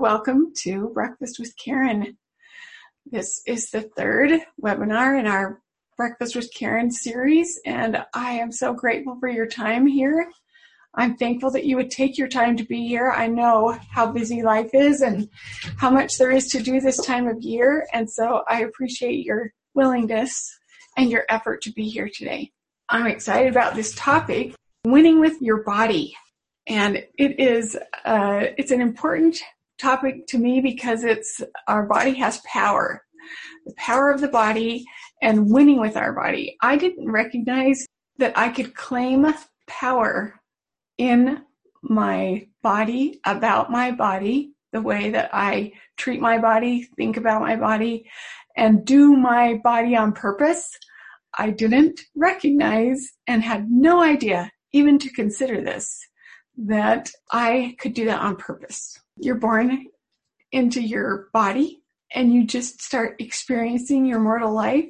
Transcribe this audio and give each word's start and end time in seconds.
Welcome 0.00 0.54
to 0.62 0.88
Breakfast 0.94 1.38
with 1.38 1.52
Karen. 1.62 2.16
This 3.04 3.42
is 3.46 3.68
the 3.68 3.82
third 3.82 4.40
webinar 4.58 5.20
in 5.20 5.26
our 5.26 5.60
Breakfast 5.98 6.34
with 6.34 6.50
Karen 6.54 6.90
series, 6.90 7.60
and 7.66 8.02
I 8.14 8.32
am 8.32 8.50
so 8.50 8.72
grateful 8.72 9.18
for 9.20 9.28
your 9.28 9.44
time 9.44 9.86
here. 9.86 10.30
I'm 10.94 11.18
thankful 11.18 11.50
that 11.50 11.66
you 11.66 11.76
would 11.76 11.90
take 11.90 12.16
your 12.16 12.28
time 12.28 12.56
to 12.56 12.64
be 12.64 12.88
here. 12.88 13.10
I 13.10 13.26
know 13.26 13.78
how 13.90 14.10
busy 14.10 14.42
life 14.42 14.70
is 14.72 15.02
and 15.02 15.28
how 15.76 15.90
much 15.90 16.16
there 16.16 16.30
is 16.30 16.48
to 16.48 16.62
do 16.62 16.80
this 16.80 17.04
time 17.04 17.28
of 17.28 17.42
year, 17.42 17.86
and 17.92 18.10
so 18.10 18.42
I 18.48 18.62
appreciate 18.62 19.26
your 19.26 19.52
willingness 19.74 20.50
and 20.96 21.10
your 21.10 21.26
effort 21.28 21.60
to 21.64 21.72
be 21.72 21.90
here 21.90 22.08
today. 22.08 22.52
I'm 22.88 23.06
excited 23.06 23.50
about 23.50 23.74
this 23.74 23.94
topic, 23.96 24.54
winning 24.86 25.20
with 25.20 25.42
your 25.42 25.62
body. 25.62 26.16
And 26.66 27.04
it 27.18 27.38
is, 27.38 27.76
uh, 28.04 28.46
it's 28.56 28.70
an 28.70 28.80
important 28.80 29.42
topic 29.80 30.26
to 30.28 30.38
me 30.38 30.60
because 30.60 31.04
it's 31.04 31.40
our 31.66 31.86
body 31.86 32.14
has 32.14 32.40
power, 32.44 33.02
the 33.64 33.74
power 33.76 34.10
of 34.10 34.20
the 34.20 34.28
body 34.28 34.84
and 35.22 35.50
winning 35.50 35.80
with 35.80 35.96
our 35.96 36.12
body. 36.12 36.56
I 36.62 36.76
didn't 36.76 37.10
recognize 37.10 37.86
that 38.18 38.36
I 38.36 38.50
could 38.50 38.74
claim 38.74 39.32
power 39.66 40.40
in 40.98 41.42
my 41.82 42.46
body, 42.62 43.20
about 43.24 43.70
my 43.70 43.90
body, 43.90 44.52
the 44.72 44.82
way 44.82 45.10
that 45.10 45.30
I 45.32 45.72
treat 45.96 46.20
my 46.20 46.38
body, 46.38 46.88
think 46.96 47.16
about 47.16 47.40
my 47.40 47.56
body, 47.56 48.08
and 48.56 48.84
do 48.84 49.16
my 49.16 49.60
body 49.64 49.96
on 49.96 50.12
purpose. 50.12 50.68
I 51.38 51.50
didn't 51.50 52.00
recognize 52.14 53.12
and 53.26 53.42
had 53.42 53.70
no 53.70 54.02
idea 54.02 54.50
even 54.72 54.98
to 54.98 55.10
consider 55.10 55.60
this, 55.60 55.98
that 56.56 57.10
I 57.32 57.76
could 57.80 57.94
do 57.94 58.04
that 58.04 58.20
on 58.20 58.36
purpose 58.36 59.00
you're 59.22 59.36
born 59.36 59.86
into 60.52 60.80
your 60.80 61.28
body 61.32 61.82
and 62.12 62.32
you 62.32 62.46
just 62.46 62.82
start 62.82 63.20
experiencing 63.20 64.06
your 64.06 64.20
mortal 64.20 64.52
life 64.52 64.86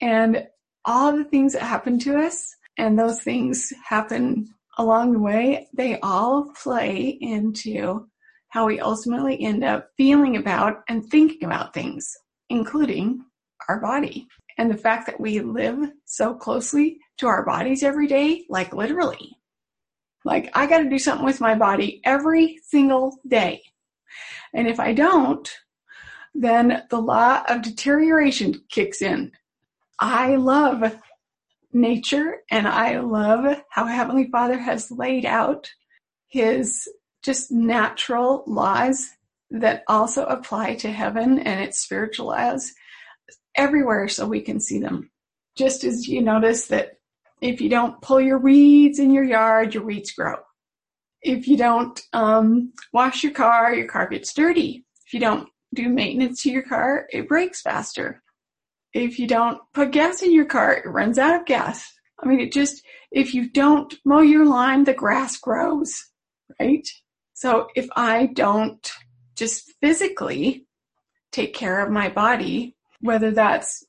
and 0.00 0.46
all 0.84 1.16
the 1.16 1.24
things 1.24 1.52
that 1.52 1.62
happen 1.62 1.98
to 1.98 2.16
us 2.16 2.54
and 2.78 2.98
those 2.98 3.22
things 3.22 3.72
happen 3.86 4.48
along 4.78 5.12
the 5.12 5.18
way, 5.18 5.68
they 5.74 6.00
all 6.00 6.52
play 6.62 7.18
into 7.20 8.06
how 8.48 8.66
we 8.66 8.80
ultimately 8.80 9.40
end 9.40 9.62
up 9.62 9.90
feeling 9.96 10.36
about 10.36 10.82
and 10.88 11.04
thinking 11.08 11.44
about 11.44 11.74
things, 11.74 12.16
including 12.48 13.22
our 13.68 13.80
body. 13.80 14.26
And 14.58 14.70
the 14.70 14.76
fact 14.76 15.06
that 15.06 15.20
we 15.20 15.40
live 15.40 15.90
so 16.06 16.34
closely 16.34 16.98
to 17.18 17.26
our 17.26 17.44
bodies 17.44 17.82
every 17.82 18.06
day, 18.06 18.44
like 18.48 18.74
literally, 18.74 19.36
like 20.24 20.50
I 20.54 20.66
got 20.66 20.78
to 20.78 20.90
do 20.90 20.98
something 20.98 21.24
with 21.24 21.40
my 21.40 21.54
body 21.54 22.00
every 22.04 22.58
single 22.64 23.18
day. 23.26 23.62
And 24.52 24.68
if 24.68 24.80
I 24.80 24.92
don't, 24.92 25.50
then 26.34 26.82
the 26.90 27.00
law 27.00 27.42
of 27.48 27.62
deterioration 27.62 28.62
kicks 28.68 29.02
in. 29.02 29.32
I 29.98 30.36
love 30.36 30.96
nature 31.72 32.38
and 32.50 32.66
I 32.66 33.00
love 33.00 33.62
how 33.70 33.86
Heavenly 33.86 34.28
Father 34.30 34.58
has 34.58 34.90
laid 34.90 35.24
out 35.24 35.70
his 36.28 36.88
just 37.22 37.52
natural 37.52 38.44
laws 38.46 39.08
that 39.50 39.82
also 39.88 40.24
apply 40.26 40.76
to 40.76 40.90
heaven 40.90 41.38
and 41.38 41.60
its 41.60 41.80
spiritual 41.80 42.26
laws 42.26 42.72
everywhere 43.56 44.08
so 44.08 44.26
we 44.26 44.40
can 44.40 44.60
see 44.60 44.78
them. 44.78 45.10
Just 45.56 45.84
as 45.84 46.06
you 46.08 46.22
notice 46.22 46.68
that 46.68 46.99
if 47.40 47.60
you 47.60 47.68
don't 47.68 48.00
pull 48.02 48.20
your 48.20 48.38
weeds 48.38 48.98
in 48.98 49.10
your 49.10 49.24
yard, 49.24 49.74
your 49.74 49.84
weeds 49.84 50.12
grow. 50.12 50.36
If 51.22 51.48
you 51.48 51.56
don't 51.56 52.00
um, 52.12 52.72
wash 52.92 53.22
your 53.22 53.32
car, 53.32 53.74
your 53.74 53.88
car 53.88 54.08
gets 54.08 54.32
dirty. 54.32 54.84
If 55.06 55.14
you 55.14 55.20
don't 55.20 55.48
do 55.74 55.88
maintenance 55.88 56.42
to 56.42 56.50
your 56.50 56.62
car, 56.62 57.06
it 57.10 57.28
breaks 57.28 57.62
faster. 57.62 58.22
If 58.92 59.18
you 59.18 59.26
don't 59.26 59.60
put 59.72 59.92
gas 59.92 60.22
in 60.22 60.32
your 60.32 60.46
car, 60.46 60.74
it 60.74 60.88
runs 60.88 61.18
out 61.18 61.40
of 61.40 61.46
gas. 61.46 61.92
I 62.22 62.26
mean, 62.26 62.40
it 62.40 62.52
just, 62.52 62.82
if 63.10 63.34
you 63.34 63.48
don't 63.48 63.94
mow 64.04 64.20
your 64.20 64.44
lawn, 64.44 64.84
the 64.84 64.94
grass 64.94 65.38
grows, 65.38 65.92
right? 66.58 66.86
So 67.34 67.68
if 67.74 67.88
I 67.96 68.26
don't 68.26 68.92
just 69.36 69.72
physically 69.80 70.66
take 71.32 71.54
care 71.54 71.80
of 71.80 71.90
my 71.90 72.08
body, 72.08 72.76
whether 73.00 73.30
that's 73.30 73.84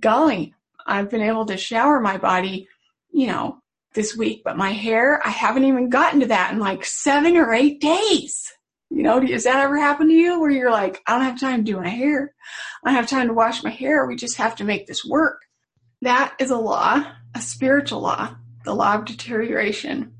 golly, 0.00 0.54
I've 0.86 1.10
been 1.10 1.22
able 1.22 1.46
to 1.46 1.56
shower 1.56 2.00
my 2.00 2.16
body 2.16 2.68
you 3.14 3.28
know, 3.28 3.58
this 3.94 4.16
week, 4.16 4.42
but 4.44 4.56
my 4.56 4.70
hair, 4.70 5.22
I 5.24 5.30
haven't 5.30 5.64
even 5.64 5.88
gotten 5.88 6.20
to 6.20 6.26
that 6.26 6.52
in 6.52 6.58
like 6.58 6.84
seven 6.84 7.36
or 7.36 7.54
eight 7.54 7.80
days. 7.80 8.52
You 8.90 9.02
know, 9.02 9.20
does 9.20 9.44
that 9.44 9.60
ever 9.60 9.78
happen 9.78 10.08
to 10.08 10.12
you 10.12 10.40
where 10.40 10.50
you're 10.50 10.70
like, 10.70 11.00
I 11.06 11.12
don't 11.12 11.24
have 11.24 11.40
time 11.40 11.64
to 11.64 11.72
do 11.72 11.80
my 11.80 11.88
hair. 11.88 12.34
I 12.82 12.88
don't 12.88 12.96
have 12.96 13.08
time 13.08 13.28
to 13.28 13.34
wash 13.34 13.62
my 13.62 13.70
hair. 13.70 14.04
We 14.04 14.16
just 14.16 14.36
have 14.36 14.56
to 14.56 14.64
make 14.64 14.86
this 14.86 15.04
work. 15.04 15.40
That 16.02 16.34
is 16.38 16.50
a 16.50 16.58
law, 16.58 17.04
a 17.34 17.40
spiritual 17.40 18.00
law, 18.00 18.34
the 18.64 18.74
law 18.74 18.94
of 18.96 19.04
deterioration. 19.04 20.12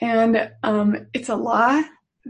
And 0.00 0.50
um, 0.62 1.06
it's 1.12 1.28
a 1.28 1.36
law 1.36 1.82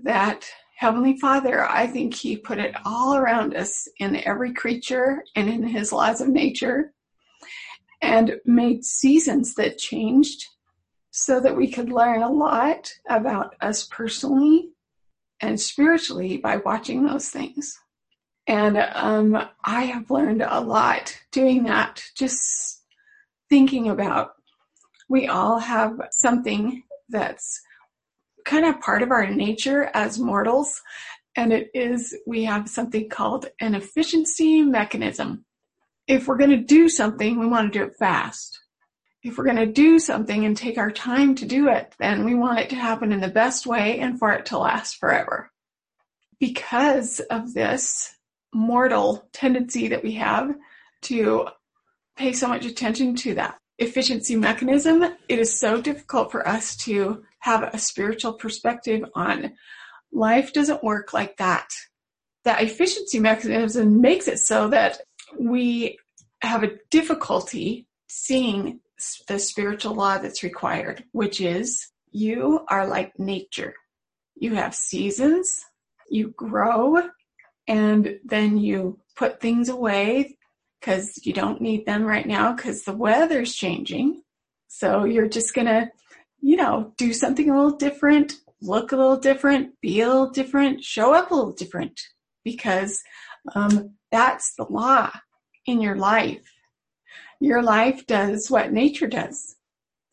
that 0.03 0.49
Heavenly 0.77 1.19
Father, 1.19 1.65
I 1.65 1.87
think 1.87 2.15
He 2.15 2.37
put 2.37 2.59
it 2.59 2.75
all 2.85 3.15
around 3.17 3.55
us 3.55 3.89
in 3.99 4.17
every 4.17 4.53
creature 4.53 5.23
and 5.37 5.49
in 5.49 5.63
His 5.63 5.93
laws 5.93 6.21
of 6.21 6.29
nature 6.29 6.93
and 8.01 8.37
made 8.45 8.85
seasons 8.85 9.55
that 9.55 9.79
changed 9.79 10.47
so 11.11 11.41
that 11.41 11.57
we 11.57 11.71
could 11.71 11.91
learn 11.91 12.23
a 12.23 12.31
lot 12.31 12.93
about 13.09 13.55
us 13.61 13.85
personally 13.85 14.71
and 15.41 15.61
spiritually 15.61 16.37
by 16.37 16.57
watching 16.59 17.05
those 17.05 17.29
things. 17.29 17.79
And 18.47 18.79
um, 18.79 19.37
I 19.65 19.85
have 19.85 20.11
learned 20.11 20.43
a 20.43 20.61
lot 20.61 21.19
doing 21.33 21.65
that, 21.65 22.03
just 22.17 22.83
thinking 23.49 23.89
about 23.89 24.33
we 25.09 25.27
all 25.27 25.59
have 25.59 25.99
something 26.11 26.83
that's 27.09 27.61
kind 28.45 28.65
of 28.65 28.81
part 28.81 29.03
of 29.03 29.11
our 29.11 29.27
nature 29.27 29.91
as 29.95 30.19
mortals, 30.19 30.81
and 31.37 31.53
it 31.53 31.71
is 31.75 32.17
we 32.27 32.45
have 32.45 32.69
something 32.69 33.09
called 33.09 33.47
an 33.61 33.75
efficiency 33.75 34.63
mechanism 34.63 35.45
if 36.09 36.27
we're 36.27 36.39
going 36.39 36.51
to 36.51 36.57
do 36.57 36.89
something, 36.89 37.39
we 37.39 37.47
want 37.47 37.71
to 37.71 37.79
do 37.79 37.85
it 37.85 37.97
fast. 37.99 38.61
If 39.23 39.37
we're 39.37 39.45
going 39.45 39.57
to 39.57 39.67
do 39.67 39.99
something 39.99 40.47
and 40.47 40.57
take 40.57 40.79
our 40.79 40.91
time 40.91 41.35
to 41.37 41.45
do 41.45 41.69
it, 41.69 41.95
then 41.99 42.25
we 42.25 42.35
want 42.35 42.61
it 42.61 42.71
to 42.71 42.77
happen 42.77 43.13
in 43.13 43.21
the 43.21 43.29
best 43.29 43.67
way 43.67 43.99
and 44.01 44.19
for 44.19 44.33
it 44.33 44.47
to 44.47 44.59
last 44.59 44.97
forever. 44.97 45.51
Because 46.41 47.21
of 47.21 47.53
this 47.53 48.15
mortal 48.55 49.29
tendency 49.33 49.89
that 49.89 50.03
we 50.03 50.13
have 50.15 50.55
to 51.03 51.49
pay 52.17 52.33
so 52.33 52.49
much 52.49 52.65
attention 52.65 53.15
to 53.17 53.35
that 53.35 53.59
efficiency 53.79 54.35
mechanism, 54.35 55.03
it 55.29 55.39
is 55.39 55.61
so 55.61 55.81
difficult 55.81 56.33
for 56.33 56.47
us 56.49 56.75
to 56.77 57.23
have 57.41 57.63
a 57.63 57.79
spiritual 57.79 58.33
perspective 58.33 59.05
on 59.15 59.53
life 60.11 60.53
doesn't 60.55 60.83
work 60.83 61.13
like 61.13 61.37
that. 61.37 61.69
That 62.45 62.63
efficiency 62.63 63.21
mechanism 63.21 64.01
makes 64.01 64.27
it 64.27 64.39
so 64.39 64.69
that 64.69 65.01
we 65.39 65.99
have 66.41 66.63
a 66.63 66.79
difficulty 66.91 67.87
seeing 68.09 68.81
the 69.27 69.39
spiritual 69.39 69.95
law 69.95 70.19
that's 70.19 70.43
required, 70.43 71.05
which 71.13 71.41
is 71.41 71.89
you 72.11 72.65
are 72.69 72.87
like 72.87 73.19
nature. 73.19 73.75
You 74.37 74.55
have 74.55 74.75
seasons, 74.75 75.65
you 76.09 76.29
grow, 76.37 77.09
and 77.67 78.19
then 78.25 78.59
you 78.59 78.99
put 79.17 79.41
things 79.41 79.69
away 79.69 80.37
because 80.81 81.25
you 81.25 81.33
don't 81.33 81.61
need 81.61 81.87
them 81.87 82.05
right 82.05 82.27
now 82.27 82.53
because 82.53 82.85
the 82.85 82.93
weather's 82.93 83.55
changing. 83.55 84.23
So 84.69 85.05
you're 85.05 85.29
just 85.29 85.55
gonna, 85.55 85.91
you 86.41 86.57
know, 86.57 86.93
do 86.97 87.13
something 87.13 87.51
a 87.51 87.55
little 87.55 87.77
different, 87.77 88.35
look 88.61 88.93
a 88.93 88.97
little 88.97 89.19
different, 89.19 89.81
be 89.81 90.01
a 90.01 90.07
little 90.07 90.31
different, 90.31 90.85
show 90.85 91.13
up 91.13 91.31
a 91.31 91.35
little 91.35 91.53
different 91.53 92.01
because 92.45 93.03
um, 93.55 93.95
that's 94.11 94.55
the 94.57 94.65
law 94.65 95.11
in 95.69 95.81
your 95.83 95.97
life. 95.97 96.51
Your 97.41 97.63
life 97.63 98.07
does 98.07 98.51
what 98.51 98.73
nature 98.73 99.07
does. 99.07 99.57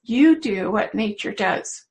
You 0.04 0.40
do 0.40 0.70
what 0.70 0.94
nature 0.94 1.32
does. 1.32 1.86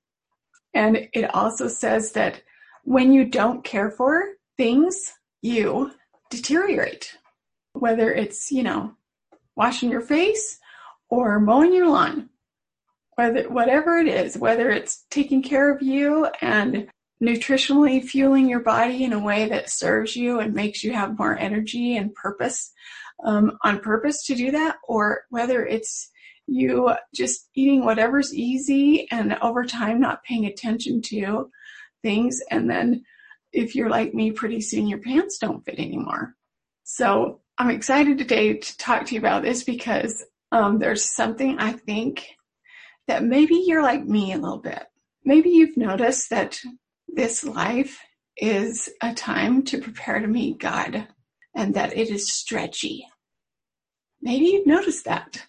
And 0.75 1.09
it 1.13 1.35
also 1.35 1.69
says 1.69 2.13
that 2.13 2.43
when 2.85 3.13
you 3.13 3.25
don't 3.25 3.65
care 3.65 3.91
for 3.91 4.25
things, 4.57 5.13
you 5.41 5.93
deteriorate. 6.31 7.17
Whether 7.73 8.13
it's, 8.13 8.53
you 8.53 8.63
know, 8.63 8.95
washing 9.57 9.91
your 9.91 10.03
face 10.03 10.59
or 11.09 11.41
mowing 11.41 11.73
your 11.73 11.89
lawn, 11.89 12.29
whether, 13.17 13.49
whatever 13.49 13.99
it 13.99 14.09
is, 14.09 14.37
whether 14.37 14.71
it's 14.71 15.05
taking 15.11 15.43
care 15.43 15.75
of 15.75 15.83
you 15.83 16.29
and 16.41 16.89
nutritionally 17.23 18.05
fueling 18.05 18.49
your 18.49 18.61
body 18.61 19.05
in 19.05 19.13
a 19.13 19.19
way 19.19 19.49
that 19.49 19.71
serves 19.71 20.15
you 20.15 20.41
and 20.41 20.53
makes 20.53 20.85
you 20.85 20.93
have 20.93 21.19
more 21.19 21.37
energy 21.39 21.97
and 21.97 22.15
purpose, 22.15 22.73
um, 23.25 23.59
on 23.63 23.81
purpose 23.81 24.25
to 24.27 24.35
do 24.35 24.51
that, 24.53 24.77
or 24.89 25.23
whether 25.31 25.65
it's 25.65 26.11
you 26.47 26.93
just 27.15 27.49
eating 27.55 27.85
whatever's 27.85 28.35
easy 28.35 29.09
and 29.11 29.37
over 29.41 29.65
time 29.65 30.01
not 30.01 30.25
paying 30.25 30.45
attention 30.45 31.01
to 31.01 31.51
things 32.03 32.41
and 32.51 32.69
then 32.69 33.03
if 33.55 33.75
you're 33.75 33.89
like 33.89 34.13
me, 34.13 34.33
pretty 34.33 34.61
soon 34.61 34.89
your 34.89 34.99
pants 34.99 35.39
don't 35.39 35.65
fit 35.65 35.79
anymore. 35.79 36.35
So 36.83 37.41
I'm 37.57 37.71
excited 37.71 38.19
today 38.19 38.55
to 38.55 38.77
talk 38.79 39.07
to 39.07 39.15
you 39.15 39.21
about 39.21 39.43
this 39.43 39.63
because 39.63 40.25
um, 40.53 40.79
there's 40.79 41.05
something 41.05 41.59
I 41.59 41.73
think 41.73 42.27
that 43.07 43.23
maybe 43.23 43.63
you're 43.67 43.83
like 43.83 44.05
me 44.05 44.33
a 44.33 44.39
little 44.39 44.59
bit. 44.59 44.83
Maybe 45.25 45.51
you've 45.51 45.77
noticed 45.77 46.31
that 46.31 46.61
this 47.09 47.45
life 47.45 48.01
is 48.37 48.89
a 49.01 49.15
time 49.15 49.63
to 49.63 49.81
prepare 49.81 50.19
to 50.19 50.27
meet 50.27 50.59
God 50.59 51.07
and 51.55 51.75
that 51.75 51.97
it 51.97 52.11
is 52.11 52.33
stretchy. 52.33 53.07
Maybe 54.21 54.47
you've 54.47 54.67
noticed 54.67 55.05
that. 55.05 55.47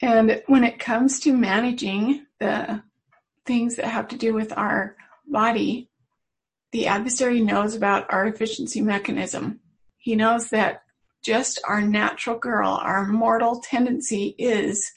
And 0.00 0.42
when 0.46 0.64
it 0.64 0.78
comes 0.78 1.20
to 1.20 1.36
managing 1.36 2.26
the 2.38 2.82
things 3.44 3.76
that 3.76 3.86
have 3.86 4.08
to 4.08 4.16
do 4.16 4.32
with 4.32 4.56
our 4.56 4.96
body, 5.26 5.90
the 6.72 6.86
adversary 6.86 7.40
knows 7.40 7.74
about 7.74 8.12
our 8.12 8.26
efficiency 8.26 8.80
mechanism. 8.80 9.60
He 9.96 10.14
knows 10.14 10.50
that 10.50 10.82
just 11.22 11.60
our 11.66 11.80
natural 11.80 12.38
girl, 12.38 12.78
our 12.80 13.06
mortal 13.06 13.60
tendency 13.60 14.34
is 14.38 14.90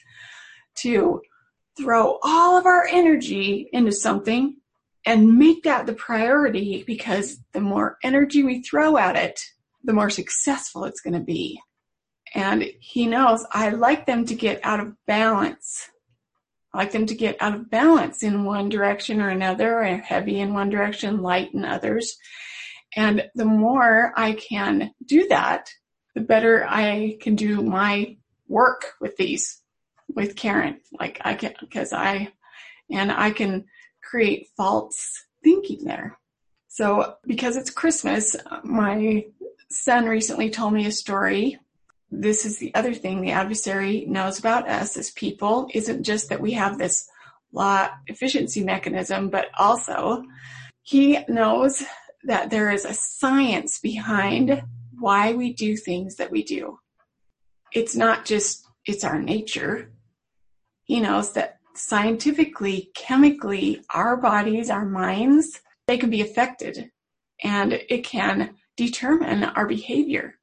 to 0.76 1.20
throw 1.76 2.18
all 2.22 2.56
of 2.56 2.66
our 2.66 2.86
energy 2.86 3.68
into 3.72 3.92
something 3.92 4.56
and 5.04 5.38
make 5.38 5.64
that 5.64 5.86
the 5.86 5.94
priority 5.94 6.84
because 6.86 7.38
the 7.52 7.60
more 7.60 7.98
energy 8.04 8.44
we 8.44 8.62
throw 8.62 8.96
at 8.96 9.16
it, 9.16 9.40
the 9.84 9.92
more 9.92 10.10
successful 10.10 10.84
it's 10.84 11.00
going 11.00 11.14
to 11.14 11.20
be. 11.20 11.60
And 12.34 12.64
he 12.80 13.06
knows 13.06 13.44
I 13.50 13.70
like 13.70 14.06
them 14.06 14.24
to 14.26 14.34
get 14.34 14.60
out 14.62 14.80
of 14.80 14.94
balance. 15.06 15.88
I 16.72 16.78
like 16.78 16.92
them 16.92 17.06
to 17.06 17.14
get 17.14 17.36
out 17.40 17.54
of 17.54 17.70
balance 17.70 18.22
in 18.22 18.44
one 18.44 18.70
direction 18.70 19.20
or 19.20 19.28
another, 19.28 19.80
or 19.80 19.84
heavy 19.98 20.40
in 20.40 20.54
one 20.54 20.70
direction, 20.70 21.20
light 21.20 21.52
in 21.52 21.64
others. 21.64 22.16
And 22.96 23.28
the 23.34 23.44
more 23.44 24.12
I 24.16 24.32
can 24.32 24.92
do 25.04 25.28
that, 25.28 25.70
the 26.14 26.20
better 26.20 26.64
I 26.66 27.18
can 27.20 27.36
do 27.36 27.62
my 27.62 28.16
work 28.48 28.92
with 29.00 29.16
these, 29.16 29.60
with 30.14 30.36
Karen. 30.36 30.80
Like 30.98 31.20
I 31.22 31.34
can, 31.34 31.54
because 31.60 31.92
I, 31.92 32.32
and 32.90 33.12
I 33.12 33.30
can 33.30 33.66
create 34.02 34.48
false 34.56 35.24
thinking 35.42 35.84
there. 35.84 36.18
So 36.68 37.16
because 37.24 37.56
it's 37.56 37.70
Christmas, 37.70 38.36
my 38.62 39.24
son 39.72 40.06
recently 40.06 40.50
told 40.50 40.74
me 40.74 40.86
a 40.86 40.92
story. 40.92 41.58
This 42.10 42.44
is 42.44 42.58
the 42.58 42.74
other 42.74 42.94
thing 42.94 43.20
the 43.20 43.32
adversary 43.32 44.04
knows 44.06 44.38
about 44.38 44.68
us 44.68 44.96
as 44.96 45.10
people 45.10 45.68
isn't 45.72 46.04
just 46.04 46.28
that 46.28 46.40
we 46.40 46.52
have 46.52 46.78
this 46.78 47.08
law 47.52 47.88
efficiency 48.06 48.62
mechanism, 48.62 49.30
but 49.30 49.46
also 49.58 50.24
he 50.82 51.18
knows 51.28 51.82
that 52.24 52.50
there 52.50 52.70
is 52.70 52.84
a 52.84 52.94
science 52.94 53.78
behind 53.78 54.62
why 54.98 55.32
we 55.32 55.52
do 55.52 55.76
things 55.76 56.16
that 56.16 56.30
we 56.30 56.42
do. 56.42 56.78
It's 57.72 57.96
not 57.96 58.24
just, 58.24 58.66
it's 58.84 59.04
our 59.04 59.20
nature. 59.20 59.90
He 60.84 61.00
knows 61.00 61.32
that 61.32 61.58
scientifically, 61.74 62.90
chemically, 62.94 63.82
our 63.94 64.16
bodies, 64.16 64.70
our 64.70 64.84
minds, 64.84 65.60
they 65.86 65.96
can 65.96 66.10
be 66.10 66.20
affected 66.20 66.90
and 67.42 67.72
it 67.72 68.04
can 68.04 68.54
determine 68.76 69.44
our 69.44 69.66
behavior 69.66 70.34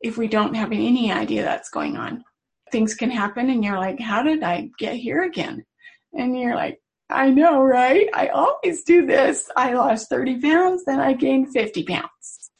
if 0.00 0.16
we 0.16 0.28
don't 0.28 0.54
have 0.54 0.72
any 0.72 1.12
idea 1.12 1.42
that's 1.42 1.70
going 1.70 1.96
on. 1.96 2.24
Things 2.72 2.94
can 2.94 3.10
happen 3.10 3.50
and 3.50 3.64
you're 3.64 3.78
like, 3.78 4.00
how 4.00 4.22
did 4.22 4.42
I 4.42 4.70
get 4.78 4.96
here 4.96 5.22
again? 5.22 5.64
And 6.12 6.38
you're 6.38 6.54
like, 6.54 6.80
I 7.10 7.30
know, 7.30 7.62
right? 7.62 8.08
I 8.14 8.28
always 8.28 8.84
do 8.84 9.04
this. 9.04 9.50
I 9.56 9.74
lost 9.74 10.08
30 10.08 10.40
pounds, 10.40 10.84
then 10.84 11.00
I 11.00 11.12
gained 11.12 11.52
50 11.52 11.82
pounds. 11.84 12.50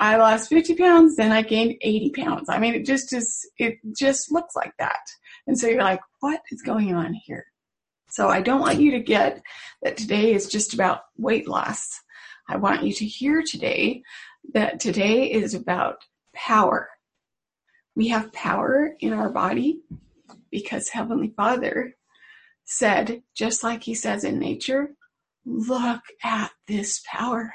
I 0.00 0.16
lost 0.16 0.48
50 0.48 0.74
pounds, 0.74 1.16
then 1.16 1.32
I 1.32 1.42
gained 1.42 1.76
80 1.80 2.10
pounds. 2.10 2.48
I 2.48 2.58
mean, 2.58 2.74
it 2.74 2.84
just 2.84 3.12
is, 3.12 3.48
it 3.58 3.78
just 3.96 4.30
looks 4.30 4.54
like 4.54 4.72
that. 4.78 5.00
And 5.46 5.58
so 5.58 5.66
you're 5.66 5.82
like, 5.82 6.00
what 6.20 6.40
is 6.50 6.62
going 6.62 6.94
on 6.94 7.14
here? 7.14 7.46
So 8.10 8.28
I 8.28 8.40
don't 8.40 8.60
want 8.60 8.80
you 8.80 8.92
to 8.92 9.00
get 9.00 9.42
that 9.82 9.96
today 9.96 10.32
is 10.32 10.48
just 10.48 10.74
about 10.74 11.02
weight 11.16 11.48
loss. 11.48 12.00
I 12.48 12.56
want 12.56 12.82
you 12.82 12.92
to 12.94 13.04
hear 13.04 13.42
today 13.42 14.02
that 14.54 14.80
today 14.80 15.30
is 15.30 15.54
about 15.54 15.98
power. 16.34 16.88
We 17.94 18.08
have 18.08 18.32
power 18.32 18.94
in 19.00 19.12
our 19.12 19.28
body 19.28 19.80
because 20.50 20.88
Heavenly 20.88 21.32
Father 21.36 21.94
said, 22.64 23.22
just 23.34 23.62
like 23.62 23.82
He 23.82 23.94
says 23.94 24.24
in 24.24 24.38
nature, 24.38 24.90
look 25.44 26.00
at 26.24 26.50
this 26.66 27.02
power. 27.06 27.54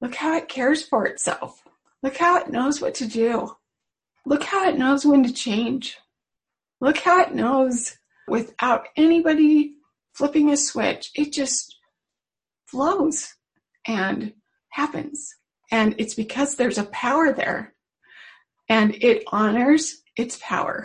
Look 0.00 0.14
how 0.14 0.36
it 0.36 0.48
cares 0.48 0.86
for 0.86 1.06
itself. 1.06 1.62
Look 2.02 2.16
how 2.16 2.38
it 2.38 2.50
knows 2.50 2.80
what 2.80 2.94
to 2.96 3.06
do. 3.06 3.56
Look 4.24 4.44
how 4.44 4.68
it 4.68 4.78
knows 4.78 5.04
when 5.04 5.24
to 5.24 5.32
change. 5.32 5.98
Look 6.80 6.98
how 6.98 7.22
it 7.22 7.34
knows 7.34 7.96
without 8.28 8.88
anybody 8.96 9.74
flipping 10.12 10.50
a 10.50 10.56
switch. 10.56 11.10
It 11.14 11.32
just 11.32 11.76
flows 12.66 13.34
and 13.86 14.32
happens. 14.70 15.34
And 15.70 15.94
it's 15.98 16.14
because 16.14 16.56
there's 16.56 16.78
a 16.78 16.84
power 16.84 17.32
there 17.32 17.74
and 18.68 18.94
it 19.02 19.24
honors 19.28 20.02
its 20.16 20.38
power. 20.42 20.84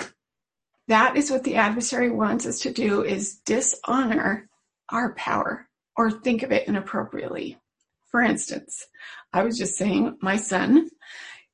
That 0.88 1.18
is 1.18 1.30
what 1.30 1.44
the 1.44 1.56
adversary 1.56 2.10
wants 2.10 2.46
us 2.46 2.60
to 2.62 2.72
do 2.72 3.04
is 3.04 3.40
dishonor 3.46 4.50
our 4.90 5.14
power 5.16 5.68
or 5.98 6.12
think 6.12 6.44
of 6.44 6.52
it 6.52 6.68
inappropriately. 6.68 7.58
For 8.10 8.22
instance, 8.22 8.86
I 9.34 9.44
was 9.44 9.58
just 9.58 9.76
saying 9.76 10.18
my 10.22 10.38
son 10.38 10.90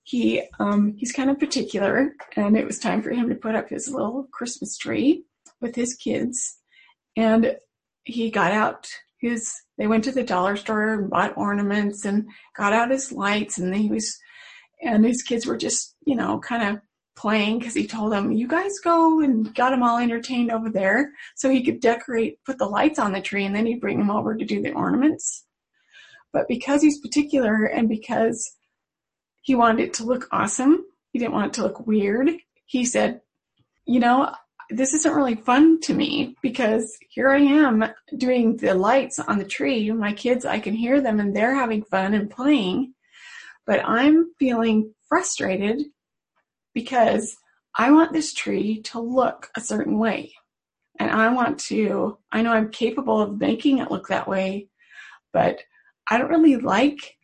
he 0.03 0.43
um, 0.59 0.95
he's 0.97 1.13
kind 1.13 1.29
of 1.29 1.39
particular, 1.39 2.13
and 2.35 2.57
it 2.57 2.65
was 2.65 2.77
time 2.77 3.01
for 3.01 3.11
him 3.11 3.29
to 3.29 3.35
put 3.35 3.55
up 3.55 3.69
his 3.69 3.89
little 3.89 4.27
Christmas 4.31 4.77
tree 4.77 5.23
with 5.61 5.75
his 5.75 5.95
kids, 5.95 6.57
and 7.15 7.57
he 8.03 8.29
got 8.29 8.51
out 8.51 8.87
his. 9.23 9.53
They 9.77 9.87
went 9.87 10.03
to 10.05 10.11
the 10.11 10.23
dollar 10.23 10.55
store 10.55 10.93
and 10.93 11.09
bought 11.09 11.37
ornaments 11.37 12.05
and 12.05 12.27
got 12.55 12.73
out 12.73 12.91
his 12.91 13.11
lights, 13.11 13.57
and 13.57 13.75
he 13.75 13.89
was, 13.89 14.17
and 14.81 15.05
his 15.05 15.23
kids 15.23 15.45
were 15.45 15.57
just 15.57 15.95
you 16.05 16.15
know 16.15 16.39
kind 16.39 16.75
of 16.75 16.81
playing 17.15 17.59
because 17.59 17.73
he 17.73 17.87
told 17.87 18.11
them, 18.11 18.31
"You 18.31 18.47
guys 18.47 18.79
go 18.79 19.21
and 19.21 19.53
got 19.55 19.71
them 19.71 19.83
all 19.83 19.97
entertained 19.97 20.51
over 20.51 20.69
there, 20.69 21.11
so 21.35 21.49
he 21.49 21.63
could 21.63 21.79
decorate, 21.79 22.43
put 22.45 22.57
the 22.57 22.65
lights 22.65 22.99
on 22.99 23.11
the 23.11 23.21
tree, 23.21 23.45
and 23.45 23.55
then 23.55 23.65
he'd 23.65 23.81
bring 23.81 23.97
them 23.97 24.11
over 24.11 24.35
to 24.35 24.45
do 24.45 24.61
the 24.61 24.73
ornaments." 24.73 25.45
But 26.31 26.47
because 26.47 26.81
he's 26.81 26.99
particular 26.99 27.65
and 27.65 27.87
because 27.87 28.55
he 29.43 29.55
wanted 29.55 29.83
it 29.83 29.93
to 29.95 30.05
look 30.05 30.27
awesome. 30.31 30.85
He 31.11 31.19
didn't 31.19 31.33
want 31.33 31.47
it 31.47 31.53
to 31.53 31.63
look 31.63 31.85
weird. 31.85 32.31
He 32.65 32.85
said, 32.85 33.21
you 33.85 33.99
know, 33.99 34.33
this 34.77 34.93
isn't 34.93 35.15
really 35.15 35.35
fun 35.35 35.79
to 35.81 35.93
me 35.93 36.35
because 36.41 36.97
here 37.09 37.29
I 37.29 37.39
am 37.39 37.85
doing 38.17 38.57
the 38.57 38.73
lights 38.73 39.19
on 39.19 39.37
the 39.37 39.45
tree. 39.45 39.91
My 39.91 40.13
kids, 40.13 40.45
I 40.45 40.59
can 40.59 40.73
hear 40.73 41.01
them 41.01 41.19
and 41.19 41.35
they're 41.35 41.55
having 41.55 41.83
fun 41.83 42.13
and 42.13 42.29
playing, 42.29 42.93
but 43.65 43.81
I'm 43.85 44.33
feeling 44.39 44.93
frustrated 45.07 45.83
because 46.73 47.35
I 47.77 47.91
want 47.91 48.13
this 48.13 48.33
tree 48.33 48.81
to 48.83 48.99
look 48.99 49.49
a 49.55 49.61
certain 49.61 49.97
way. 49.97 50.33
And 50.99 51.09
I 51.09 51.29
want 51.29 51.59
to, 51.67 52.17
I 52.31 52.41
know 52.41 52.53
I'm 52.53 52.69
capable 52.69 53.21
of 53.21 53.39
making 53.39 53.79
it 53.79 53.91
look 53.91 54.07
that 54.07 54.27
way, 54.27 54.67
but 55.31 55.61
I 56.09 56.17
don't 56.17 56.29
really 56.29 56.57
like 56.57 57.15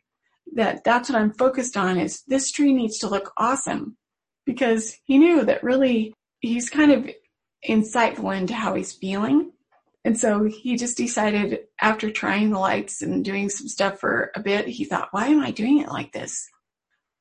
that 0.55 0.83
that's 0.83 1.09
what 1.09 1.19
I'm 1.19 1.33
focused 1.33 1.77
on 1.77 1.99
is 1.99 2.23
this 2.27 2.51
tree 2.51 2.73
needs 2.73 2.97
to 2.99 3.07
look 3.07 3.31
awesome 3.37 3.97
because 4.45 4.95
he 5.03 5.19
knew 5.19 5.45
that 5.45 5.63
really 5.63 6.13
he's 6.39 6.69
kind 6.69 6.91
of 6.91 7.09
insightful 7.67 8.35
into 8.35 8.53
how 8.53 8.75
he's 8.75 8.93
feeling. 8.93 9.51
And 10.05 10.17
so 10.17 10.45
he 10.45 10.77
just 10.77 10.97
decided 10.97 11.59
after 11.81 12.09
trying 12.09 12.51
the 12.51 12.59
lights 12.59 13.01
and 13.01 13.23
doing 13.23 13.49
some 13.49 13.67
stuff 13.67 13.99
for 13.99 14.31
a 14.35 14.39
bit, 14.39 14.67
he 14.67 14.85
thought, 14.85 15.09
why 15.11 15.27
am 15.27 15.41
I 15.41 15.51
doing 15.51 15.79
it 15.79 15.89
like 15.89 16.13
this? 16.13 16.47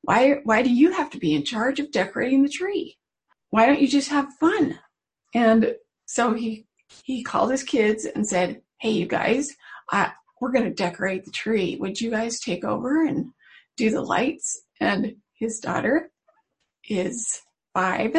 Why, 0.03 0.41
why 0.45 0.63
do 0.63 0.73
you 0.73 0.93
have 0.93 1.11
to 1.11 1.19
be 1.19 1.35
in 1.35 1.45
charge 1.45 1.81
of 1.81 1.91
decorating 1.91 2.43
the 2.43 2.49
tree? 2.49 2.97
Why 3.51 3.67
don't 3.67 3.81
you 3.81 3.89
just 3.89 4.11
have 4.11 4.33
fun? 4.39 4.79
And 5.35 5.75
so 6.07 6.35
he, 6.35 6.67
he 7.05 7.23
called 7.23 7.51
his 7.51 7.65
kids 7.65 8.05
and 8.05 8.27
said, 8.27 8.63
Hey, 8.81 8.91
you 8.91 9.07
guys, 9.07 9.55
I, 9.91 10.13
we're 10.41 10.53
going 10.53 10.65
to 10.65 10.71
decorate 10.71 11.25
the 11.25 11.33
tree. 11.33 11.77
Would 11.81 12.01
you 12.01 12.11
guys 12.11 12.39
take 12.39 12.65
over 12.65 13.05
and 13.05 13.33
do 13.77 13.91
the 13.91 14.03
lights? 14.03 14.63
And 14.81 15.17
his 15.35 15.59
daughter 15.59 16.11
is 16.89 17.43
five 17.75 18.15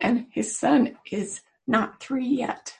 and 0.00 0.26
his 0.30 0.58
son 0.58 0.96
is 1.10 1.40
not 1.66 2.00
three 2.00 2.26
yet. 2.26 2.74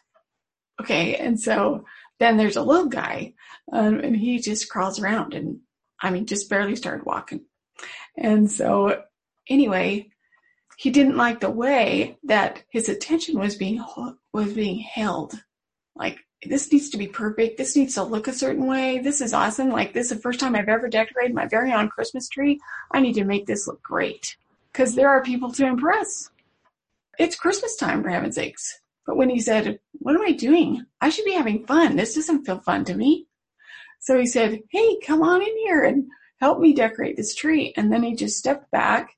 Okay. 0.81 1.17
And 1.17 1.39
so 1.39 1.85
then 2.19 2.37
there's 2.37 2.57
a 2.57 2.62
little 2.62 2.89
guy 2.89 3.35
um, 3.73 4.00
and 4.00 4.17
he 4.17 4.39
just 4.39 4.71
crawls 4.71 5.00
around 5.00 5.35
and 5.35 5.61
I 6.03 6.11
mean, 6.11 6.27
just 6.27 6.49
barely 6.49 6.77
started 6.77 7.05
walking. 7.05 7.43
And 8.17 8.50
so 8.50 9.03
anyway, 9.49 10.11
he 10.77 10.91
didn't 10.91 11.17
like 11.17 11.41
the 11.41 11.50
way 11.50 12.17
that 12.25 12.62
his 12.71 12.89
attention 12.89 13.39
was 13.39 13.57
being 13.57 13.85
was 14.33 14.55
being 14.55 14.79
held. 14.79 15.35
Like 15.95 16.21
this 16.43 16.73
needs 16.73 16.89
to 16.91 16.97
be 16.97 17.07
perfect. 17.07 17.59
This 17.59 17.77
needs 17.77 17.95
to 17.95 18.03
look 18.03 18.29
a 18.29 18.33
certain 18.33 18.67
way. 18.67 18.99
This 18.99 19.21
is 19.21 19.35
awesome. 19.35 19.69
Like 19.69 19.93
this 19.93 20.11
is 20.11 20.17
the 20.17 20.23
first 20.23 20.41
time 20.41 20.57
I've 20.57 20.69
ever 20.69 20.89
decorated 20.89 21.35
my 21.35 21.47
very 21.47 21.73
own 21.73 21.91
Christmas 21.91 22.29
tree. 22.29 22.59
I 22.93 23.00
need 23.00 23.15
to 23.15 23.25
make 23.25 23.47
this 23.47 23.67
look 23.67 23.83
great 23.83 24.37
because 24.73 24.95
there 24.95 25.11
are 25.11 25.23
people 25.23 25.53
to 25.53 25.67
impress. 25.67 26.31
It's 27.21 27.37
Christmas 27.37 27.77
time 27.77 28.03
for 28.03 28.09
heaven's 28.09 28.37
sakes. 28.37 28.81
But 29.07 29.19
when 29.19 29.29
he 29.29 29.41
said, 29.41 29.79
what 29.93 30.15
am 30.15 30.23
I 30.23 30.33
doing? 30.33 30.87
I 31.03 31.11
should 31.11 31.27
be 31.27 31.35
having 31.35 31.67
fun. 31.67 31.95
This 31.95 32.15
doesn't 32.15 32.47
feel 32.47 32.61
fun 32.61 32.83
to 32.87 32.95
me. 32.95 33.27
So 34.00 34.19
he 34.19 34.25
said, 34.25 34.61
Hey, 34.71 34.97
come 35.07 35.21
on 35.21 35.43
in 35.43 35.59
here 35.59 35.85
and 35.85 36.07
help 36.41 36.61
me 36.61 36.73
decorate 36.73 37.19
this 37.19 37.35
tree. 37.35 37.75
And 37.77 37.93
then 37.93 38.03
he 38.03 38.15
just 38.15 38.39
stepped 38.39 38.71
back 38.71 39.11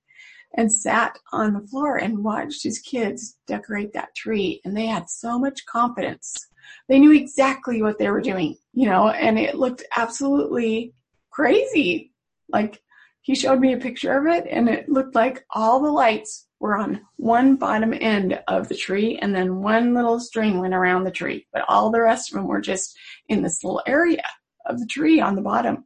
and 0.56 0.72
sat 0.72 1.16
on 1.32 1.52
the 1.52 1.64
floor 1.68 1.96
and 1.96 2.24
watched 2.24 2.64
his 2.64 2.80
kids 2.80 3.36
decorate 3.46 3.92
that 3.92 4.16
tree. 4.16 4.60
And 4.64 4.76
they 4.76 4.86
had 4.86 5.08
so 5.08 5.38
much 5.38 5.64
confidence. 5.66 6.48
They 6.88 6.98
knew 6.98 7.12
exactly 7.12 7.82
what 7.82 8.00
they 8.00 8.10
were 8.10 8.20
doing, 8.20 8.56
you 8.72 8.88
know, 8.88 9.10
and 9.10 9.38
it 9.38 9.54
looked 9.54 9.84
absolutely 9.96 10.92
crazy. 11.30 12.10
Like 12.48 12.82
he 13.22 13.34
showed 13.34 13.60
me 13.60 13.72
a 13.72 13.78
picture 13.78 14.18
of 14.18 14.26
it 14.26 14.46
and 14.50 14.68
it 14.68 14.88
looked 14.88 15.14
like 15.14 15.44
all 15.54 15.80
the 15.80 15.90
lights 15.90 16.46
were 16.60 16.76
on 16.76 17.00
one 17.16 17.56
bottom 17.56 17.94
end 17.94 18.40
of 18.48 18.68
the 18.68 18.76
tree 18.76 19.18
and 19.22 19.34
then 19.34 19.62
one 19.62 19.94
little 19.94 20.20
string 20.20 20.60
went 20.60 20.74
around 20.74 21.04
the 21.04 21.10
tree, 21.10 21.46
but 21.52 21.64
all 21.68 21.90
the 21.90 22.00
rest 22.00 22.30
of 22.30 22.36
them 22.36 22.46
were 22.46 22.60
just 22.60 22.96
in 23.28 23.42
this 23.42 23.62
little 23.64 23.82
area 23.86 24.22
of 24.66 24.78
the 24.78 24.86
tree 24.86 25.20
on 25.20 25.36
the 25.36 25.42
bottom. 25.42 25.84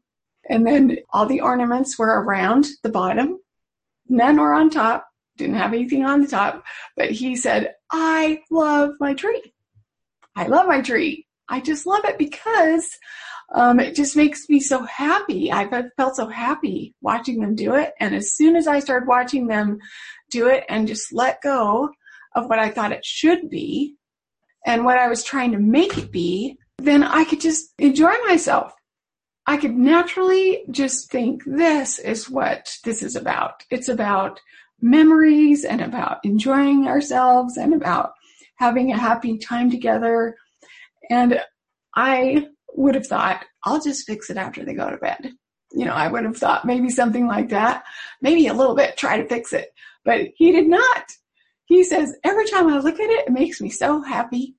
And 0.48 0.66
then 0.66 0.98
all 1.12 1.26
the 1.26 1.40
ornaments 1.40 1.98
were 1.98 2.22
around 2.22 2.66
the 2.82 2.88
bottom. 2.88 3.38
None 4.08 4.36
were 4.36 4.54
on 4.54 4.70
top. 4.70 5.06
Didn't 5.36 5.56
have 5.56 5.72
anything 5.74 6.04
on 6.04 6.22
the 6.22 6.28
top. 6.28 6.64
But 6.96 7.10
he 7.10 7.36
said, 7.36 7.74
I 7.90 8.40
love 8.50 8.92
my 9.00 9.14
tree. 9.14 9.52
I 10.36 10.46
love 10.46 10.66
my 10.66 10.80
tree. 10.80 11.26
I 11.48 11.60
just 11.60 11.86
love 11.86 12.04
it 12.04 12.18
because 12.18 12.88
um, 13.54 13.78
it 13.78 13.94
just 13.94 14.16
makes 14.16 14.48
me 14.48 14.60
so 14.60 14.82
happy. 14.82 15.52
I've 15.52 15.70
felt 15.96 16.16
so 16.16 16.26
happy 16.26 16.94
watching 17.00 17.40
them 17.40 17.54
do 17.54 17.74
it. 17.74 17.92
And 18.00 18.14
as 18.14 18.32
soon 18.32 18.56
as 18.56 18.66
I 18.66 18.80
started 18.80 19.06
watching 19.06 19.46
them 19.46 19.78
do 20.30 20.48
it 20.48 20.64
and 20.68 20.88
just 20.88 21.12
let 21.12 21.42
go 21.42 21.90
of 22.34 22.48
what 22.48 22.58
I 22.58 22.70
thought 22.70 22.92
it 22.92 23.04
should 23.04 23.48
be 23.48 23.94
and 24.66 24.84
what 24.84 24.98
I 24.98 25.08
was 25.08 25.22
trying 25.22 25.52
to 25.52 25.58
make 25.58 25.96
it 25.96 26.10
be, 26.10 26.58
then 26.78 27.04
I 27.04 27.24
could 27.24 27.40
just 27.40 27.72
enjoy 27.78 28.14
myself. 28.26 28.74
I 29.46 29.56
could 29.56 29.76
naturally 29.76 30.64
just 30.70 31.10
think 31.10 31.42
this 31.46 32.00
is 32.00 32.28
what 32.28 32.76
this 32.84 33.02
is 33.02 33.14
about. 33.14 33.62
It's 33.70 33.88
about 33.88 34.40
memories 34.80 35.64
and 35.64 35.80
about 35.80 36.18
enjoying 36.24 36.88
ourselves 36.88 37.56
and 37.56 37.72
about 37.72 38.12
having 38.56 38.90
a 38.90 38.98
happy 38.98 39.38
time 39.38 39.70
together. 39.70 40.36
And 41.08 41.40
I 41.94 42.48
would 42.74 42.94
have 42.94 43.06
thought, 43.06 43.44
I'll 43.64 43.80
just 43.80 44.06
fix 44.06 44.30
it 44.30 44.36
after 44.36 44.64
they 44.64 44.74
go 44.74 44.90
to 44.90 44.96
bed. 44.96 45.32
You 45.72 45.84
know, 45.84 45.94
I 45.94 46.08
would 46.08 46.24
have 46.24 46.36
thought 46.36 46.64
maybe 46.64 46.88
something 46.88 47.26
like 47.26 47.50
that, 47.50 47.84
maybe 48.20 48.46
a 48.46 48.54
little 48.54 48.74
bit, 48.74 48.96
try 48.96 49.20
to 49.20 49.28
fix 49.28 49.52
it. 49.52 49.70
But 50.04 50.28
he 50.36 50.52
did 50.52 50.68
not. 50.68 51.12
He 51.66 51.82
says, 51.82 52.14
every 52.22 52.46
time 52.46 52.68
I 52.68 52.78
look 52.78 53.00
at 53.00 53.10
it, 53.10 53.26
it 53.26 53.32
makes 53.32 53.60
me 53.60 53.70
so 53.70 54.02
happy 54.02 54.54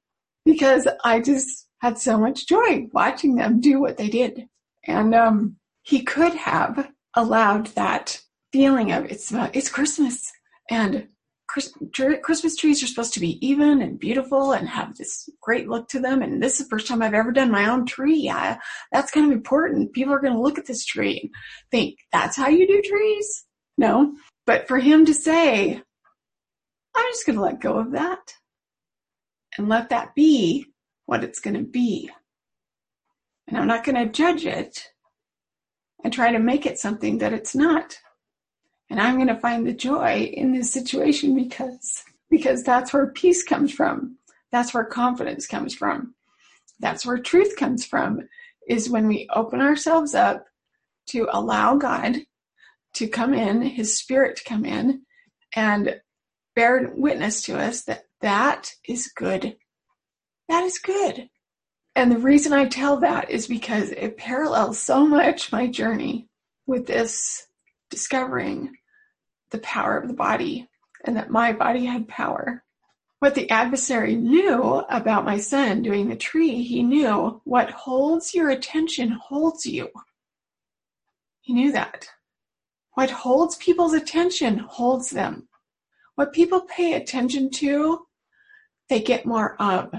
because 0.46 0.88
I 1.04 1.22
just 1.22 1.68
had 1.80 1.98
so 1.98 2.18
much 2.18 2.48
joy 2.48 2.88
watching 2.92 3.36
them 3.36 3.62
do 3.62 3.80
what 3.80 3.98
they 3.98 4.10
did. 4.10 4.48
And 4.86 5.16
um, 5.16 5.58
he 5.84 6.04
could 6.04 6.34
have 6.34 6.92
allowed 7.14 7.68
that 7.68 8.22
feeling 8.52 8.92
of 8.92 9.06
it's 9.06 9.34
uh, 9.34 9.50
it's 9.54 9.70
Christmas 9.70 10.32
and 10.70 11.08
Christmas 11.48 12.56
trees 12.58 12.84
are 12.84 12.88
supposed 12.88 13.14
to 13.14 13.20
be 13.20 13.46
even 13.46 13.82
and 13.82 13.98
beautiful 13.98 14.52
and 14.52 14.68
have 14.68 14.96
this 14.96 15.30
great 15.42 15.68
look 15.68 15.88
to 15.90 16.00
them. 16.00 16.22
And 16.22 16.44
this 16.44 16.60
is 16.60 16.66
the 16.66 16.70
first 16.70 16.88
time 16.88 17.02
I've 17.02 17.14
ever 17.14 17.32
done 17.32 17.50
my 17.50 17.70
own 17.70 17.86
tree. 17.86 18.18
Yeah, 18.18 18.60
that's 18.92 19.12
kind 19.12 19.26
of 19.26 19.32
important. 19.32 19.94
People 19.94 20.14
are 20.14 20.20
going 20.20 20.34
to 20.34 20.42
look 20.42 20.58
at 20.58 20.66
this 20.66 20.86
tree 20.86 21.20
and 21.22 21.32
think, 21.72 22.00
that's 22.12 22.36
how 22.36 22.50
you 22.50 22.68
do 22.68 22.82
trees? 22.82 23.46
No. 23.78 24.14
But 24.46 24.68
for 24.68 24.78
him 24.78 25.06
to 25.06 25.14
say, 25.14 25.82
I'm 26.96 27.12
just 27.12 27.26
going 27.26 27.38
to 27.38 27.44
let 27.44 27.62
go 27.62 27.78
of 27.80 27.92
that 27.92 28.34
and 29.58 29.70
let 29.70 29.90
that 29.90 30.16
be 30.16 30.66
what 31.06 31.24
it's 31.24 31.40
going 31.40 31.56
to 31.56 31.64
be. 31.64 32.10
And 33.48 33.58
I'm 33.58 33.68
not 33.68 33.86
going 33.86 33.96
to 33.96 34.12
judge 34.12 34.46
it 34.46 34.90
and 36.04 36.12
try 36.12 36.32
to 36.32 36.40
make 36.40 36.66
it 36.66 36.78
something 36.78 37.20
that 37.20 37.34
it's 37.34 37.56
not. 37.56 37.98
And 38.90 39.02
I'm 39.02 39.16
going 39.16 39.28
to 39.28 39.36
find 39.36 39.68
the 39.68 39.74
joy 39.74 40.32
in 40.34 40.54
this 40.54 40.72
situation 40.72 41.36
because, 41.36 42.04
because 42.30 42.64
that's 42.64 42.94
where 42.94 43.08
peace 43.08 43.44
comes 43.44 43.72
from. 43.74 44.18
That's 44.52 44.74
where 44.74 44.86
confidence 44.86 45.46
comes 45.46 45.76
from. 45.76 46.16
That's 46.80 47.06
where 47.06 47.18
truth 47.18 47.56
comes 47.58 47.86
from 47.86 48.28
is 48.68 48.90
when 48.90 49.08
we 49.08 49.28
open 49.34 49.62
ourselves 49.62 50.14
up 50.14 50.46
to 51.08 51.28
allow 51.32 51.76
God 51.76 52.18
to 52.96 53.08
come 53.08 53.34
in, 53.34 53.62
his 53.62 53.98
spirit 53.98 54.38
to 54.38 54.44
come 54.44 54.66
in 54.66 55.02
and 55.56 56.00
bear 56.56 56.92
witness 56.96 57.42
to 57.44 57.58
us 57.58 57.84
that 57.84 58.06
that 58.22 58.74
is 58.88 59.12
good. 59.16 59.58
That 60.50 60.64
is 60.64 60.80
good. 60.80 61.30
And 61.96 62.12
the 62.12 62.18
reason 62.20 62.54
I 62.54 62.66
tell 62.66 62.98
that 62.98 63.30
is 63.30 63.48
because 63.48 63.92
it 63.92 64.18
parallels 64.18 64.80
so 64.80 65.06
much 65.06 65.52
my 65.52 65.68
journey 65.68 66.28
with 66.66 66.88
this 66.88 67.48
discovering 67.90 68.77
the 69.52 69.60
power 69.60 69.98
of 69.98 70.08
the 70.08 70.14
body 70.14 70.68
and 71.04 71.18
that 71.18 71.30
my 71.30 71.54
body 71.54 71.86
had 71.86 72.08
power. 72.08 72.64
What 73.20 73.34
the 73.34 73.50
adversary 73.50 74.16
knew 74.16 74.84
about 74.90 75.26
my 75.26 75.40
son 75.40 75.82
doing 75.82 76.08
the 76.08 76.16
tree, 76.16 76.62
he 76.64 76.84
knew 76.84 77.42
what 77.46 77.72
holds 77.72 78.34
your 78.34 78.50
attention 78.50 79.10
holds 79.10 79.66
you. 79.66 79.90
He 81.42 81.54
knew 81.54 81.72
that. 81.72 82.08
What 82.94 83.10
holds 83.10 83.56
people's 83.56 83.94
attention 83.94 84.58
holds 84.58 85.10
them. 85.10 85.48
What 86.16 86.34
people 86.34 86.62
pay 86.62 86.94
attention 86.94 87.50
to, 87.52 88.06
they 88.90 89.02
get 89.02 89.26
more 89.26 89.56
of. 89.62 89.94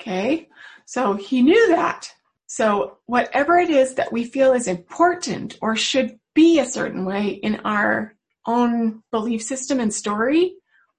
Okay? 0.00 0.48
So 0.84 1.14
he 1.14 1.42
knew 1.42 1.68
that. 1.68 2.12
So 2.46 2.98
whatever 3.06 3.56
it 3.58 3.70
is 3.70 3.94
that 3.94 4.12
we 4.12 4.24
feel 4.24 4.52
is 4.52 4.68
important 4.68 5.56
or 5.62 5.74
should 5.74 6.18
be 6.34 6.58
a 6.58 6.66
certain 6.66 7.04
way 7.04 7.28
in 7.28 7.60
our 7.64 8.14
own 8.46 9.02
belief 9.10 9.42
system 9.42 9.80
and 9.80 9.92
story, 9.92 10.54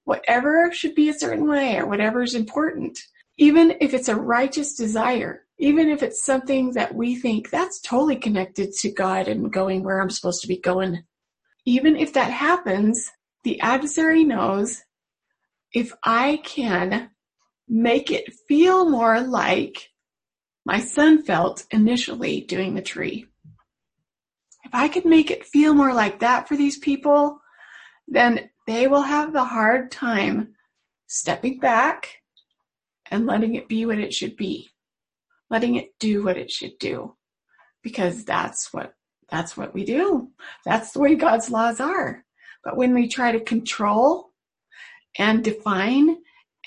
whatever 0.05 0.71
should 0.71 0.95
be 0.95 1.09
a 1.09 1.13
certain 1.13 1.47
way 1.47 1.77
or 1.77 1.87
whatever 1.87 2.21
is 2.21 2.35
important, 2.35 2.99
even 3.37 3.75
if 3.81 3.93
it's 3.93 4.09
a 4.09 4.15
righteous 4.15 4.75
desire, 4.75 5.45
even 5.57 5.89
if 5.89 6.03
it's 6.03 6.25
something 6.25 6.73
that 6.73 6.93
we 6.93 7.15
think 7.15 7.49
that's 7.49 7.81
totally 7.81 8.15
connected 8.15 8.71
to 8.73 8.91
God 8.91 9.27
and 9.27 9.51
going 9.51 9.83
where 9.83 10.01
I'm 10.01 10.09
supposed 10.09 10.41
to 10.41 10.47
be 10.47 10.57
going, 10.57 11.03
even 11.65 11.95
if 11.95 12.13
that 12.13 12.31
happens, 12.31 13.09
the 13.43 13.59
adversary 13.61 14.23
knows 14.23 14.81
if 15.73 15.93
I 16.03 16.41
can 16.43 17.09
make 17.67 18.11
it 18.11 18.33
feel 18.47 18.89
more 18.89 19.21
like 19.21 19.89
my 20.65 20.79
son 20.79 21.23
felt 21.23 21.65
initially 21.71 22.41
doing 22.41 22.75
the 22.75 22.81
tree. 22.81 23.27
If 24.73 24.79
I 24.79 24.87
could 24.87 25.05
make 25.05 25.29
it 25.29 25.45
feel 25.45 25.75
more 25.75 25.93
like 25.93 26.19
that 26.19 26.47
for 26.47 26.57
these 26.57 26.79
people, 26.79 27.39
then 28.07 28.49
they 28.65 28.87
will 28.87 29.03
have 29.03 29.31
the 29.31 29.43
hard 29.43 29.91
time 29.91 30.55
stepping 31.05 31.59
back 31.59 32.09
and 33.11 33.27
letting 33.27 33.53
it 33.53 33.67
be 33.67 33.85
what 33.85 33.99
it 33.99 34.11
should 34.11 34.35
be, 34.35 34.71
letting 35.51 35.75
it 35.75 35.93
do 35.99 36.23
what 36.23 36.37
it 36.37 36.49
should 36.49 36.79
do, 36.79 37.15
because 37.83 38.25
that's 38.25 38.73
what 38.73 38.95
that's 39.29 39.55
what 39.55 39.75
we 39.75 39.85
do. 39.85 40.29
That's 40.65 40.91
the 40.91 40.99
way 40.99 41.15
God's 41.15 41.51
laws 41.51 41.79
are. 41.79 42.25
But 42.63 42.75
when 42.75 42.95
we 42.95 43.07
try 43.07 43.31
to 43.31 43.39
control 43.39 44.31
and 45.19 45.43
define 45.43 46.17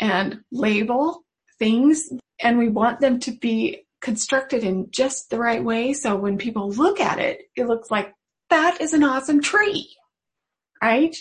and 0.01 0.43
label 0.53 1.25
things 1.59 2.13
and 2.41 2.57
we 2.57 2.69
want 2.69 3.01
them 3.01 3.19
to 3.21 3.33
be 3.33 3.86
constructed 4.07 4.63
in 4.63 4.89
just 4.93 5.31
the 5.31 5.39
right 5.39 5.65
way. 5.65 5.93
So 5.93 6.15
when 6.15 6.39
people 6.39 6.71
look 6.71 7.01
at 7.01 7.19
it, 7.19 7.41
it 7.57 7.67
looks 7.67 7.91
like 7.91 8.15
that 8.51 8.81
is 8.81 8.93
an 8.93 9.03
awesome 9.03 9.43
tree, 9.43 9.97
right? 10.81 11.17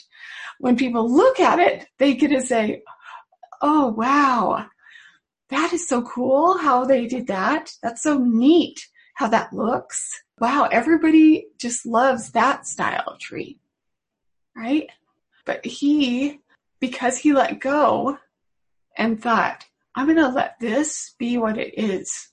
When 0.59 0.77
people 0.77 1.11
look 1.11 1.39
at 1.39 1.57
it, 1.57 1.87
they 1.97 2.13
get 2.13 2.27
to 2.27 2.41
say, 2.41 2.83
Oh, 3.59 3.87
wow. 3.87 4.67
That 5.49 5.73
is 5.73 5.87
so 5.87 6.03
cool 6.03 6.59
how 6.59 6.85
they 6.85 7.07
did 7.07 7.25
that. 7.25 7.71
That's 7.81 8.03
so 8.03 8.19
neat 8.19 8.85
how 9.15 9.29
that 9.29 9.51
looks. 9.51 10.21
Wow. 10.39 10.69
Everybody 10.71 11.47
just 11.57 11.87
loves 11.87 12.33
that 12.33 12.67
style 12.67 13.05
of 13.07 13.19
tree, 13.19 13.57
right? 14.55 14.87
But 15.43 15.65
he, 15.65 16.39
because 16.79 17.17
he 17.17 17.33
let 17.33 17.59
go 17.59 18.19
and 18.95 19.19
thought, 19.19 19.65
I'm 19.95 20.05
going 20.05 20.17
to 20.17 20.29
let 20.29 20.59
this 20.59 21.15
be 21.17 21.39
what 21.39 21.57
it 21.57 21.73
is. 21.79 22.29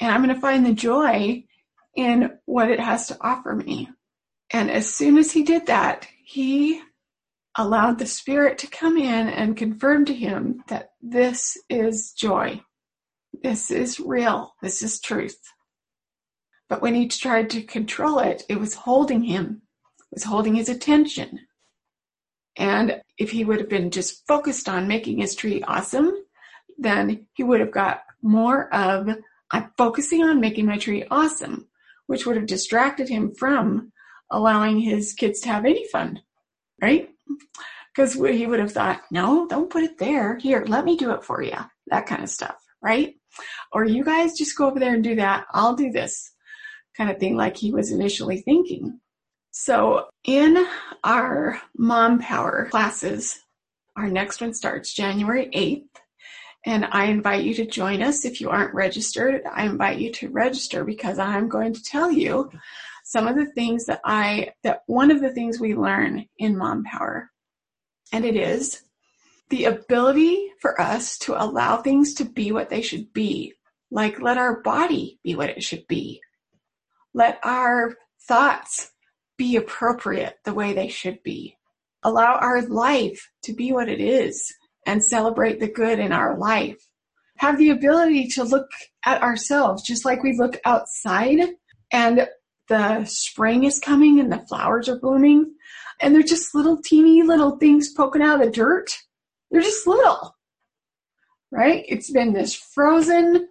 And 0.00 0.12
I'm 0.12 0.22
going 0.22 0.34
to 0.34 0.40
find 0.40 0.64
the 0.64 0.74
joy 0.74 1.44
in 1.96 2.38
what 2.44 2.70
it 2.70 2.80
has 2.80 3.08
to 3.08 3.16
offer 3.20 3.54
me. 3.54 3.88
And 4.50 4.70
as 4.70 4.92
soon 4.92 5.18
as 5.18 5.32
he 5.32 5.42
did 5.42 5.66
that, 5.66 6.06
he 6.24 6.80
allowed 7.56 7.98
the 7.98 8.06
Spirit 8.06 8.58
to 8.58 8.66
come 8.68 8.96
in 8.96 9.28
and 9.28 9.56
confirm 9.56 10.04
to 10.04 10.14
him 10.14 10.62
that 10.68 10.90
this 11.02 11.56
is 11.68 12.12
joy. 12.12 12.60
This 13.42 13.70
is 13.70 13.98
real. 13.98 14.54
This 14.62 14.82
is 14.82 15.00
truth. 15.00 15.40
But 16.68 16.82
when 16.82 16.94
he 16.94 17.08
tried 17.08 17.50
to 17.50 17.62
control 17.62 18.20
it, 18.20 18.44
it 18.48 18.60
was 18.60 18.74
holding 18.74 19.22
him, 19.22 19.62
it 20.12 20.16
was 20.16 20.24
holding 20.24 20.54
his 20.54 20.68
attention. 20.68 21.40
And 22.56 23.00
if 23.16 23.30
he 23.30 23.44
would 23.44 23.60
have 23.60 23.68
been 23.68 23.90
just 23.90 24.26
focused 24.26 24.68
on 24.68 24.88
making 24.88 25.18
his 25.18 25.34
tree 25.34 25.62
awesome, 25.62 26.12
then 26.76 27.26
he 27.34 27.42
would 27.42 27.60
have 27.60 27.70
got 27.70 28.02
more 28.22 28.72
of, 28.74 29.08
I'm 29.52 29.70
focusing 29.76 30.22
on 30.22 30.40
making 30.40 30.66
my 30.66 30.78
tree 30.78 31.04
awesome, 31.10 31.68
which 32.06 32.26
would 32.26 32.36
have 32.36 32.46
distracted 32.46 33.08
him 33.08 33.34
from 33.34 33.92
allowing 34.30 34.80
his 34.80 35.14
kids 35.14 35.40
to 35.40 35.48
have 35.48 35.64
any 35.64 35.86
fun, 35.88 36.20
right? 36.82 37.08
Because 37.94 38.14
he 38.14 38.46
would 38.46 38.60
have 38.60 38.72
thought, 38.72 39.02
no, 39.10 39.46
don't 39.48 39.70
put 39.70 39.82
it 39.82 39.98
there. 39.98 40.36
Here, 40.36 40.64
let 40.66 40.84
me 40.84 40.96
do 40.96 41.12
it 41.12 41.24
for 41.24 41.42
you. 41.42 41.56
That 41.88 42.06
kind 42.06 42.22
of 42.22 42.28
stuff, 42.28 42.56
right? 42.82 43.14
Or 43.72 43.84
you 43.84 44.04
guys 44.04 44.36
just 44.36 44.56
go 44.56 44.68
over 44.68 44.78
there 44.78 44.94
and 44.94 45.04
do 45.04 45.16
that. 45.16 45.46
I'll 45.52 45.74
do 45.74 45.90
this 45.90 46.32
kind 46.96 47.10
of 47.10 47.18
thing, 47.18 47.36
like 47.36 47.56
he 47.56 47.72
was 47.72 47.90
initially 47.90 48.42
thinking. 48.42 49.00
So, 49.50 50.08
in 50.24 50.66
our 51.02 51.60
Mom 51.76 52.20
Power 52.20 52.68
classes, 52.70 53.40
our 53.96 54.08
next 54.08 54.40
one 54.40 54.54
starts 54.54 54.92
January 54.94 55.50
8th. 55.54 56.00
And 56.68 56.86
I 56.92 57.06
invite 57.06 57.44
you 57.44 57.54
to 57.54 57.64
join 57.64 58.02
us. 58.02 58.26
If 58.26 58.42
you 58.42 58.50
aren't 58.50 58.74
registered, 58.74 59.40
I 59.50 59.64
invite 59.64 59.98
you 59.98 60.12
to 60.12 60.28
register 60.28 60.84
because 60.84 61.18
I'm 61.18 61.48
going 61.48 61.72
to 61.72 61.82
tell 61.82 62.12
you 62.12 62.50
some 63.04 63.26
of 63.26 63.36
the 63.36 63.46
things 63.46 63.86
that 63.86 64.02
I, 64.04 64.50
that 64.64 64.82
one 64.84 65.10
of 65.10 65.22
the 65.22 65.32
things 65.32 65.58
we 65.58 65.74
learn 65.74 66.26
in 66.36 66.58
Mom 66.58 66.84
Power. 66.84 67.30
And 68.12 68.26
it 68.26 68.36
is 68.36 68.82
the 69.48 69.64
ability 69.64 70.52
for 70.60 70.78
us 70.78 71.16
to 71.20 71.42
allow 71.42 71.78
things 71.78 72.12
to 72.16 72.26
be 72.26 72.52
what 72.52 72.68
they 72.68 72.82
should 72.82 73.14
be. 73.14 73.54
Like 73.90 74.20
let 74.20 74.36
our 74.36 74.60
body 74.60 75.18
be 75.24 75.36
what 75.36 75.48
it 75.48 75.62
should 75.62 75.86
be. 75.88 76.20
Let 77.14 77.40
our 77.44 77.94
thoughts 78.28 78.92
be 79.38 79.56
appropriate 79.56 80.36
the 80.44 80.52
way 80.52 80.74
they 80.74 80.88
should 80.88 81.22
be. 81.22 81.56
Allow 82.02 82.34
our 82.34 82.60
life 82.60 83.30
to 83.44 83.54
be 83.54 83.72
what 83.72 83.88
it 83.88 84.02
is 84.02 84.52
and 84.86 85.02
celebrate 85.04 85.60
the 85.60 85.68
good 85.68 85.98
in 85.98 86.12
our 86.12 86.38
life. 86.38 86.78
Have 87.36 87.58
the 87.58 87.70
ability 87.70 88.28
to 88.28 88.44
look 88.44 88.68
at 89.04 89.22
ourselves 89.22 89.82
just 89.82 90.04
like 90.04 90.22
we 90.22 90.36
look 90.36 90.58
outside 90.64 91.38
and 91.92 92.28
the 92.68 93.04
spring 93.04 93.64
is 93.64 93.78
coming 93.78 94.20
and 94.20 94.30
the 94.30 94.44
flowers 94.48 94.88
are 94.88 94.98
blooming 94.98 95.54
and 96.00 96.14
they're 96.14 96.22
just 96.22 96.54
little 96.54 96.80
teeny 96.82 97.22
little 97.22 97.56
things 97.58 97.92
poking 97.92 98.22
out 98.22 98.40
of 98.40 98.46
the 98.46 98.52
dirt. 98.52 98.96
They're 99.50 99.62
just 99.62 99.86
little, 99.86 100.36
right? 101.50 101.84
It's 101.88 102.10
been 102.10 102.32
this 102.32 102.54
frozen 102.54 103.48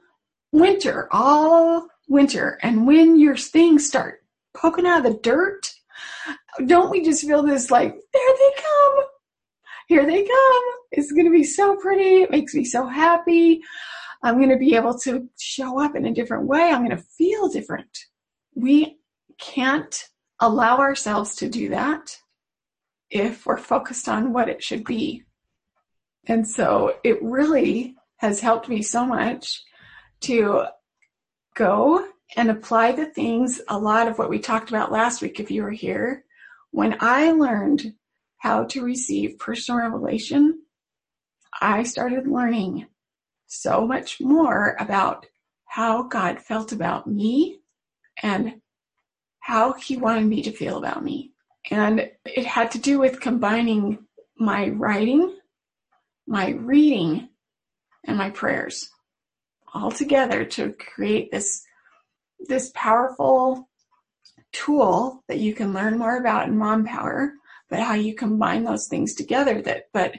winter 0.52 1.08
all 1.12 1.88
winter. 2.08 2.58
And 2.62 2.88
when 2.88 3.20
your 3.20 3.36
things 3.38 3.86
start 3.86 4.22
poking 4.56 4.86
out 4.86 5.06
of 5.06 5.12
the 5.12 5.20
dirt, 5.20 5.74
don't 6.66 6.90
we 6.90 7.04
just 7.04 7.26
feel 7.26 7.44
this 7.44 7.70
like, 7.70 7.92
there 7.92 8.34
they 8.38 8.62
come. 8.62 9.06
Here 9.88 10.06
they 10.06 10.24
come. 10.24 10.64
It's 10.92 11.12
going 11.12 11.26
to 11.26 11.32
be 11.32 11.44
so 11.44 11.76
pretty. 11.78 12.22
It 12.24 12.32
makes 12.32 12.54
me 12.54 12.64
so 12.64 12.86
happy. 12.86 13.62
I'm 14.22 14.38
going 14.38 14.50
to 14.50 14.58
be 14.58 14.76
able 14.76 14.98
to 15.00 15.30
show 15.40 15.80
up 15.80 15.96
in 15.96 16.06
a 16.06 16.14
different 16.14 16.48
way. 16.48 16.70
I'm 16.70 16.86
going 16.86 16.98
to 16.98 17.04
feel 17.18 17.48
different. 17.48 17.98
We 18.54 19.00
can't 19.38 20.04
allow 20.40 20.78
ourselves 20.78 21.36
to 21.38 21.50
do 21.50 21.70
that 21.70 22.18
if 23.10 23.46
we're 23.46 23.58
focused 23.58 24.10
on 24.10 24.34
what 24.34 24.50
it 24.50 24.62
should 24.62 24.84
be. 24.84 25.24
And 26.28 26.48
so 26.48 26.96
it 27.04 27.22
really 27.24 27.96
has 28.18 28.42
helped 28.42 28.68
me 28.68 28.82
so 28.82 29.06
much 29.06 29.64
to 30.22 30.66
go 31.56 32.08
and 32.36 32.50
apply 32.50 32.92
the 32.92 33.06
things, 33.06 33.62
a 33.70 33.78
lot 33.78 34.08
of 34.08 34.18
what 34.18 34.30
we 34.30 34.40
talked 34.40 34.70
about 34.70 34.92
last 34.92 35.22
week, 35.22 35.40
if 35.40 35.50
you 35.50 35.64
were 35.64 35.72
here. 35.72 36.26
When 36.72 36.98
I 37.00 37.32
learned 37.32 37.94
how 38.38 38.66
to 38.66 38.84
receive 38.84 39.40
personal 39.40 39.82
revelation, 39.82 40.62
I 41.62 41.84
started 41.84 42.28
learning 42.28 42.88
so 43.48 43.88
much 43.88 44.20
more 44.22 44.76
about 44.80 45.26
how 45.66 46.04
God 46.04 46.42
felt 46.42 46.72
about 46.72 47.08
me 47.08 47.60
and 48.22 48.62
how 49.40 49.74
he 49.74 49.98
wanted 49.98 50.26
me 50.26 50.44
to 50.44 50.52
feel 50.52 50.78
about 50.78 51.04
me. 51.04 51.32
And 51.72 52.10
it 52.26 52.46
had 52.46 52.72
to 52.72 52.80
do 52.80 53.00
with 53.00 53.22
combining 53.22 54.00
my 54.38 54.70
writing, 54.70 55.36
my 56.28 56.50
reading, 56.50 57.30
and 58.06 58.18
my 58.18 58.30
prayers 58.30 58.90
all 59.74 59.92
together 59.92 60.46
to 60.46 60.74
create 60.74 61.32
this 61.32 61.64
this 62.48 62.72
powerful 62.74 63.68
tool 64.52 65.24
that 65.28 65.40
you 65.40 65.54
can 65.54 65.74
learn 65.74 65.98
more 65.98 66.18
about 66.18 66.48
in 66.48 66.58
mom 66.58 66.86
power 66.86 67.34
but 67.70 67.80
how 67.80 67.94
you 67.94 68.16
combine 68.16 68.64
those 68.64 68.88
things 68.88 69.14
together 69.14 69.62
that 69.62 69.86
but 69.94 70.16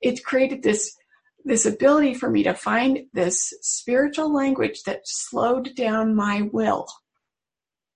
it 0.00 0.24
created 0.24 0.62
this 0.62 0.96
this 1.44 1.66
ability 1.66 2.14
for 2.14 2.30
me 2.30 2.42
to 2.42 2.54
find 2.54 3.06
this 3.12 3.52
spiritual 3.62 4.32
language 4.32 4.82
that 4.82 5.00
slowed 5.04 5.74
down 5.74 6.14
my 6.14 6.42
will. 6.52 6.86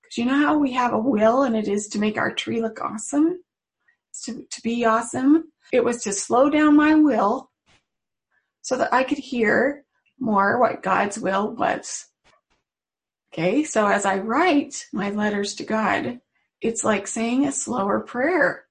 Because 0.02 0.18
you 0.18 0.24
know 0.24 0.38
how 0.38 0.56
we 0.56 0.72
have 0.72 0.92
a 0.92 0.98
will 0.98 1.42
and 1.42 1.54
it 1.54 1.68
is 1.68 1.88
to 1.88 1.98
make 1.98 2.16
our 2.16 2.34
tree 2.34 2.62
look 2.62 2.80
awesome? 2.80 3.42
To, 4.24 4.46
to 4.48 4.62
be 4.62 4.84
awesome. 4.84 5.52
It 5.72 5.84
was 5.84 6.02
to 6.04 6.12
slow 6.12 6.48
down 6.48 6.76
my 6.76 6.94
will 6.94 7.50
so 8.62 8.78
that 8.78 8.94
i 8.94 9.04
could 9.04 9.18
hear 9.18 9.84
more 10.18 10.58
what 10.58 10.82
god's 10.82 11.18
will 11.18 11.54
was. 11.54 12.06
Okay, 13.32 13.64
so 13.64 13.86
as 13.88 14.06
I 14.06 14.18
write 14.18 14.86
my 14.92 15.10
letters 15.10 15.56
to 15.56 15.64
God, 15.64 16.20
it's 16.60 16.84
like 16.84 17.08
saying 17.08 17.44
a 17.44 17.52
slower 17.52 17.98
prayer. 18.00 18.63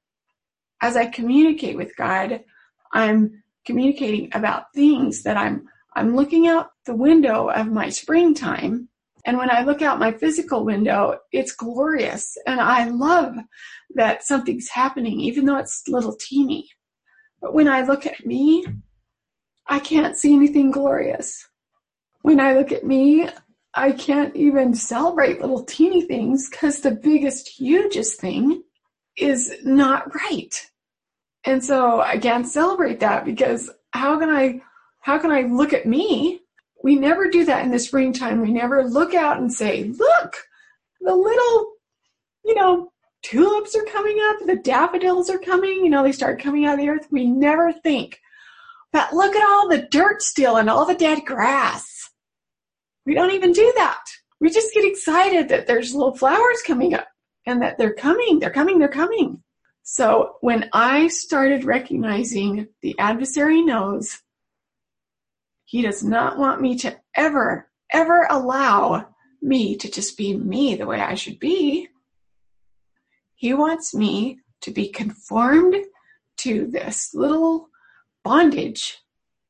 As 0.84 0.98
I 0.98 1.06
communicate 1.06 1.78
with 1.78 1.96
God, 1.96 2.44
I'm 2.92 3.42
communicating 3.66 4.30
about 4.34 4.74
things 4.76 5.24
that 5.24 5.38
I'm 5.38 5.66
I'm 5.96 6.14
looking 6.14 6.46
out 6.48 6.72
the 6.86 6.94
window 6.94 7.50
of 7.50 7.72
my 7.72 7.88
springtime 7.88 8.90
and 9.26 9.38
when 9.38 9.50
I 9.50 9.64
look 9.64 9.82
out 9.82 9.98
my 9.98 10.12
physical 10.12 10.66
window, 10.66 11.20
it's 11.32 11.54
glorious 11.54 12.38
and 12.46 12.60
I 12.60 12.90
love 12.90 13.36
that 13.96 14.24
something's 14.24 14.68
happening 14.68 15.22
even 15.22 15.46
though 15.46 15.56
it's 15.56 15.84
little 15.88 16.18
teeny. 16.20 16.68
But 17.42 17.54
when 17.54 17.70
I 17.70 17.84
look 17.84 18.06
at 18.06 18.26
me, 18.26 18.66
I 19.66 19.80
can't 19.80 20.18
see 20.18 20.34
anything 20.34 20.72
glorious. 20.72 21.48
When 22.24 22.42
I 22.42 22.56
look 22.56 22.74
at 22.74 22.84
me, 22.84 23.30
I 23.74 23.94
can't 23.94 24.36
even 24.36 24.74
celebrate 24.74 25.40
little 25.40 25.64
teeny 25.64 26.02
things 26.02 26.50
because 26.50 26.82
the 26.82 26.92
biggest, 26.92 27.48
hugest 27.48 28.20
thing 28.20 28.64
is 29.16 29.54
not 29.64 30.14
right. 30.14 30.70
And 31.46 31.64
so 31.64 32.02
I 32.02 32.18
can't 32.18 32.48
celebrate 32.48 33.00
that 33.02 33.26
because 33.26 33.70
how 33.92 34.20
can 34.20 34.30
I, 34.30 34.62
how 35.02 35.18
can 35.18 35.32
I 35.32 35.42
look 35.42 35.74
at 35.74 35.86
me? 35.86 36.42
We 36.84 36.96
never 36.96 37.30
do 37.30 37.46
that 37.46 37.66
in 37.66 37.72
the 37.72 37.80
springtime. 37.80 38.42
We 38.42 38.52
never 38.52 38.84
look 38.84 39.14
out 39.14 39.38
and 39.38 39.52
say, 39.52 39.86
look, 39.86 40.38
the 41.02 41.16
little, 41.16 41.74
you 42.46 42.56
know, 42.56 42.92
tulips 43.24 43.76
are 43.76 43.86
coming 43.86 44.18
up, 44.24 44.38
the 44.46 44.58
daffodils 44.58 45.30
are 45.30 45.40
coming, 45.40 45.84
you 45.84 45.90
know, 45.90 46.04
they 46.04 46.12
start 46.12 46.42
coming 46.42 46.66
out 46.66 46.74
of 46.74 46.80
the 46.80 46.90
earth. 46.90 47.08
We 47.10 47.28
never 47.28 47.72
think, 47.72 48.20
but 48.92 49.14
look 49.14 49.36
at 49.36 49.48
all 49.48 49.70
the 49.70 49.88
dirt 49.92 50.22
still 50.22 50.58
and 50.58 50.70
all 50.70 50.86
the 50.86 50.96
dead 50.96 51.26
grass 51.26 51.94
we 53.06 53.14
don't 53.14 53.32
even 53.32 53.52
do 53.52 53.72
that. 53.76 54.04
We 54.40 54.50
just 54.50 54.74
get 54.74 54.86
excited 54.86 55.50
that 55.50 55.68
there's 55.68 55.94
little 55.94 56.16
flowers 56.16 56.62
coming 56.66 56.94
up 56.94 57.08
and 57.46 57.62
that 57.62 57.78
they're 57.78 57.94
coming, 57.94 58.40
they're 58.40 58.50
coming, 58.50 58.80
they're 58.80 58.88
coming. 58.88 59.42
So 59.84 60.38
when 60.40 60.70
I 60.74 61.08
started 61.08 61.66
recognizing 61.66 62.70
the 62.82 62.98
adversary 62.98 63.62
knows 63.62 64.22
he 65.66 65.82
does 65.82 66.04
not 66.04 66.38
want 66.38 66.62
me 66.62 66.78
to 66.80 66.98
ever, 67.16 67.70
ever 67.92 68.28
allow 68.30 69.10
me 69.42 69.76
to 69.78 69.92
just 69.92 70.18
be 70.18 70.36
me 70.36 70.76
the 70.76 70.86
way 70.86 71.02
I 71.02 71.16
should 71.16 71.40
be. 71.40 71.90
He 73.36 73.54
wants 73.54 73.94
me 73.94 74.40
to 74.62 74.72
be 74.72 74.88
conformed 74.88 75.76
to 76.38 76.68
this 76.68 77.14
little 77.14 77.70
bondage 78.24 79.00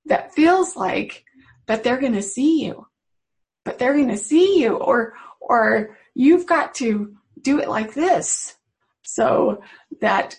that 0.06 0.34
feels 0.34 0.76
like 0.76 1.24
but 1.66 1.84
they're 1.84 2.00
going 2.00 2.14
to 2.14 2.22
see 2.22 2.66
you 2.66 2.88
but 3.64 3.78
they're 3.78 3.94
going 3.94 4.10
to 4.10 4.18
see 4.18 4.62
you 4.62 4.76
or 4.76 5.14
or 5.40 5.98
you've 6.14 6.46
got 6.46 6.74
to 6.76 7.16
do 7.42 7.60
it 7.60 7.70
like 7.70 7.94
this 7.94 8.56
so 9.04 9.62
that 10.02 10.36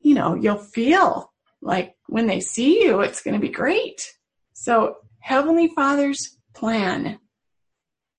you 0.00 0.14
know 0.14 0.34
you'll 0.34 0.56
feel 0.56 1.32
like 1.62 1.94
when 2.06 2.26
they 2.26 2.40
see 2.40 2.82
you 2.82 3.00
it's 3.00 3.22
going 3.22 3.34
to 3.34 3.46
be 3.46 3.52
great 3.52 4.12
so 4.52 4.96
heavenly 5.20 5.68
father's 5.68 6.36
plan 6.54 7.18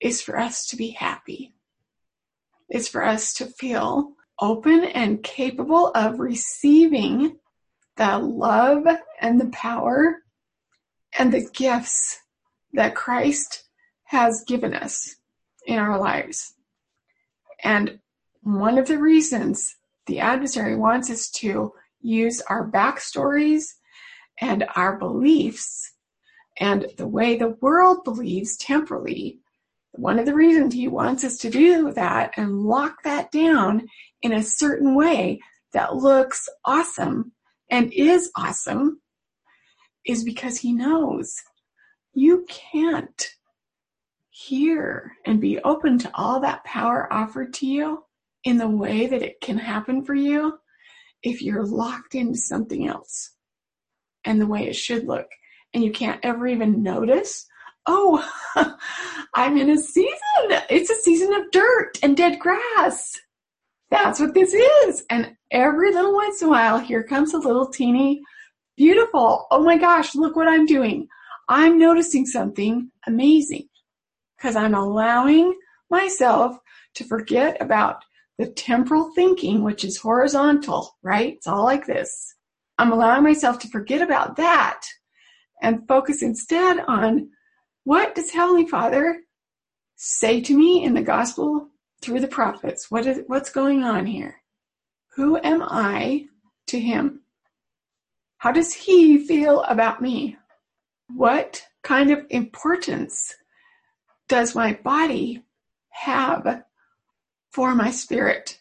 is 0.00 0.22
for 0.22 0.38
us 0.38 0.66
to 0.66 0.76
be 0.76 0.90
happy 0.90 1.54
it's 2.68 2.88
for 2.88 3.04
us 3.04 3.34
to 3.34 3.46
feel 3.46 4.12
open 4.40 4.84
and 4.84 5.22
capable 5.22 5.88
of 5.88 6.18
receiving 6.18 7.38
the 7.96 8.18
love 8.18 8.86
and 9.20 9.40
the 9.40 9.50
power 9.50 10.22
and 11.18 11.32
the 11.32 11.46
gifts 11.52 12.18
that 12.72 12.94
Christ 12.94 13.64
has 14.04 14.44
given 14.46 14.74
us 14.74 15.16
in 15.66 15.78
our 15.78 15.98
lives. 15.98 16.54
And 17.62 18.00
one 18.42 18.76
of 18.76 18.88
the 18.88 18.98
reasons 18.98 19.76
the 20.06 20.20
adversary 20.20 20.76
wants 20.76 21.10
us 21.10 21.30
to 21.30 21.72
use 22.00 22.40
our 22.48 22.68
backstories 22.68 23.64
and 24.40 24.64
our 24.74 24.98
beliefs 24.98 25.92
and 26.58 26.86
the 26.96 27.06
way 27.06 27.36
the 27.36 27.56
world 27.60 28.04
believes 28.04 28.56
temporally. 28.56 29.38
One 29.92 30.18
of 30.18 30.26
the 30.26 30.34
reasons 30.34 30.74
he 30.74 30.88
wants 30.88 31.22
us 31.22 31.38
to 31.38 31.50
do 31.50 31.92
that 31.92 32.32
and 32.36 32.62
lock 32.62 33.04
that 33.04 33.30
down 33.30 33.86
in 34.22 34.32
a 34.32 34.42
certain 34.42 34.94
way 34.94 35.40
that 35.72 35.96
looks 35.96 36.48
awesome 36.64 37.32
and 37.70 37.92
is 37.92 38.30
awesome 38.36 39.00
is 40.04 40.24
because 40.24 40.58
he 40.58 40.72
knows 40.72 41.34
you 42.12 42.44
can't 42.48 43.28
hear 44.30 45.12
and 45.24 45.40
be 45.40 45.60
open 45.60 45.98
to 45.98 46.10
all 46.14 46.40
that 46.40 46.64
power 46.64 47.10
offered 47.12 47.54
to 47.54 47.66
you 47.66 48.02
in 48.44 48.58
the 48.58 48.68
way 48.68 49.06
that 49.06 49.22
it 49.22 49.40
can 49.40 49.58
happen 49.58 50.04
for 50.04 50.14
you 50.14 50.58
if 51.22 51.42
you're 51.42 51.64
locked 51.64 52.14
into 52.14 52.38
something 52.38 52.86
else 52.88 53.30
and 54.24 54.40
the 54.40 54.46
way 54.46 54.66
it 54.66 54.76
should 54.76 55.06
look. 55.06 55.26
And 55.74 55.82
you 55.82 55.92
can't 55.92 56.20
ever 56.22 56.46
even 56.46 56.82
notice, 56.82 57.46
oh, 57.86 58.28
I'm 59.34 59.56
in 59.56 59.70
a 59.70 59.78
season. 59.78 60.12
It's 60.68 60.90
a 60.90 60.96
season 60.96 61.32
of 61.32 61.50
dirt 61.50 61.98
and 62.02 62.16
dead 62.16 62.38
grass. 62.38 63.18
That's 63.90 64.20
what 64.20 64.34
this 64.34 64.54
is. 64.54 65.04
And 65.10 65.36
every 65.50 65.92
little 65.92 66.14
once 66.14 66.42
in 66.42 66.48
a 66.48 66.50
while, 66.50 66.78
here 66.78 67.02
comes 67.02 67.34
a 67.34 67.38
little 67.38 67.68
teeny 67.68 68.22
beautiful. 68.76 69.46
Oh 69.50 69.62
my 69.62 69.76
gosh, 69.76 70.14
look 70.14 70.36
what 70.36 70.48
I'm 70.48 70.66
doing. 70.66 71.08
I'm 71.48 71.78
noticing 71.78 72.26
something 72.26 72.90
amazing 73.06 73.68
because 74.36 74.56
I'm 74.56 74.74
allowing 74.74 75.54
myself 75.90 76.56
to 76.94 77.04
forget 77.04 77.60
about 77.60 78.02
the 78.42 78.50
temporal 78.50 79.12
thinking, 79.14 79.62
which 79.62 79.84
is 79.84 79.98
horizontal, 79.98 80.98
right? 81.02 81.34
It's 81.34 81.46
all 81.46 81.62
like 81.62 81.86
this. 81.86 82.34
I'm 82.76 82.90
allowing 82.90 83.22
myself 83.22 83.60
to 83.60 83.68
forget 83.68 84.02
about 84.02 84.34
that 84.36 84.82
and 85.62 85.86
focus 85.86 86.22
instead 86.22 86.80
on 86.88 87.30
what 87.84 88.16
does 88.16 88.32
Heavenly 88.32 88.66
Father 88.66 89.20
say 89.94 90.40
to 90.40 90.58
me 90.58 90.82
in 90.82 90.94
the 90.94 91.02
gospel 91.02 91.68
through 92.00 92.18
the 92.18 92.26
prophets? 92.26 92.90
What 92.90 93.06
is, 93.06 93.20
what's 93.28 93.50
going 93.50 93.84
on 93.84 94.06
here? 94.06 94.42
Who 95.14 95.36
am 95.36 95.62
I 95.62 96.26
to 96.66 96.80
Him? 96.80 97.20
How 98.38 98.50
does 98.50 98.74
He 98.74 99.24
feel 99.24 99.62
about 99.62 100.02
me? 100.02 100.36
What 101.14 101.62
kind 101.84 102.10
of 102.10 102.26
importance 102.30 103.36
does 104.28 104.56
my 104.56 104.72
body 104.82 105.44
have 105.90 106.64
for 107.52 107.74
my 107.74 107.90
spirit? 107.90 108.58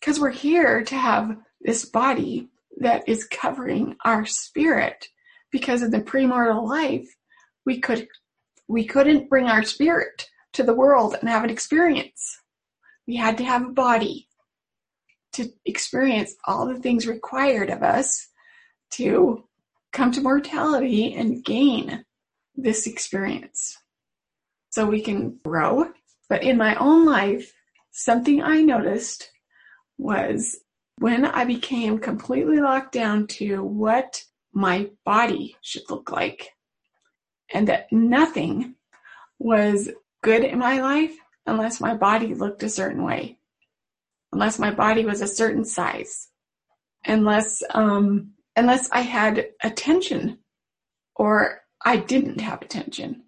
Because 0.00 0.20
we're 0.20 0.30
here 0.30 0.82
to 0.84 0.96
have 0.96 1.36
this 1.60 1.84
body 1.84 2.48
that 2.78 3.08
is 3.08 3.24
covering 3.24 3.96
our 4.04 4.26
spirit. 4.26 5.08
Because 5.50 5.82
in 5.82 5.90
the 5.90 6.00
premortal 6.00 6.66
life, 6.66 7.08
we 7.66 7.80
could 7.80 8.08
we 8.68 8.84
couldn't 8.84 9.28
bring 9.28 9.46
our 9.46 9.62
spirit 9.62 10.28
to 10.54 10.62
the 10.62 10.74
world 10.74 11.16
and 11.20 11.28
have 11.28 11.44
an 11.44 11.50
experience. 11.50 12.40
We 13.06 13.16
had 13.16 13.36
to 13.38 13.44
have 13.44 13.66
a 13.66 13.72
body 13.72 14.28
to 15.32 15.50
experience 15.64 16.34
all 16.46 16.66
the 16.66 16.78
things 16.78 17.06
required 17.06 17.70
of 17.70 17.82
us 17.82 18.28
to 18.92 19.44
come 19.92 20.12
to 20.12 20.20
mortality 20.20 21.14
and 21.14 21.44
gain 21.44 22.04
this 22.54 22.86
experience 22.86 23.76
so 24.70 24.86
we 24.86 25.00
can 25.00 25.38
grow. 25.44 25.90
But 26.28 26.42
in 26.42 26.56
my 26.56 26.74
own 26.76 27.04
life, 27.04 27.52
something 27.92 28.42
I 28.42 28.62
noticed 28.62 29.30
was 29.98 30.58
when 30.98 31.24
I 31.24 31.44
became 31.44 31.98
completely 31.98 32.58
locked 32.58 32.92
down 32.92 33.26
to 33.28 33.62
what 33.62 34.22
my 34.52 34.90
body 35.04 35.56
should 35.62 35.88
look 35.88 36.10
like 36.10 36.50
and 37.52 37.68
that 37.68 37.92
nothing 37.92 38.74
was 39.38 39.90
good 40.22 40.44
in 40.44 40.58
my 40.58 40.80
life 40.80 41.14
unless 41.46 41.80
my 41.80 41.94
body 41.94 42.34
looked 42.34 42.62
a 42.62 42.68
certain 42.68 43.04
way, 43.04 43.38
unless 44.32 44.58
my 44.58 44.70
body 44.70 45.04
was 45.04 45.20
a 45.20 45.26
certain 45.26 45.64
size, 45.64 46.28
unless 47.04 47.62
um, 47.70 48.32
unless 48.56 48.90
I 48.90 49.00
had 49.00 49.48
attention 49.62 50.38
or 51.16 51.60
I 51.84 51.96
didn't 51.96 52.40
have 52.40 52.62
attention. 52.62 53.24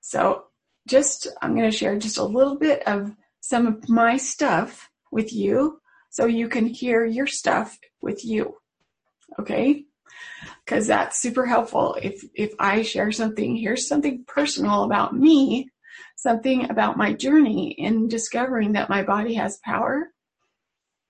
So 0.00 0.44
just, 0.86 1.28
I'm 1.40 1.54
going 1.54 1.70
to 1.70 1.76
share 1.76 1.98
just 1.98 2.18
a 2.18 2.24
little 2.24 2.56
bit 2.56 2.86
of 2.86 3.12
some 3.42 3.66
of 3.66 3.88
my 3.88 4.16
stuff 4.16 4.88
with 5.10 5.32
you 5.32 5.80
so 6.10 6.26
you 6.26 6.48
can 6.48 6.66
hear 6.66 7.04
your 7.04 7.26
stuff 7.26 7.78
with 8.00 8.24
you. 8.24 8.56
Okay? 9.38 9.84
Cause 10.66 10.86
that's 10.86 11.20
super 11.20 11.44
helpful. 11.44 11.98
If, 12.00 12.24
if 12.34 12.54
I 12.58 12.82
share 12.82 13.10
something, 13.10 13.56
here's 13.56 13.88
something 13.88 14.24
personal 14.26 14.84
about 14.84 15.14
me, 15.16 15.68
something 16.16 16.70
about 16.70 16.96
my 16.96 17.12
journey 17.12 17.72
in 17.72 18.08
discovering 18.08 18.72
that 18.72 18.88
my 18.88 19.02
body 19.02 19.34
has 19.34 19.58
power 19.64 20.12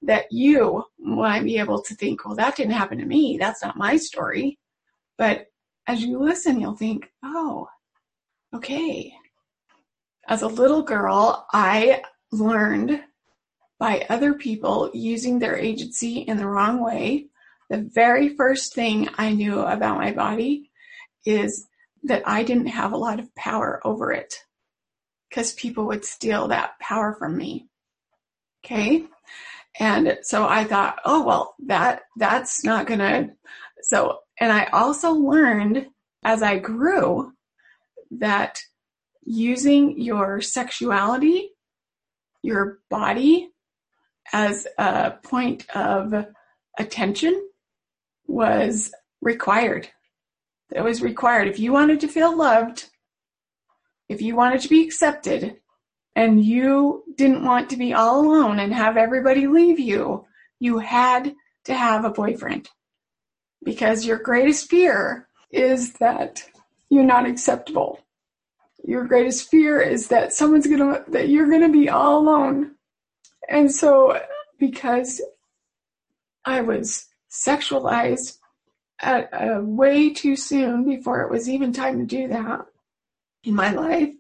that 0.03 0.25
you 0.31 0.85
might 0.99 1.45
be 1.45 1.59
able 1.59 1.83
to 1.83 1.95
think, 1.95 2.25
well, 2.25 2.35
that 2.35 2.57
didn't 2.57 2.73
happen 2.73 2.99
to 2.99 3.05
me. 3.05 3.37
That's 3.39 3.63
not 3.63 3.77
my 3.77 3.97
story. 3.97 4.59
But 5.19 5.47
as 5.87 6.03
you 6.03 6.19
listen, 6.19 6.61
you'll 6.61 6.77
think, 6.77 7.11
oh, 7.23 7.69
okay. 8.55 9.13
As 10.27 10.43
a 10.43 10.49
little 10.49 10.83
girl, 10.83 11.47
I 11.53 12.03
learned 12.33 13.03
by 13.79 14.07
other 14.09 14.35
people 14.35 14.91
using 14.95 15.39
their 15.39 15.57
agency 15.57 16.19
in 16.19 16.37
the 16.37 16.47
wrong 16.47 16.83
way. 16.83 17.27
The 17.71 17.89
very 17.95 18.37
first 18.37 18.75
thing 18.75 19.09
I 19.17 19.33
knew 19.33 19.61
about 19.61 19.99
my 19.99 20.13
body 20.13 20.71
is 21.25 21.69
that 22.05 22.23
I 22.27 22.43
didn't 22.43 22.67
have 22.67 22.93
a 22.93 22.97
lot 22.97 23.21
of 23.21 23.35
power 23.35 23.81
over 23.85 24.13
it 24.13 24.35
because 25.29 25.53
people 25.53 25.87
would 25.87 26.05
steal 26.05 26.49
that 26.49 26.79
power 26.81 27.15
from 27.19 27.37
me. 27.37 27.69
Okay. 28.65 29.05
And 29.79 30.19
so 30.23 30.47
I 30.47 30.65
thought, 30.65 30.99
oh, 31.05 31.25
well, 31.25 31.55
that, 31.67 32.03
that's 32.17 32.65
not 32.65 32.87
gonna, 32.87 33.29
so, 33.81 34.19
and 34.39 34.53
I 34.53 34.67
also 34.67 35.13
learned 35.13 35.87
as 36.25 36.43
I 36.43 36.59
grew 36.59 37.33
that 38.13 38.61
using 39.25 40.01
your 40.01 40.41
sexuality, 40.41 41.52
your 42.43 42.79
body 42.91 43.49
as 44.33 44.67
a 44.79 45.13
point 45.23 45.69
of 45.75 46.27
attention 46.79 47.49
was 48.27 48.93
required. 49.21 49.89
It 50.71 50.83
was 50.83 51.03
required. 51.03 51.49
If 51.49 51.59
you 51.59 51.73
wanted 51.73 52.01
to 52.01 52.09
feel 52.09 52.37
loved, 52.37 52.89
if 54.09 54.23
you 54.23 54.37
wanted 54.37 54.61
to 54.63 54.69
be 54.69 54.85
accepted, 54.85 55.57
and 56.15 56.45
you 56.45 57.05
didn't 57.17 57.45
want 57.45 57.71
to 57.71 57.77
be 57.77 57.95
all 57.95 58.21
alone 58.21 58.59
and 58.59 58.73
have 58.73 58.97
everybody 58.97 59.47
leave 59.47 59.81
you, 59.81 60.27
you 60.61 60.79
had 60.79 61.35
to 61.65 61.75
have 61.75 62.05
a 62.05 62.11
boyfriend. 62.11 62.69
Because 63.65 64.05
your 64.05 64.19
greatest 64.19 64.69
fear 64.69 65.29
is 65.51 65.95
that 65.95 66.45
you're 66.91 67.05
not 67.05 67.27
acceptable. 67.27 68.01
Your 68.85 69.05
greatest 69.05 69.49
fear 69.49 69.81
is 69.81 70.09
that 70.09 70.33
someone's 70.33 70.67
gonna, 70.67 71.05
that 71.09 71.29
you're 71.29 71.51
gonna 71.51 71.69
be 71.69 71.89
all 71.89 72.19
alone. 72.19 72.73
And 73.49 73.71
so, 73.73 74.21
because 74.59 75.21
I 76.45 76.61
was 76.61 77.07
sexualized 77.31 78.39
at 79.01 79.29
a 79.33 79.61
way 79.61 80.11
too 80.11 80.37
soon 80.37 80.85
before 80.85 81.23
it 81.23 81.31
was 81.31 81.49
even 81.49 81.73
time 81.73 81.99
to 81.99 82.05
do 82.05 82.29
that 82.29 82.67
in 83.45 83.55
my 83.55 83.73
life, 83.73 84.15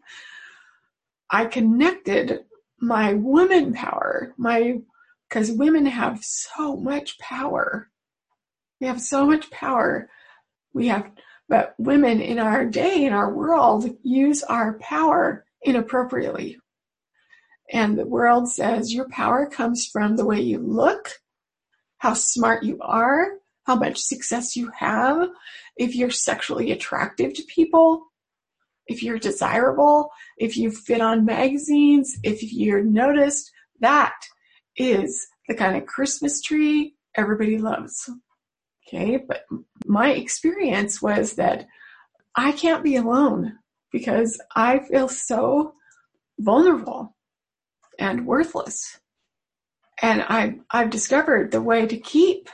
I 1.31 1.47
connected 1.47 2.45
my 2.79 3.15
woman 3.15 3.73
power, 3.73 4.35
my, 4.37 4.81
because 5.29 5.51
women 5.53 5.87
have 5.87 6.23
so 6.23 6.77
much 6.77 7.19
power. 7.19 7.91
We 8.81 8.89
have 8.89 9.01
so 9.01 9.25
much 9.25 9.51
power. 9.51 10.11
We 10.75 10.89
have, 10.89 11.11
but 11.49 11.75
women 11.79 12.21
in 12.21 12.39
our 12.39 12.65
day, 12.65 13.05
in 13.05 13.13
our 13.13 13.33
world, 13.33 13.97
use 14.03 14.43
our 14.43 14.79
power 14.79 15.45
inappropriately. 15.63 16.59
And 17.73 17.99
the 17.99 18.07
world 18.07 18.51
says 18.51 18.93
your 18.93 19.09
power 19.09 19.47
comes 19.47 19.87
from 19.87 20.17
the 20.17 20.27
way 20.27 20.41
you 20.41 20.59
look, 20.59 21.11
how 21.99 22.15
smart 22.15 22.65
you 22.65 22.79
are, 22.81 23.39
how 23.65 23.77
much 23.77 23.99
success 23.99 24.57
you 24.57 24.71
have, 24.77 25.29
if 25.77 25.95
you're 25.95 26.11
sexually 26.11 26.73
attractive 26.73 27.33
to 27.35 27.43
people, 27.45 28.07
if 28.87 29.03
you're 29.03 29.19
desirable, 29.19 30.11
if 30.37 30.57
you 30.57 30.71
fit 30.71 31.01
on 31.01 31.25
magazines, 31.25 32.19
if 32.23 32.43
you're 32.43 32.83
noticed, 32.83 33.51
that 33.81 34.15
is 34.77 35.27
the 35.49 35.55
kind 35.55 35.77
of 35.77 35.87
Christmas 35.87 36.41
tree 36.41 36.95
everybody 37.15 37.59
loves. 37.59 38.11
Okay, 38.93 39.17
but 39.17 39.45
my 39.87 40.11
experience 40.11 41.01
was 41.01 41.35
that 41.35 41.67
I 42.37 42.53
can't 42.53 42.85
be 42.85 42.97
alone 42.97 43.59
because 43.91 44.41
I 44.55 44.81
feel 44.81 45.09
so 45.09 45.75
vulnerable 46.39 47.17
and 47.99 48.27
worthless. 48.27 49.01
And 50.03 50.23
I, 50.23 50.59
I've 50.71 50.91
discovered 50.91 51.53
the 51.53 51.63
way 51.63 51.87
to 51.87 51.97
keep 51.97 52.51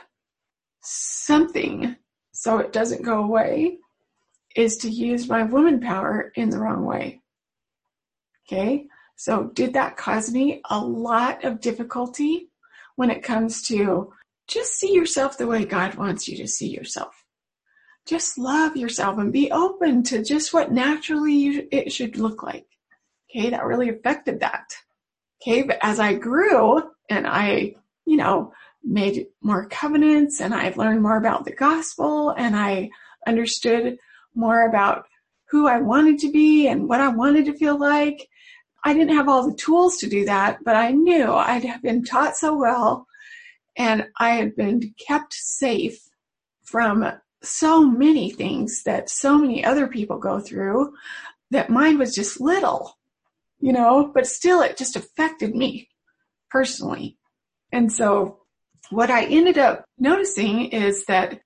something 0.81 1.95
so 2.31 2.59
it 2.59 2.71
doesn't 2.71 3.03
go 3.03 3.23
away 3.23 3.79
is 4.55 4.77
to 4.77 4.89
use 4.89 5.27
my 5.27 5.43
woman 5.43 5.81
power 5.81 6.31
in 6.35 6.49
the 6.49 6.59
wrong 6.59 6.85
way. 6.85 7.21
Okay. 8.47 8.85
So 9.15 9.51
did 9.53 9.73
that 9.73 9.97
cause 9.97 10.31
me 10.31 10.61
a 10.69 10.79
lot 10.79 11.43
of 11.43 11.59
difficulty 11.59 12.49
when 12.95 13.09
it 13.09 13.23
comes 13.23 13.61
to 13.63 14.13
just 14.49 14.73
see 14.73 14.93
yourself 14.93 15.37
the 15.37 15.47
way 15.47 15.63
God 15.63 15.95
wants 15.95 16.27
you 16.27 16.37
to 16.37 16.47
see 16.47 16.67
yourself? 16.67 17.23
Just 18.07 18.37
love 18.37 18.75
yourself 18.75 19.19
and 19.19 19.31
be 19.31 19.51
open 19.51 20.03
to 20.03 20.23
just 20.23 20.53
what 20.53 20.71
naturally 20.71 21.33
you, 21.33 21.67
it 21.71 21.91
should 21.91 22.17
look 22.17 22.41
like. 22.43 22.65
Okay. 23.29 23.51
That 23.51 23.65
really 23.65 23.89
affected 23.89 24.39
that. 24.39 24.73
Okay. 25.41 25.61
But 25.61 25.77
as 25.81 25.99
I 25.99 26.15
grew 26.15 26.81
and 27.09 27.27
I, 27.27 27.75
you 28.05 28.17
know, 28.17 28.53
made 28.83 29.27
more 29.41 29.67
covenants 29.67 30.41
and 30.41 30.53
I 30.53 30.73
learned 30.75 31.03
more 31.03 31.17
about 31.17 31.45
the 31.45 31.55
gospel 31.55 32.31
and 32.31 32.55
I 32.55 32.89
understood 33.27 33.97
more 34.33 34.67
about 34.67 35.05
who 35.49 35.67
I 35.67 35.79
wanted 35.81 36.19
to 36.19 36.31
be 36.31 36.67
and 36.67 36.87
what 36.87 37.01
I 37.01 37.09
wanted 37.09 37.45
to 37.45 37.57
feel 37.57 37.77
like. 37.77 38.27
I 38.83 38.93
didn't 38.93 39.15
have 39.15 39.27
all 39.27 39.47
the 39.47 39.57
tools 39.57 39.97
to 39.97 40.09
do 40.09 40.25
that, 40.25 40.59
but 40.63 40.75
I 40.75 40.91
knew 40.91 41.31
I'd 41.31 41.65
have 41.65 41.81
been 41.81 42.03
taught 42.03 42.37
so 42.37 42.57
well 42.57 43.05
and 43.77 44.07
I 44.17 44.31
had 44.31 44.55
been 44.55 44.93
kept 44.99 45.33
safe 45.33 45.99
from 46.63 47.11
so 47.41 47.85
many 47.85 48.29
things 48.29 48.83
that 48.83 49.09
so 49.09 49.37
many 49.37 49.63
other 49.63 49.87
people 49.87 50.17
go 50.17 50.39
through 50.39 50.93
that 51.51 51.69
mine 51.69 51.97
was 51.97 52.13
just 52.13 52.41
little, 52.41 52.97
you 53.59 53.73
know, 53.73 54.11
but 54.13 54.27
still 54.27 54.61
it 54.61 54.77
just 54.77 54.95
affected 54.95 55.55
me 55.55 55.89
personally. 56.49 57.17
And 57.71 57.91
so 57.91 58.39
what 58.89 59.09
I 59.09 59.25
ended 59.25 59.57
up 59.57 59.85
noticing 59.97 60.69
is 60.69 61.05
that 61.05 61.39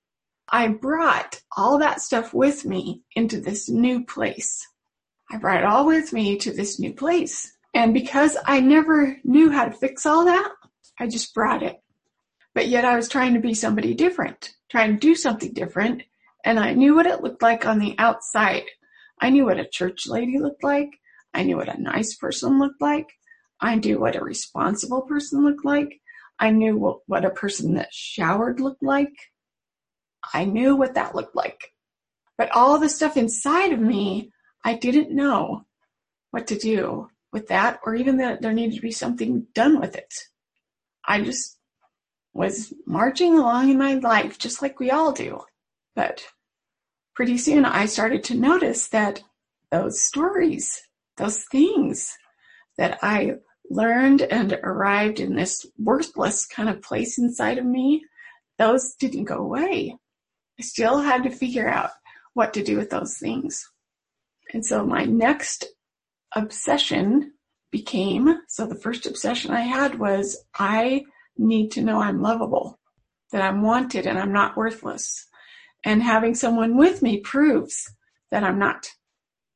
I 0.48 0.68
brought 0.68 1.40
all 1.56 1.78
that 1.78 2.00
stuff 2.00 2.34
with 2.34 2.64
me 2.64 3.02
into 3.14 3.40
this 3.40 3.68
new 3.68 4.04
place. 4.04 4.66
I 5.30 5.38
brought 5.38 5.60
it 5.60 5.66
all 5.66 5.86
with 5.86 6.12
me 6.12 6.36
to 6.38 6.52
this 6.52 6.78
new 6.78 6.92
place. 6.92 7.50
And 7.72 7.94
because 7.94 8.36
I 8.44 8.60
never 8.60 9.16
knew 9.24 9.50
how 9.50 9.64
to 9.64 9.72
fix 9.72 10.06
all 10.06 10.24
that, 10.26 10.52
I 10.98 11.06
just 11.08 11.34
brought 11.34 11.62
it. 11.62 11.80
But 12.54 12.68
yet 12.68 12.84
I 12.84 12.96
was 12.96 13.08
trying 13.08 13.34
to 13.34 13.40
be 13.40 13.54
somebody 13.54 13.94
different, 13.94 14.54
trying 14.70 14.94
to 14.94 15.00
do 15.00 15.14
something 15.14 15.52
different. 15.52 16.02
And 16.44 16.58
I 16.58 16.74
knew 16.74 16.94
what 16.94 17.06
it 17.06 17.22
looked 17.22 17.42
like 17.42 17.66
on 17.66 17.78
the 17.78 17.96
outside. 17.98 18.64
I 19.20 19.30
knew 19.30 19.46
what 19.46 19.58
a 19.58 19.66
church 19.66 20.06
lady 20.06 20.38
looked 20.38 20.62
like. 20.62 20.90
I 21.32 21.42
knew 21.42 21.56
what 21.56 21.74
a 21.74 21.80
nice 21.80 22.14
person 22.14 22.58
looked 22.58 22.80
like. 22.80 23.08
I 23.60 23.76
knew 23.76 23.98
what 23.98 24.16
a 24.16 24.22
responsible 24.22 25.02
person 25.02 25.44
looked 25.44 25.64
like. 25.64 26.00
I 26.38 26.50
knew 26.50 26.76
what, 26.76 26.98
what 27.06 27.24
a 27.24 27.30
person 27.30 27.74
that 27.74 27.92
showered 27.92 28.60
looked 28.60 28.82
like. 28.82 29.14
I 30.32 30.44
knew 30.44 30.76
what 30.76 30.94
that 30.94 31.14
looked 31.14 31.34
like. 31.34 31.72
But 32.36 32.50
all 32.50 32.78
the 32.78 32.88
stuff 32.88 33.16
inside 33.16 33.72
of 33.72 33.80
me, 33.80 34.32
I 34.64 34.74
didn't 34.74 35.14
know 35.14 35.66
what 36.30 36.48
to 36.48 36.58
do 36.58 37.08
with 37.32 37.48
that 37.48 37.80
or 37.84 37.94
even 37.94 38.18
that 38.18 38.42
there 38.42 38.52
needed 38.52 38.76
to 38.76 38.82
be 38.82 38.90
something 38.90 39.46
done 39.54 39.80
with 39.80 39.96
it. 39.96 40.12
I 41.06 41.20
just 41.20 41.53
was 42.34 42.74
marching 42.84 43.38
along 43.38 43.70
in 43.70 43.78
my 43.78 43.94
life 43.94 44.38
just 44.38 44.60
like 44.60 44.80
we 44.80 44.90
all 44.90 45.12
do. 45.12 45.40
But 45.94 46.26
pretty 47.14 47.38
soon 47.38 47.64
I 47.64 47.86
started 47.86 48.24
to 48.24 48.34
notice 48.34 48.88
that 48.88 49.22
those 49.70 50.02
stories, 50.02 50.82
those 51.16 51.44
things 51.44 52.12
that 52.76 52.98
I 53.02 53.36
learned 53.70 54.22
and 54.22 54.52
arrived 54.64 55.20
in 55.20 55.36
this 55.36 55.64
worthless 55.78 56.44
kind 56.46 56.68
of 56.68 56.82
place 56.82 57.18
inside 57.18 57.58
of 57.58 57.64
me, 57.64 58.04
those 58.58 58.94
didn't 58.94 59.24
go 59.24 59.38
away. 59.38 59.96
I 60.58 60.62
still 60.62 60.98
had 60.98 61.22
to 61.22 61.30
figure 61.30 61.68
out 61.68 61.90
what 62.34 62.52
to 62.54 62.64
do 62.64 62.76
with 62.76 62.90
those 62.90 63.16
things. 63.16 63.68
And 64.52 64.66
so 64.66 64.84
my 64.84 65.04
next 65.04 65.66
obsession 66.34 67.32
became, 67.70 68.40
so 68.48 68.66
the 68.66 68.74
first 68.74 69.06
obsession 69.06 69.52
I 69.52 69.62
had 69.62 69.98
was 69.98 70.44
I 70.56 71.04
need 71.36 71.70
to 71.72 71.82
know 71.82 72.00
I'm 72.00 72.22
lovable, 72.22 72.78
that 73.32 73.42
I'm 73.42 73.62
wanted 73.62 74.06
and 74.06 74.18
I'm 74.18 74.32
not 74.32 74.56
worthless. 74.56 75.26
And 75.84 76.02
having 76.02 76.34
someone 76.34 76.76
with 76.76 77.02
me 77.02 77.20
proves 77.20 77.90
that 78.30 78.44
I'm 78.44 78.58
not. 78.58 78.88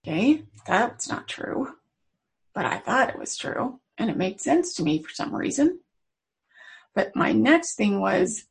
Okay, 0.07 0.45
that's 0.67 1.09
not 1.09 1.29
true. 1.29 1.69
But 2.55 2.67
I 2.67 2.79
thought 2.79 3.11
it 3.11 3.19
was 3.19 3.37
true 3.37 3.81
and 3.97 4.11
it 4.11 4.17
made 4.17 4.41
sense 4.41 4.75
to 4.75 4.83
me 4.83 5.03
for 5.03 5.11
some 5.11 5.35
reason. 5.35 5.81
But 6.95 7.15
my 7.15 7.33
next 7.33 7.77
thing 7.77 8.01
was 8.01 8.45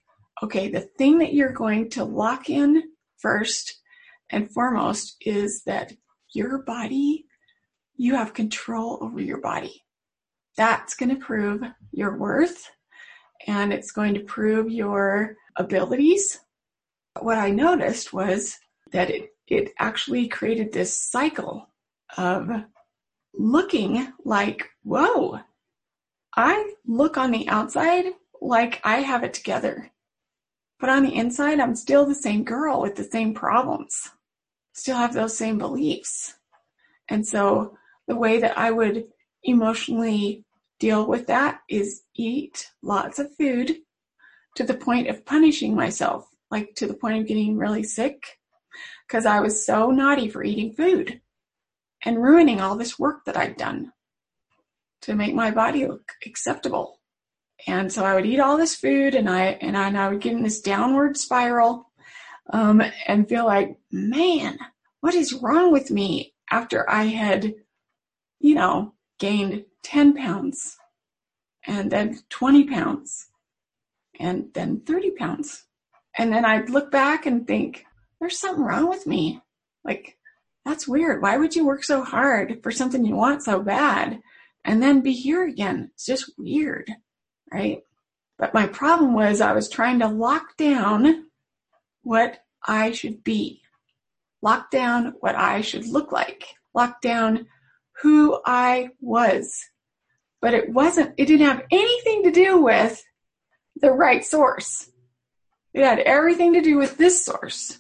okay, 0.43 0.69
the 0.69 0.81
thing 0.81 1.19
that 1.19 1.33
you're 1.33 1.51
going 1.51 1.89
to 1.91 2.03
lock 2.03 2.49
in 2.49 2.83
first 3.17 3.79
and 4.29 4.51
foremost 4.51 5.15
is 5.21 5.63
that 5.65 5.93
your 6.33 6.59
body, 6.59 7.25
you 7.95 8.15
have 8.15 8.33
control 8.33 8.99
over 9.01 9.19
your 9.19 9.41
body. 9.41 9.83
That's 10.55 10.95
going 10.95 11.09
to 11.09 11.25
prove 11.25 11.61
your 11.91 12.17
worth 12.17 12.69
and 13.45 13.71
it's 13.71 13.91
going 13.91 14.13
to 14.15 14.21
prove 14.21 14.69
your 14.69 15.35
abilities. 15.55 16.39
What 17.19 17.37
I 17.37 17.51
noticed 17.51 18.13
was 18.13 18.57
that 18.91 19.09
it, 19.09 19.31
it 19.47 19.73
actually 19.79 20.27
created 20.27 20.71
this 20.71 20.95
cycle 20.95 21.69
of 22.17 22.49
looking 23.33 24.11
like, 24.23 24.69
whoa, 24.83 25.39
I 26.35 26.73
look 26.85 27.17
on 27.17 27.31
the 27.31 27.47
outside 27.49 28.05
like 28.41 28.81
I 28.83 29.01
have 29.01 29.23
it 29.23 29.33
together. 29.33 29.91
But 30.79 30.89
on 30.89 31.03
the 31.03 31.15
inside, 31.15 31.59
I'm 31.59 31.75
still 31.75 32.05
the 32.05 32.15
same 32.15 32.43
girl 32.43 32.81
with 32.81 32.95
the 32.95 33.03
same 33.03 33.33
problems, 33.33 34.11
still 34.73 34.97
have 34.97 35.13
those 35.13 35.35
same 35.35 35.57
beliefs. 35.57 36.35
And 37.09 37.25
so 37.25 37.77
the 38.07 38.15
way 38.15 38.39
that 38.39 38.57
I 38.57 38.71
would 38.71 39.05
emotionally 39.43 40.45
deal 40.79 41.07
with 41.07 41.27
that 41.27 41.61
is 41.69 42.03
eat 42.15 42.71
lots 42.81 43.19
of 43.19 43.35
food 43.35 43.77
to 44.55 44.63
the 44.63 44.73
point 44.73 45.07
of 45.07 45.25
punishing 45.25 45.75
myself, 45.75 46.27
like 46.49 46.75
to 46.75 46.87
the 46.87 46.93
point 46.93 47.19
of 47.19 47.27
getting 47.27 47.57
really 47.57 47.83
sick 47.83 48.23
because 49.07 49.25
I 49.25 49.39
was 49.39 49.65
so 49.65 49.91
naughty 49.91 50.29
for 50.29 50.43
eating 50.43 50.73
food 50.73 51.21
and 52.03 52.21
ruining 52.21 52.61
all 52.61 52.75
this 52.75 52.99
work 52.99 53.25
that 53.25 53.37
I'd 53.37 53.57
done 53.57 53.91
to 55.01 55.15
make 55.15 55.33
my 55.33 55.51
body 55.51 55.87
look 55.87 56.11
acceptable. 56.25 56.99
And 57.65 57.91
so 57.91 58.05
I 58.05 58.15
would 58.15 58.25
eat 58.25 58.39
all 58.39 58.57
this 58.57 58.75
food 58.75 59.15
and 59.15 59.29
I, 59.29 59.57
and 59.61 59.77
I, 59.77 59.87
and 59.87 59.97
I 59.97 60.09
would 60.09 60.21
get 60.21 60.33
in 60.33 60.43
this 60.43 60.61
downward 60.61 61.17
spiral, 61.17 61.91
um, 62.51 62.81
and 63.07 63.27
feel 63.27 63.45
like, 63.45 63.77
man, 63.91 64.57
what 65.01 65.15
is 65.15 65.33
wrong 65.33 65.71
with 65.71 65.91
me 65.91 66.33
after 66.49 66.89
I 66.89 67.05
had, 67.05 67.53
you 68.39 68.55
know, 68.55 68.93
gained 69.19 69.65
10 69.87 70.15
pounds 70.15 70.77
and 71.65 71.89
then 71.89 72.19
20 72.29 72.65
pounds 72.65 73.27
and 74.19 74.49
then 74.53 74.81
30 74.81 75.11
pounds. 75.11 75.65
And 76.17 76.33
then 76.33 76.43
I'd 76.43 76.69
look 76.69 76.91
back 76.91 77.25
and 77.25 77.47
think, 77.47 77.85
there's 78.19 78.37
something 78.37 78.63
wrong 78.63 78.89
with 78.89 79.07
me. 79.07 79.41
Like, 79.85 80.17
that's 80.65 80.87
weird. 80.87 81.21
Why 81.21 81.37
would 81.37 81.55
you 81.55 81.65
work 81.65 81.85
so 81.85 82.03
hard 82.03 82.59
for 82.63 82.71
something 82.71 83.05
you 83.05 83.15
want 83.15 83.43
so 83.43 83.61
bad 83.61 84.19
and 84.65 84.83
then 84.83 84.99
be 84.99 85.13
here 85.13 85.45
again? 85.47 85.91
It's 85.93 86.05
just 86.05 86.31
weird, 86.37 86.91
right? 87.51 87.81
But 88.37 88.53
my 88.53 88.67
problem 88.67 89.13
was 89.13 89.39
I 89.39 89.53
was 89.53 89.69
trying 89.69 89.99
to 89.99 90.09
lock 90.09 90.57
down 90.57 91.27
what 92.01 92.39
I 92.65 92.91
should 92.91 93.23
be, 93.23 93.61
lock 94.41 94.69
down 94.69 95.13
what 95.21 95.35
I 95.35 95.61
should 95.61 95.87
look 95.87 96.11
like, 96.11 96.43
lock 96.73 97.01
down 97.01 97.47
who 98.01 98.41
I 98.45 98.89
was. 98.99 99.63
But 100.47 100.53
it 100.53 100.69
wasn't, 100.69 101.13
it 101.17 101.25
didn't 101.25 101.45
have 101.45 101.65
anything 101.71 102.23
to 102.23 102.31
do 102.31 102.61
with 102.61 103.03
the 103.81 103.91
right 103.91 104.23
source. 104.23 104.89
It 105.73 105.83
had 105.83 105.99
everything 105.99 106.53
to 106.53 106.61
do 106.61 106.77
with 106.77 106.97
this 106.97 107.25
source. 107.25 107.77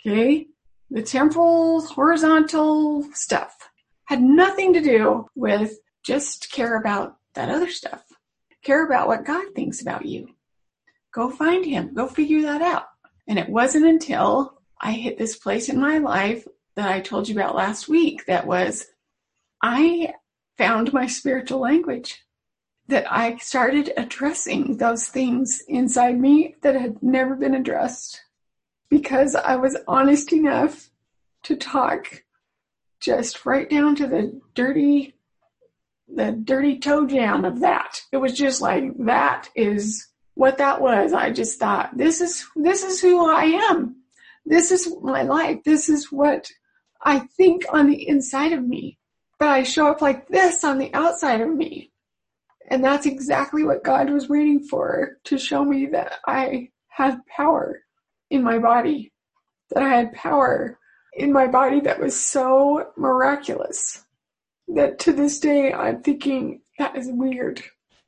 Okay? 0.00 0.46
the 0.90 1.02
temporal, 1.02 1.82
horizontal 1.84 3.02
stuff 3.12 3.54
had 4.06 4.22
nothing 4.22 4.72
to 4.72 4.80
do 4.80 5.26
with 5.34 5.78
just 6.02 6.50
care 6.50 6.80
about 6.80 7.18
that 7.34 7.50
other 7.50 7.68
stuff. 7.68 8.02
Care 8.64 8.86
about 8.86 9.06
what 9.06 9.26
God 9.26 9.54
thinks 9.54 9.82
about 9.82 10.06
you. 10.06 10.28
Go 11.12 11.28
find 11.28 11.62
Him. 11.62 11.92
Go 11.92 12.06
figure 12.06 12.40
that 12.40 12.62
out. 12.62 12.86
And 13.26 13.38
it 13.38 13.50
wasn't 13.50 13.84
until 13.84 14.62
I 14.80 14.92
hit 14.92 15.18
this 15.18 15.36
place 15.36 15.68
in 15.68 15.78
my 15.78 15.98
life 15.98 16.46
that 16.74 16.90
I 16.90 17.00
told 17.00 17.28
you 17.28 17.34
about 17.34 17.54
last 17.54 17.86
week 17.86 18.24
that 18.28 18.46
was 18.46 18.86
I 19.62 20.14
found 20.58 20.92
my 20.92 21.06
spiritual 21.06 21.60
language. 21.60 22.22
That 22.88 23.10
I 23.12 23.36
started 23.36 23.92
addressing 23.98 24.78
those 24.78 25.08
things 25.08 25.62
inside 25.68 26.18
me 26.18 26.56
that 26.62 26.74
had 26.74 27.02
never 27.02 27.36
been 27.36 27.54
addressed 27.54 28.22
because 28.88 29.34
I 29.34 29.56
was 29.56 29.76
honest 29.86 30.32
enough 30.32 30.90
to 31.44 31.56
talk 31.56 32.24
just 33.00 33.44
right 33.44 33.68
down 33.68 33.94
to 33.96 34.06
the 34.06 34.40
dirty 34.54 35.14
the 36.08 36.32
dirty 36.32 36.78
toe 36.78 37.06
jam 37.06 37.44
of 37.44 37.60
that. 37.60 38.02
It 38.12 38.16
was 38.16 38.32
just 38.32 38.62
like 38.62 38.96
that 38.98 39.50
is 39.54 40.08
what 40.34 40.58
that 40.58 40.80
was. 40.80 41.12
I 41.12 41.30
just 41.30 41.58
thought 41.58 41.96
this 41.96 42.20
is 42.20 42.46
this 42.56 42.82
is 42.82 43.00
who 43.00 43.28
I 43.28 43.44
am. 43.70 43.96
This 44.46 44.70
is 44.70 44.94
my 45.02 45.22
life. 45.22 45.62
This 45.64 45.88
is 45.88 46.10
what 46.10 46.50
I 47.02 47.18
think 47.18 47.64
on 47.70 47.88
the 47.88 48.08
inside 48.08 48.52
of 48.52 48.66
me. 48.66 48.97
But 49.38 49.48
I 49.48 49.62
show 49.62 49.88
up 49.88 50.00
like 50.00 50.28
this 50.28 50.64
on 50.64 50.78
the 50.78 50.92
outside 50.94 51.40
of 51.40 51.48
me. 51.48 51.92
And 52.70 52.84
that's 52.84 53.06
exactly 53.06 53.64
what 53.64 53.84
God 53.84 54.10
was 54.10 54.28
waiting 54.28 54.64
for 54.64 55.18
to 55.24 55.38
show 55.38 55.64
me 55.64 55.86
that 55.86 56.14
I 56.26 56.70
had 56.88 57.24
power 57.26 57.80
in 58.30 58.42
my 58.42 58.58
body. 58.58 59.12
That 59.70 59.82
I 59.82 59.88
had 59.88 60.12
power 60.12 60.78
in 61.14 61.32
my 61.32 61.46
body 61.46 61.80
that 61.80 62.00
was 62.00 62.18
so 62.18 62.90
miraculous 62.96 64.04
that 64.68 64.98
to 65.00 65.12
this 65.12 65.40
day 65.40 65.72
I'm 65.72 66.02
thinking 66.02 66.60
that 66.78 66.96
is 66.96 67.08
weird. 67.10 67.62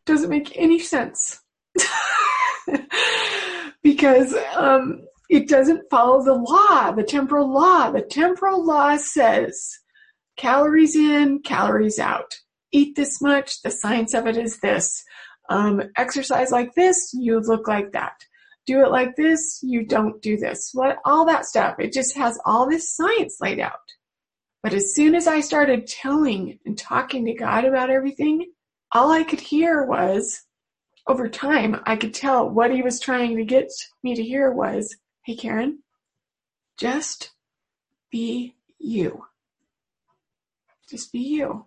Doesn't 0.07 0.31
make 0.31 0.57
any 0.57 0.79
sense. 0.79 1.41
because 3.83 4.35
um, 4.55 5.03
it 5.29 5.49
doesn't 5.49 5.91
follow 5.91 6.23
the 6.23 6.35
law, 6.35 6.93
the 6.93 7.03
temporal 7.03 7.53
law. 7.53 7.91
The 7.91 8.03
temporal 8.03 8.65
law 8.65 8.97
says 8.97 9.80
calories 10.41 10.97
in, 10.97 11.41
calories 11.41 11.99
out. 11.99 12.35
Eat 12.73 12.97
this 12.97 13.21
much, 13.21 13.61
the 13.61 13.71
science 13.71 14.15
of 14.15 14.27
it 14.27 14.39
is 14.39 14.59
this. 14.61 15.05
Um, 15.51 15.83
exercise 15.99 16.51
like 16.51 16.75
this, 16.75 17.13
you 17.13 17.41
look 17.41 17.69
like 17.69 17.93
that. 17.93 18.25
Do 18.67 18.83
it 18.83 18.91
like 18.91 19.17
this, 19.17 19.61
you 19.63 19.85
don't 19.85 20.23
do 20.23 20.39
this. 20.39 20.71
What, 20.73 20.97
all 21.05 21.27
that 21.27 21.45
stuff. 21.45 21.77
It 21.79 21.93
just 21.93 22.17
has 22.17 22.39
all 22.47 22.69
this 22.69 22.89
science 22.89 23.37
laid 23.41 23.61
out. 23.61 23.81
But 24.63 24.73
as 24.73 24.95
soon 24.95 25.15
as 25.15 25.27
I 25.27 25.41
started 25.41 25.87
telling 25.87 26.59
and 26.65 26.79
talking 26.79 27.27
to 27.27 27.35
God 27.35 27.67
about 27.67 27.91
everything, 27.91 28.51
all 28.93 29.11
I 29.11 29.25
could 29.25 29.41
hear 29.41 29.85
was, 29.85 30.43
over 31.07 31.29
time, 31.29 31.83
I 31.85 31.97
could 31.97 32.15
tell 32.15 32.49
what 32.49 32.73
he 32.73 32.83
was 32.83 32.99
trying 32.99 33.37
to 33.37 33.45
get 33.45 33.71
me 34.03 34.15
to 34.15 34.23
hear 34.23 34.51
was, 34.51 34.97
hey 35.25 35.37
Karen, 35.37 35.83
just 36.79 37.33
be 38.11 38.55
you. 38.79 39.25
Just 40.91 41.13
be 41.13 41.21
you. 41.21 41.67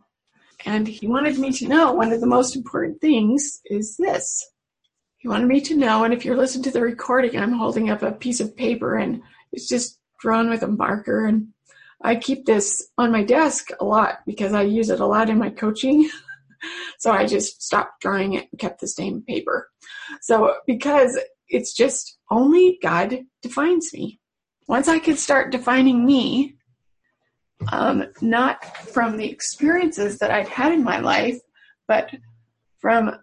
And 0.66 0.88
he 0.88 1.08
wanted 1.08 1.38
me 1.38 1.52
to 1.54 1.68
know 1.68 1.94
one 1.94 2.12
of 2.12 2.20
the 2.20 2.28
most 2.28 2.56
important 2.56 3.00
things 3.02 3.62
is 3.66 3.98
this. 3.98 4.46
He 5.18 5.28
wanted 5.28 5.48
me 5.48 5.62
to 5.62 5.78
know, 5.78 6.04
and 6.04 6.14
if 6.14 6.26
you're 6.26 6.36
listening 6.36 6.64
to 6.66 6.72
the 6.72 6.82
recording, 6.82 7.38
I'm 7.38 7.54
holding 7.54 7.90
up 7.90 8.02
a 8.02 8.12
piece 8.12 8.42
of 8.42 8.56
paper 8.56 8.98
and 8.98 9.22
it's 9.52 9.68
just 9.70 10.00
drawn 10.20 10.50
with 10.50 10.64
a 10.64 10.68
marker 10.68 11.26
and 11.26 11.48
I 12.02 12.18
keep 12.18 12.46
this 12.46 12.90
on 12.98 13.12
my 13.12 13.24
desk 13.24 13.70
a 13.80 13.86
lot 13.86 14.20
because 14.26 14.54
I 14.54 14.64
use 14.64 14.90
it 14.90 15.00
a 15.00 15.06
lot 15.06 15.30
in 15.30 15.38
my 15.38 15.50
coaching. 15.50 16.10
so 17.00 17.12
I 17.12 17.26
just 17.26 17.64
stopped 17.64 18.02
drawing 18.02 18.34
it 18.34 18.48
and 18.52 18.60
kept 18.60 18.82
the 18.82 18.88
same 18.88 19.22
paper. 19.22 19.70
So 20.22 20.56
because 20.68 21.18
it's 21.48 21.74
just 21.74 22.18
only 22.30 22.78
God 22.82 23.20
defines 23.42 23.94
me. 23.94 24.20
Once 24.68 24.90
I 24.90 25.00
could 25.00 25.18
start 25.18 25.52
defining 25.52 26.06
me, 26.06 26.56
um, 27.72 28.06
not 28.22 28.66
from 28.90 29.18
the 29.18 29.30
experiences 29.30 30.20
that 30.20 30.32
I'd 30.32 30.48
had 30.48 30.72
in 30.72 30.84
my 30.84 31.00
life, 31.00 31.40
but 31.88 32.12
from 32.80 33.20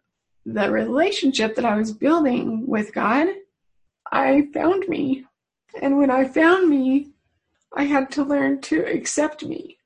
the 0.47 0.71
relationship 0.71 1.55
that 1.57 1.65
I 1.65 1.77
was 1.77 1.93
building 1.93 2.67
with 2.67 2.95
God, 2.95 3.29
I 4.11 4.49
found 4.53 4.89
me. 4.89 5.25
And 5.81 5.99
when 5.99 6.11
I 6.11 6.27
found 6.27 6.69
me, 6.69 7.11
I 7.77 7.85
had 7.85 8.11
to 8.13 8.25
learn 8.25 8.61
to 8.63 8.85
accept 8.85 9.45
me. 9.45 9.79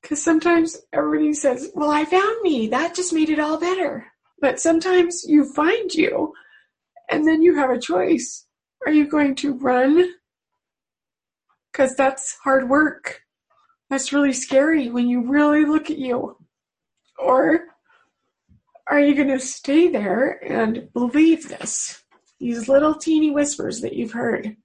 Because 0.00 0.22
sometimes 0.22 0.78
everybody 0.92 1.32
says, 1.32 1.70
Well, 1.74 1.90
I 1.90 2.04
found 2.04 2.42
me. 2.42 2.68
That 2.68 2.94
just 2.94 3.12
made 3.12 3.30
it 3.30 3.38
all 3.38 3.58
better. 3.58 4.06
But 4.40 4.60
sometimes 4.60 5.24
you 5.26 5.44
find 5.44 5.92
you, 5.94 6.32
and 7.08 7.26
then 7.26 7.42
you 7.42 7.54
have 7.54 7.70
a 7.70 7.78
choice. 7.78 8.46
Are 8.84 8.92
you 8.92 9.06
going 9.06 9.36
to 9.36 9.54
run? 9.54 10.14
Because 11.70 11.94
that's 11.94 12.36
hard 12.42 12.68
work. 12.68 13.21
That's 13.92 14.10
really 14.10 14.32
scary 14.32 14.88
when 14.88 15.06
you 15.06 15.20
really 15.20 15.66
look 15.66 15.90
at 15.90 15.98
you. 15.98 16.38
Or 17.18 17.64
are 18.88 18.98
you 18.98 19.14
going 19.14 19.28
to 19.28 19.38
stay 19.38 19.88
there 19.88 20.42
and 20.42 20.90
believe 20.94 21.50
this? 21.50 22.02
These 22.40 22.70
little 22.70 22.94
teeny 22.94 23.32
whispers 23.32 23.82
that 23.82 23.92
you've 23.92 24.12
heard. 24.12 24.56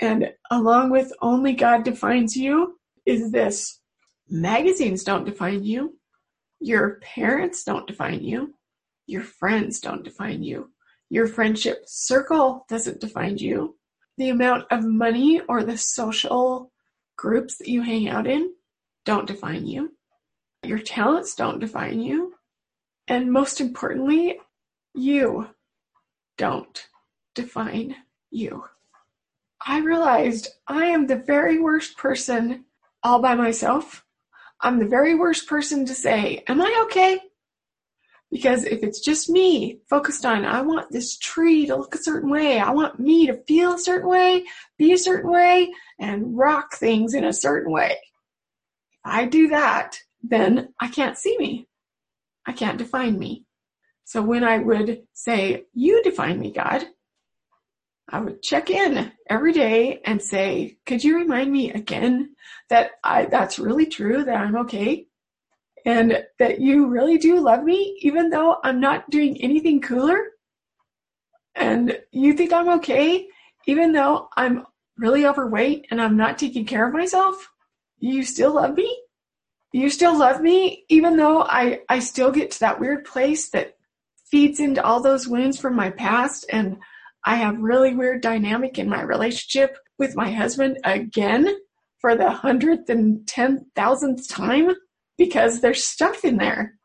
And 0.00 0.32
along 0.50 0.88
with 0.88 1.12
only 1.20 1.52
God 1.52 1.84
defines 1.84 2.34
you 2.34 2.78
is 3.04 3.30
this 3.30 3.82
magazines 4.30 5.04
don't 5.04 5.26
define 5.26 5.62
you, 5.62 5.98
your 6.58 7.00
parents 7.02 7.64
don't 7.64 7.86
define 7.86 8.24
you, 8.24 8.54
your 9.06 9.24
friends 9.24 9.78
don't 9.80 10.04
define 10.04 10.42
you, 10.42 10.70
your 11.10 11.26
friendship 11.26 11.82
circle 11.84 12.64
doesn't 12.70 13.02
define 13.02 13.36
you, 13.36 13.76
the 14.16 14.30
amount 14.30 14.64
of 14.70 14.86
money 14.86 15.42
or 15.50 15.64
the 15.64 15.76
social 15.76 16.72
groups 17.18 17.58
that 17.58 17.68
you 17.68 17.82
hang 17.82 18.08
out 18.08 18.26
in 18.26 18.50
don't 19.04 19.26
define 19.26 19.66
you, 19.66 19.92
your 20.62 20.78
talents 20.78 21.34
don't 21.34 21.58
define 21.58 22.00
you, 22.00 22.34
and 23.08 23.32
most 23.32 23.60
importantly, 23.60 24.38
you 24.94 25.48
don't 26.36 26.86
define 27.34 27.96
you. 28.30 28.64
I 29.64 29.80
realized 29.80 30.48
I 30.66 30.86
am 30.86 31.06
the 31.06 31.16
very 31.16 31.58
worst 31.58 31.96
person 31.96 32.64
all 33.02 33.20
by 33.20 33.34
myself. 33.34 34.04
I'm 34.60 34.78
the 34.78 34.86
very 34.86 35.14
worst 35.14 35.46
person 35.46 35.86
to 35.86 35.94
say, 35.94 36.44
Am 36.46 36.60
I 36.60 36.82
okay? 36.84 37.20
Because 38.30 38.64
if 38.64 38.82
it's 38.84 39.00
just 39.00 39.28
me 39.28 39.80
focused 39.88 40.24
on, 40.24 40.44
I 40.44 40.62
want 40.62 40.92
this 40.92 41.18
tree 41.18 41.66
to 41.66 41.76
look 41.76 41.94
a 41.94 42.02
certain 42.02 42.30
way, 42.30 42.60
I 42.60 42.70
want 42.70 43.00
me 43.00 43.26
to 43.26 43.42
feel 43.48 43.74
a 43.74 43.78
certain 43.78 44.08
way, 44.08 44.44
be 44.78 44.92
a 44.92 44.98
certain 44.98 45.30
way, 45.30 45.72
and 45.98 46.38
rock 46.38 46.76
things 46.76 47.14
in 47.14 47.24
a 47.24 47.32
certain 47.32 47.72
way. 47.72 47.96
I 49.04 49.26
do 49.26 49.48
that, 49.48 49.98
then 50.22 50.74
I 50.80 50.88
can't 50.88 51.18
see 51.18 51.36
me. 51.38 51.68
I 52.46 52.52
can't 52.52 52.78
define 52.78 53.18
me. 53.18 53.44
So 54.04 54.22
when 54.22 54.44
I 54.44 54.58
would 54.58 55.02
say, 55.12 55.64
You 55.72 56.02
define 56.02 56.40
me, 56.40 56.52
God, 56.52 56.86
I 58.12 58.18
would 58.18 58.42
check 58.42 58.70
in 58.70 59.12
every 59.28 59.52
day 59.52 60.00
and 60.04 60.20
say, 60.20 60.78
could 60.84 61.04
you 61.04 61.16
remind 61.16 61.52
me 61.52 61.72
again 61.72 62.34
that 62.68 62.92
I, 63.04 63.26
that's 63.26 63.58
really 63.58 63.86
true, 63.86 64.24
that 64.24 64.36
I'm 64.36 64.56
okay, 64.56 65.06
and 65.86 66.24
that 66.40 66.60
you 66.60 66.88
really 66.88 67.18
do 67.18 67.38
love 67.38 67.62
me, 67.62 67.96
even 68.00 68.30
though 68.30 68.56
I'm 68.64 68.80
not 68.80 69.10
doing 69.10 69.40
anything 69.40 69.80
cooler? 69.80 70.24
And 71.54 72.00
you 72.10 72.32
think 72.32 72.52
I'm 72.52 72.68
okay, 72.80 73.28
even 73.66 73.92
though 73.92 74.28
I'm 74.36 74.66
really 74.96 75.26
overweight 75.26 75.86
and 75.90 76.02
I'm 76.02 76.16
not 76.16 76.36
taking 76.36 76.64
care 76.64 76.86
of 76.88 76.92
myself? 76.92 77.48
You 78.00 78.22
still 78.24 78.54
love 78.54 78.74
me? 78.74 79.02
You 79.72 79.88
still 79.88 80.18
love 80.18 80.40
me, 80.40 80.84
even 80.88 81.16
though 81.16 81.42
I, 81.42 81.80
I 81.88 82.00
still 82.00 82.32
get 82.32 82.50
to 82.52 82.60
that 82.60 82.80
weird 82.80 83.04
place 83.04 83.50
that 83.50 83.76
feeds 84.30 84.58
into 84.58 84.84
all 84.84 85.02
those 85.02 85.28
wounds 85.28 85.60
from 85.60 85.76
my 85.76 85.90
past 85.90 86.46
and 86.50 86.78
I 87.24 87.36
have 87.36 87.58
really 87.58 87.94
weird 87.94 88.22
dynamic 88.22 88.78
in 88.78 88.88
my 88.88 89.02
relationship 89.02 89.76
with 89.98 90.16
my 90.16 90.30
husband 90.30 90.78
again 90.84 91.54
for 92.00 92.16
the 92.16 92.30
hundredth 92.30 92.88
and 92.88 93.26
ten 93.28 93.66
thousandth 93.76 94.28
time 94.28 94.70
because 95.18 95.60
there's 95.60 95.84
stuff 95.84 96.24
in 96.24 96.38
there, 96.38 96.78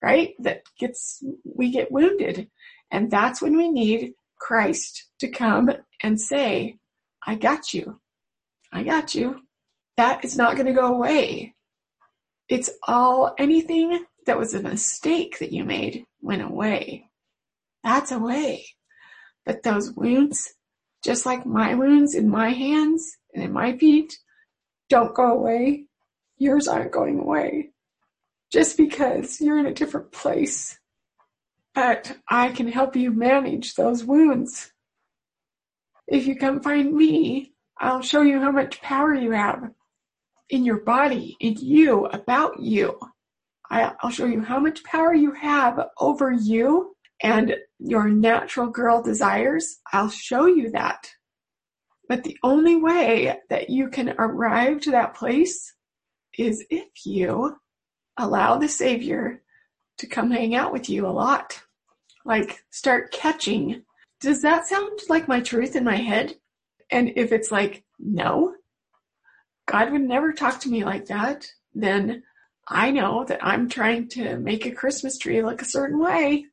right? 0.00 0.34
That 0.38 0.62
gets, 0.78 1.22
we 1.44 1.72
get 1.72 1.90
wounded. 1.90 2.48
And 2.92 3.10
that's 3.10 3.42
when 3.42 3.56
we 3.56 3.68
need 3.68 4.12
Christ 4.38 5.08
to 5.18 5.28
come 5.28 5.70
and 6.02 6.20
say, 6.20 6.78
I 7.26 7.34
got 7.34 7.74
you. 7.74 8.00
I 8.72 8.84
got 8.84 9.14
you. 9.14 9.40
That 9.96 10.24
is 10.24 10.36
not 10.36 10.54
going 10.54 10.66
to 10.66 10.72
go 10.72 10.94
away. 10.94 11.54
It's 12.48 12.70
all 12.86 13.34
anything 13.38 14.04
that 14.26 14.38
was 14.38 14.54
a 14.54 14.62
mistake 14.62 15.38
that 15.38 15.52
you 15.52 15.64
made 15.64 16.04
went 16.20 16.42
away. 16.42 17.10
That's 17.82 18.12
away. 18.12 18.66
But 19.46 19.62
those 19.62 19.92
wounds, 19.92 20.54
just 21.04 21.26
like 21.26 21.46
my 21.46 21.74
wounds 21.74 22.14
in 22.14 22.28
my 22.28 22.50
hands 22.50 23.16
and 23.34 23.44
in 23.44 23.52
my 23.52 23.76
feet, 23.76 24.18
don't 24.88 25.14
go 25.14 25.32
away. 25.32 25.86
Yours 26.38 26.66
aren't 26.66 26.92
going 26.92 27.18
away. 27.18 27.70
Just 28.50 28.76
because 28.76 29.40
you're 29.40 29.58
in 29.58 29.66
a 29.66 29.74
different 29.74 30.12
place. 30.12 30.78
But 31.74 32.16
I 32.28 32.50
can 32.50 32.68
help 32.68 32.96
you 32.96 33.10
manage 33.10 33.74
those 33.74 34.04
wounds. 34.04 34.72
If 36.06 36.26
you 36.26 36.36
come 36.36 36.60
find 36.60 36.94
me, 36.94 37.52
I'll 37.78 38.02
show 38.02 38.22
you 38.22 38.40
how 38.40 38.50
much 38.50 38.80
power 38.80 39.14
you 39.14 39.32
have 39.32 39.70
in 40.50 40.64
your 40.64 40.80
body, 40.80 41.36
in 41.40 41.54
you, 41.58 42.06
about 42.06 42.60
you. 42.60 42.98
I'll 43.70 44.10
show 44.10 44.26
you 44.26 44.42
how 44.42 44.60
much 44.60 44.84
power 44.84 45.14
you 45.14 45.32
have 45.32 45.80
over 45.98 46.30
you 46.30 46.94
and 47.22 47.56
your 47.78 48.08
natural 48.08 48.68
girl 48.68 49.02
desires, 49.02 49.80
I'll 49.92 50.10
show 50.10 50.46
you 50.46 50.70
that. 50.72 51.10
But 52.08 52.22
the 52.22 52.36
only 52.42 52.76
way 52.76 53.38
that 53.48 53.70
you 53.70 53.88
can 53.88 54.14
arrive 54.18 54.80
to 54.82 54.90
that 54.90 55.14
place 55.14 55.72
is 56.38 56.64
if 56.70 56.88
you 57.06 57.56
allow 58.18 58.58
the 58.58 58.68
Savior 58.68 59.42
to 59.98 60.06
come 60.06 60.30
hang 60.30 60.54
out 60.54 60.72
with 60.72 60.90
you 60.90 61.06
a 61.06 61.08
lot. 61.08 61.60
Like, 62.24 62.64
start 62.70 63.12
catching. 63.12 63.82
Does 64.20 64.42
that 64.42 64.66
sound 64.66 65.00
like 65.08 65.28
my 65.28 65.40
truth 65.40 65.76
in 65.76 65.84
my 65.84 65.96
head? 65.96 66.34
And 66.90 67.12
if 67.16 67.32
it's 67.32 67.50
like, 67.50 67.84
no, 67.98 68.54
God 69.66 69.92
would 69.92 70.02
never 70.02 70.32
talk 70.32 70.60
to 70.60 70.68
me 70.68 70.84
like 70.84 71.06
that, 71.06 71.46
then 71.74 72.22
I 72.68 72.90
know 72.90 73.24
that 73.24 73.44
I'm 73.44 73.68
trying 73.68 74.08
to 74.10 74.38
make 74.38 74.66
a 74.66 74.70
Christmas 74.70 75.18
tree 75.18 75.42
look 75.42 75.62
a 75.62 75.66
certain 75.66 75.98
way, 75.98 76.46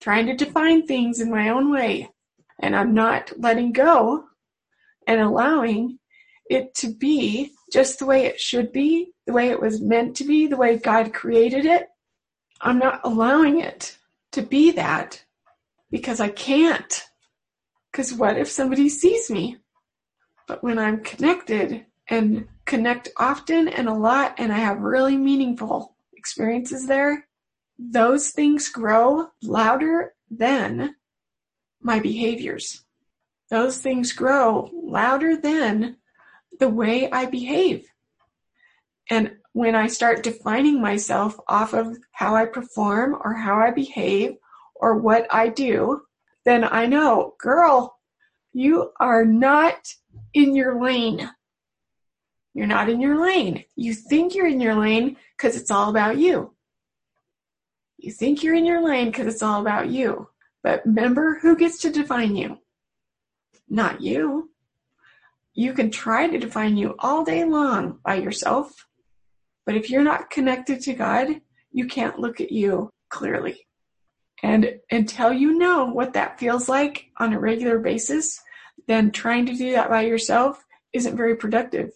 trying 0.00 0.26
to 0.26 0.36
define 0.36 0.86
things 0.86 1.20
in 1.20 1.30
my 1.30 1.48
own 1.48 1.72
way. 1.72 2.10
And 2.60 2.76
I'm 2.76 2.94
not 2.94 3.32
letting 3.38 3.72
go 3.72 4.24
and 5.06 5.20
allowing 5.20 5.98
it 6.48 6.74
to 6.76 6.94
be 6.94 7.52
just 7.72 7.98
the 7.98 8.06
way 8.06 8.26
it 8.26 8.40
should 8.40 8.72
be, 8.72 9.12
the 9.26 9.32
way 9.32 9.48
it 9.48 9.60
was 9.60 9.80
meant 9.80 10.16
to 10.16 10.24
be, 10.24 10.46
the 10.46 10.56
way 10.56 10.78
God 10.78 11.12
created 11.12 11.66
it. 11.66 11.88
I'm 12.60 12.78
not 12.78 13.00
allowing 13.04 13.60
it 13.60 13.98
to 14.32 14.42
be 14.42 14.70
that 14.72 15.24
because 15.90 16.20
I 16.20 16.28
can't. 16.28 17.04
Because 17.90 18.12
what 18.12 18.38
if 18.38 18.48
somebody 18.48 18.88
sees 18.88 19.30
me? 19.30 19.56
But 20.46 20.62
when 20.62 20.78
I'm 20.78 21.02
connected 21.02 21.86
and 22.08 22.48
connect 22.64 23.08
often 23.16 23.68
and 23.68 23.88
a 23.88 23.94
lot, 23.94 24.34
and 24.38 24.52
I 24.52 24.58
have 24.58 24.80
really 24.80 25.16
meaningful 25.16 25.96
experiences 26.16 26.86
there, 26.86 27.26
those 27.78 28.30
things 28.30 28.68
grow 28.68 29.28
louder 29.42 30.14
than 30.30 30.96
my 31.80 32.00
behaviors. 32.00 32.84
Those 33.50 33.78
things 33.78 34.12
grow 34.12 34.70
louder 34.72 35.36
than 35.36 35.96
the 36.58 36.68
way 36.68 37.10
I 37.10 37.26
behave. 37.26 37.86
And 39.10 39.36
when 39.52 39.74
I 39.74 39.88
start 39.88 40.22
defining 40.22 40.80
myself 40.80 41.38
off 41.46 41.74
of 41.74 41.96
how 42.12 42.34
I 42.34 42.46
perform 42.46 43.16
or 43.22 43.34
how 43.34 43.60
I 43.60 43.70
behave 43.70 44.36
or 44.74 44.98
what 44.98 45.26
I 45.30 45.48
do, 45.48 46.02
then 46.44 46.64
I 46.64 46.86
know, 46.86 47.34
girl, 47.38 47.98
you 48.52 48.92
are 48.98 49.24
not 49.24 49.92
in 50.32 50.54
your 50.54 50.82
lane. 50.82 51.30
You're 52.54 52.66
not 52.66 52.88
in 52.88 53.00
your 53.00 53.20
lane. 53.20 53.64
You 53.74 53.92
think 53.92 54.34
you're 54.34 54.46
in 54.46 54.60
your 54.60 54.76
lane 54.76 55.16
because 55.36 55.56
it's 55.56 55.70
all 55.70 55.90
about 55.90 56.18
you. 56.18 56.52
You 57.98 58.12
think 58.12 58.42
you're 58.42 58.54
in 58.54 58.64
your 58.64 58.82
lane 58.82 59.06
because 59.06 59.26
it's 59.26 59.42
all 59.42 59.60
about 59.60 59.90
you. 59.90 60.28
But 60.62 60.86
remember 60.86 61.38
who 61.40 61.56
gets 61.56 61.78
to 61.80 61.90
define 61.90 62.36
you? 62.36 62.58
Not 63.68 64.00
you. 64.00 64.50
You 65.52 65.72
can 65.72 65.90
try 65.90 66.28
to 66.28 66.38
define 66.38 66.76
you 66.76 66.94
all 66.98 67.24
day 67.24 67.44
long 67.44 67.98
by 68.04 68.16
yourself, 68.16 68.86
but 69.64 69.76
if 69.76 69.88
you're 69.88 70.02
not 70.02 70.30
connected 70.30 70.80
to 70.82 70.94
God, 70.94 71.40
you 71.70 71.86
can't 71.86 72.18
look 72.18 72.40
at 72.40 72.52
you 72.52 72.90
clearly. 73.08 73.66
And 74.42 74.80
until 74.90 75.32
you 75.32 75.56
know 75.56 75.86
what 75.86 76.12
that 76.14 76.38
feels 76.38 76.68
like 76.68 77.06
on 77.18 77.32
a 77.32 77.40
regular 77.40 77.78
basis, 77.78 78.40
then 78.86 79.10
trying 79.10 79.46
to 79.46 79.54
do 79.54 79.72
that 79.72 79.88
by 79.88 80.02
yourself 80.02 80.62
isn't 80.92 81.16
very 81.16 81.36
productive. 81.36 81.92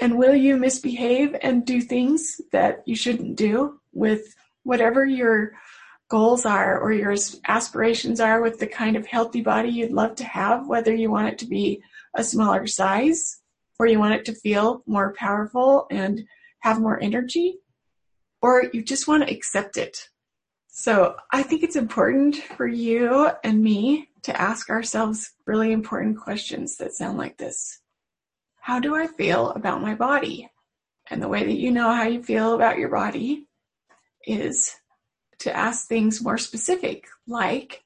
And 0.00 0.16
will 0.16 0.34
you 0.34 0.56
misbehave 0.56 1.36
and 1.42 1.64
do 1.64 1.80
things 1.80 2.40
that 2.52 2.82
you 2.86 2.96
shouldn't 2.96 3.36
do 3.36 3.80
with 3.92 4.34
whatever 4.62 5.04
your 5.04 5.52
goals 6.08 6.44
are 6.44 6.80
or 6.80 6.92
your 6.92 7.14
aspirations 7.46 8.18
are 8.18 8.40
with 8.40 8.58
the 8.58 8.66
kind 8.66 8.96
of 8.96 9.06
healthy 9.06 9.42
body 9.42 9.68
you'd 9.68 9.92
love 9.92 10.16
to 10.16 10.24
have, 10.24 10.66
whether 10.66 10.94
you 10.94 11.10
want 11.10 11.28
it 11.28 11.38
to 11.38 11.46
be 11.46 11.82
a 12.14 12.24
smaller 12.24 12.66
size 12.66 13.40
or 13.78 13.86
you 13.86 13.98
want 13.98 14.14
it 14.14 14.24
to 14.24 14.34
feel 14.34 14.82
more 14.86 15.14
powerful 15.14 15.86
and 15.90 16.22
have 16.60 16.80
more 16.80 17.02
energy, 17.02 17.56
or 18.42 18.64
you 18.72 18.82
just 18.82 19.08
want 19.08 19.26
to 19.26 19.34
accept 19.34 19.78
it. 19.78 20.08
So 20.66 21.16
I 21.32 21.42
think 21.42 21.62
it's 21.62 21.76
important 21.76 22.36
for 22.36 22.66
you 22.66 23.30
and 23.42 23.62
me 23.62 24.10
to 24.22 24.38
ask 24.38 24.68
ourselves 24.68 25.32
really 25.46 25.72
important 25.72 26.20
questions 26.20 26.76
that 26.76 26.92
sound 26.92 27.16
like 27.16 27.38
this. 27.38 27.79
How 28.60 28.78
do 28.78 28.94
I 28.94 29.06
feel 29.06 29.50
about 29.50 29.82
my 29.82 29.94
body? 29.94 30.50
And 31.08 31.22
the 31.22 31.28
way 31.28 31.44
that 31.44 31.58
you 31.58 31.70
know 31.70 31.92
how 31.92 32.04
you 32.04 32.22
feel 32.22 32.54
about 32.54 32.78
your 32.78 32.88
body 32.88 33.46
is 34.26 34.76
to 35.40 35.56
ask 35.56 35.88
things 35.88 36.22
more 36.22 36.38
specific, 36.38 37.06
like, 37.26 37.82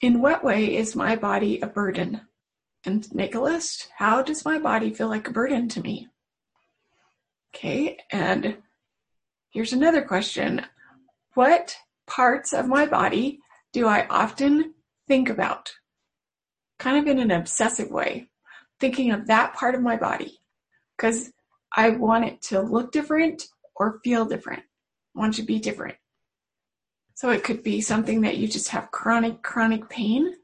in 0.00 0.22
what 0.22 0.44
way 0.44 0.76
is 0.76 0.96
my 0.96 1.16
body 1.16 1.60
a 1.60 1.66
burden? 1.66 2.22
And 2.84 3.06
make 3.14 3.34
a 3.34 3.40
list. 3.40 3.88
How 3.96 4.22
does 4.22 4.44
my 4.44 4.58
body 4.58 4.92
feel 4.92 5.08
like 5.08 5.28
a 5.28 5.32
burden 5.32 5.68
to 5.70 5.80
me? 5.80 6.08
Okay, 7.54 7.98
and 8.10 8.56
here's 9.50 9.72
another 9.72 10.02
question. 10.02 10.64
What 11.34 11.76
parts 12.06 12.52
of 12.52 12.66
my 12.66 12.86
body 12.86 13.40
do 13.72 13.86
I 13.86 14.06
often 14.08 14.74
think 15.06 15.28
about? 15.28 15.72
Kind 16.78 16.98
of 16.98 17.06
in 17.06 17.20
an 17.20 17.30
obsessive 17.30 17.90
way, 17.90 18.28
thinking 18.82 19.12
of 19.12 19.28
that 19.28 19.54
part 19.54 19.76
of 19.76 19.80
my 19.80 19.96
body 19.96 20.40
because 20.96 21.30
I 21.74 21.90
want 21.90 22.24
it 22.24 22.42
to 22.48 22.60
look 22.60 22.90
different 22.90 23.44
or 23.76 24.00
feel 24.02 24.24
different. 24.24 24.64
I 25.14 25.20
want 25.20 25.34
to 25.34 25.44
be 25.44 25.60
different. 25.60 25.94
So 27.14 27.30
it 27.30 27.44
could 27.44 27.62
be 27.62 27.80
something 27.80 28.22
that 28.22 28.38
you 28.38 28.48
just 28.48 28.70
have 28.70 28.90
chronic, 28.90 29.40
chronic 29.40 29.88
pain, 29.88 30.34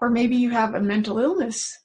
or 0.00 0.10
maybe 0.10 0.34
you 0.34 0.50
have 0.50 0.74
a 0.74 0.80
mental 0.80 1.20
illness, 1.20 1.78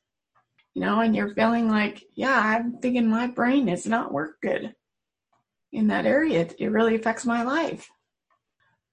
you 0.74 0.82
know, 0.82 1.01
and 1.01 1.15
you're 1.15 1.36
feeling 1.36 1.70
like, 1.70 2.03
yeah, 2.15 2.41
I'm 2.43 2.80
thinking 2.80 3.07
my 3.07 3.28
brain 3.28 3.67
does 3.67 3.86
not 3.86 4.11
work 4.11 4.41
good 4.41 4.74
in 5.72 5.86
that 5.89 6.07
area. 6.07 6.49
It 6.57 6.72
really 6.72 6.95
affects 6.95 7.28
my 7.28 7.43
life. 7.43 7.88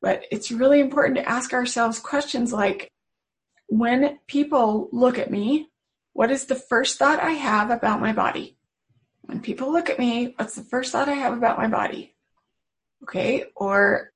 But 0.02 0.24
it's 0.30 0.50
really 0.50 0.80
important 0.80 1.16
to 1.16 1.26
ask 1.26 1.54
ourselves 1.54 1.98
questions 1.98 2.52
like, 2.52 2.92
when 3.68 4.18
people 4.28 4.90
look 4.92 5.18
at 5.18 5.30
me, 5.30 5.70
what 6.16 6.30
is 6.30 6.46
the 6.46 6.54
first 6.54 6.98
thought 6.98 7.22
I 7.22 7.32
have 7.32 7.70
about 7.70 8.00
my 8.00 8.14
body? 8.14 8.56
When 9.20 9.42
people 9.42 9.70
look 9.70 9.90
at 9.90 9.98
me, 9.98 10.32
what's 10.36 10.54
the 10.54 10.62
first 10.62 10.90
thought 10.90 11.10
I 11.10 11.14
have 11.14 11.34
about 11.34 11.58
my 11.58 11.68
body? 11.68 12.14
Okay, 13.02 13.44
or 13.54 14.14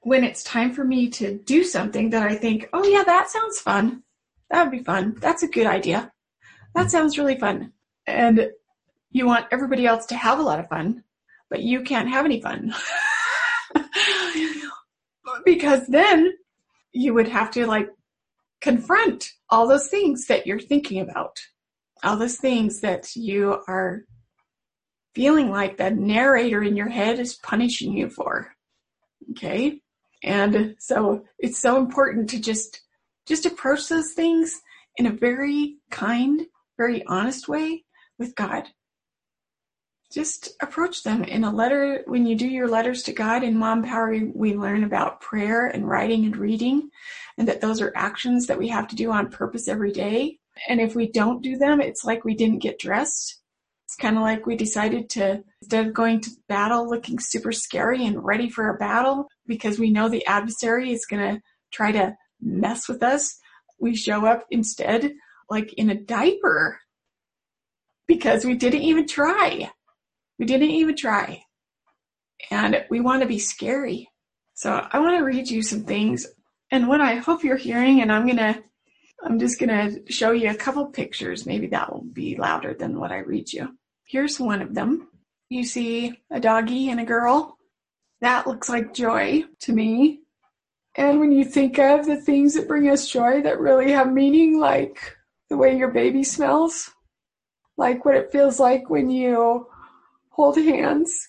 when 0.00 0.22
it's 0.22 0.44
time 0.44 0.74
for 0.74 0.84
me 0.84 1.08
to 1.08 1.38
do 1.38 1.64
something 1.64 2.10
that 2.10 2.24
I 2.24 2.34
think, 2.34 2.68
oh 2.74 2.84
yeah, 2.84 3.04
that 3.04 3.30
sounds 3.30 3.58
fun. 3.58 4.02
That 4.50 4.64
would 4.64 4.70
be 4.70 4.84
fun. 4.84 5.14
That's 5.18 5.42
a 5.42 5.48
good 5.48 5.66
idea. 5.66 6.12
That 6.74 6.90
sounds 6.90 7.16
really 7.16 7.38
fun. 7.38 7.72
And 8.06 8.50
you 9.10 9.24
want 9.24 9.46
everybody 9.50 9.86
else 9.86 10.04
to 10.06 10.16
have 10.16 10.40
a 10.40 10.42
lot 10.42 10.60
of 10.60 10.68
fun, 10.68 11.04
but 11.48 11.62
you 11.62 11.80
can't 11.84 12.10
have 12.10 12.26
any 12.26 12.42
fun. 12.42 12.74
because 15.46 15.86
then 15.86 16.34
you 16.92 17.14
would 17.14 17.28
have 17.28 17.50
to 17.52 17.66
like 17.66 17.88
confront 18.60 19.32
all 19.50 19.66
those 19.66 19.88
things 19.88 20.26
that 20.26 20.46
you're 20.46 20.60
thinking 20.60 21.00
about, 21.00 21.36
all 22.02 22.16
those 22.16 22.36
things 22.36 22.80
that 22.80 23.14
you 23.16 23.62
are 23.66 24.04
feeling 25.14 25.50
like 25.50 25.76
the 25.76 25.90
narrator 25.90 26.62
in 26.62 26.76
your 26.76 26.88
head 26.88 27.18
is 27.18 27.34
punishing 27.34 27.92
you 27.92 28.08
for. 28.08 28.52
Okay. 29.32 29.80
And 30.22 30.76
so 30.78 31.24
it's 31.38 31.60
so 31.60 31.78
important 31.78 32.30
to 32.30 32.40
just, 32.40 32.80
just 33.26 33.46
approach 33.46 33.88
those 33.88 34.12
things 34.12 34.60
in 34.96 35.06
a 35.06 35.12
very 35.12 35.78
kind, 35.90 36.42
very 36.76 37.04
honest 37.06 37.48
way 37.48 37.84
with 38.18 38.34
God. 38.34 38.64
Just 40.12 40.56
approach 40.60 41.04
them 41.04 41.22
in 41.22 41.44
a 41.44 41.52
letter. 41.52 42.02
When 42.06 42.26
you 42.26 42.34
do 42.34 42.48
your 42.48 42.66
letters 42.66 43.02
to 43.04 43.12
God 43.12 43.44
in 43.44 43.56
Mom 43.56 43.84
Power, 43.84 44.12
we 44.34 44.54
learn 44.54 44.82
about 44.82 45.20
prayer 45.20 45.66
and 45.66 45.88
writing 45.88 46.24
and 46.24 46.36
reading, 46.36 46.90
and 47.38 47.46
that 47.46 47.60
those 47.60 47.80
are 47.80 47.92
actions 47.94 48.46
that 48.46 48.58
we 48.58 48.68
have 48.68 48.88
to 48.88 48.96
do 48.96 49.12
on 49.12 49.30
purpose 49.30 49.68
every 49.68 49.92
day. 49.92 50.38
And 50.68 50.80
if 50.80 50.96
we 50.96 51.10
don't 51.10 51.42
do 51.42 51.56
them, 51.56 51.80
it's 51.80 52.04
like 52.04 52.24
we 52.24 52.34
didn't 52.34 52.58
get 52.58 52.80
dressed. 52.80 53.40
It's 53.86 53.96
kind 53.96 54.16
of 54.16 54.22
like 54.22 54.46
we 54.46 54.56
decided 54.56 55.08
to, 55.10 55.44
instead 55.62 55.86
of 55.86 55.94
going 55.94 56.20
to 56.22 56.30
battle 56.48 56.88
looking 56.88 57.18
super 57.20 57.52
scary 57.52 58.04
and 58.04 58.24
ready 58.24 58.50
for 58.50 58.68
a 58.68 58.78
battle, 58.78 59.28
because 59.46 59.78
we 59.78 59.90
know 59.90 60.08
the 60.08 60.26
adversary 60.26 60.92
is 60.92 61.06
going 61.06 61.36
to 61.36 61.42
try 61.70 61.92
to 61.92 62.16
mess 62.40 62.88
with 62.88 63.02
us, 63.02 63.38
we 63.78 63.94
show 63.94 64.26
up 64.26 64.44
instead 64.50 65.12
like 65.48 65.72
in 65.74 65.90
a 65.90 65.94
diaper 65.94 66.80
because 68.06 68.44
we 68.44 68.54
didn't 68.54 68.82
even 68.82 69.06
try. 69.06 69.70
We 70.40 70.46
didn't 70.46 70.70
even 70.70 70.96
try. 70.96 71.44
And 72.50 72.84
we 72.88 73.00
want 73.00 73.20
to 73.20 73.28
be 73.28 73.38
scary. 73.38 74.08
So 74.54 74.88
I 74.90 74.98
want 74.98 75.18
to 75.18 75.24
read 75.24 75.50
you 75.50 75.62
some 75.62 75.84
things. 75.84 76.26
And 76.70 76.88
what 76.88 77.02
I 77.02 77.16
hope 77.16 77.44
you're 77.44 77.56
hearing, 77.58 78.00
and 78.00 78.10
I'm 78.10 78.24
going 78.24 78.38
to 78.38 78.62
I'm 79.22 79.38
just 79.38 79.60
going 79.60 79.68
to 79.68 80.10
show 80.10 80.30
you 80.30 80.48
a 80.48 80.54
couple 80.54 80.86
pictures. 80.86 81.44
Maybe 81.44 81.66
that 81.66 81.92
will 81.92 82.04
be 82.04 82.36
louder 82.36 82.72
than 82.72 82.98
what 82.98 83.12
I 83.12 83.18
read 83.18 83.52
you. 83.52 83.76
Here's 84.04 84.40
one 84.40 84.62
of 84.62 84.74
them. 84.74 85.08
You 85.50 85.62
see 85.62 86.18
a 86.30 86.40
doggy 86.40 86.88
and 86.88 87.00
a 87.00 87.04
girl. 87.04 87.58
That 88.22 88.46
looks 88.46 88.70
like 88.70 88.94
joy 88.94 89.44
to 89.60 89.74
me. 89.74 90.20
And 90.96 91.20
when 91.20 91.32
you 91.32 91.44
think 91.44 91.78
of 91.78 92.06
the 92.06 92.16
things 92.16 92.54
that 92.54 92.66
bring 92.66 92.88
us 92.88 93.10
joy 93.10 93.42
that 93.42 93.60
really 93.60 93.92
have 93.92 94.10
meaning, 94.10 94.58
like 94.58 95.18
the 95.50 95.58
way 95.58 95.76
your 95.76 95.90
baby 95.90 96.24
smells, 96.24 96.90
like 97.76 98.06
what 98.06 98.16
it 98.16 98.32
feels 98.32 98.58
like 98.58 98.88
when 98.88 99.10
you 99.10 99.66
hold 100.40 100.56
hands 100.56 101.28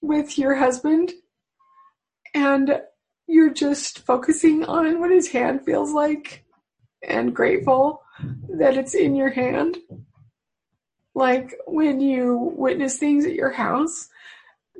with 0.00 0.38
your 0.38 0.54
husband 0.54 1.12
and 2.32 2.80
you're 3.26 3.52
just 3.52 4.06
focusing 4.06 4.62
on 4.64 5.00
what 5.00 5.10
his 5.10 5.26
hand 5.26 5.64
feels 5.64 5.90
like 5.92 6.44
and 7.02 7.34
grateful 7.34 8.02
that 8.56 8.76
it's 8.76 8.94
in 8.94 9.16
your 9.16 9.30
hand. 9.30 9.78
Like 11.12 11.54
when 11.66 12.00
you 12.00 12.52
witness 12.56 12.98
things 12.98 13.26
at 13.26 13.34
your 13.34 13.50
house 13.50 14.08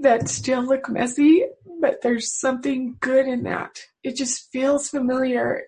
that 0.00 0.28
still 0.28 0.62
look 0.62 0.88
messy, 0.88 1.46
but 1.80 2.02
there's 2.02 2.38
something 2.38 2.96
good 3.00 3.26
in 3.26 3.42
that. 3.42 3.80
It 4.04 4.14
just 4.14 4.48
feels 4.52 4.90
familiar. 4.90 5.62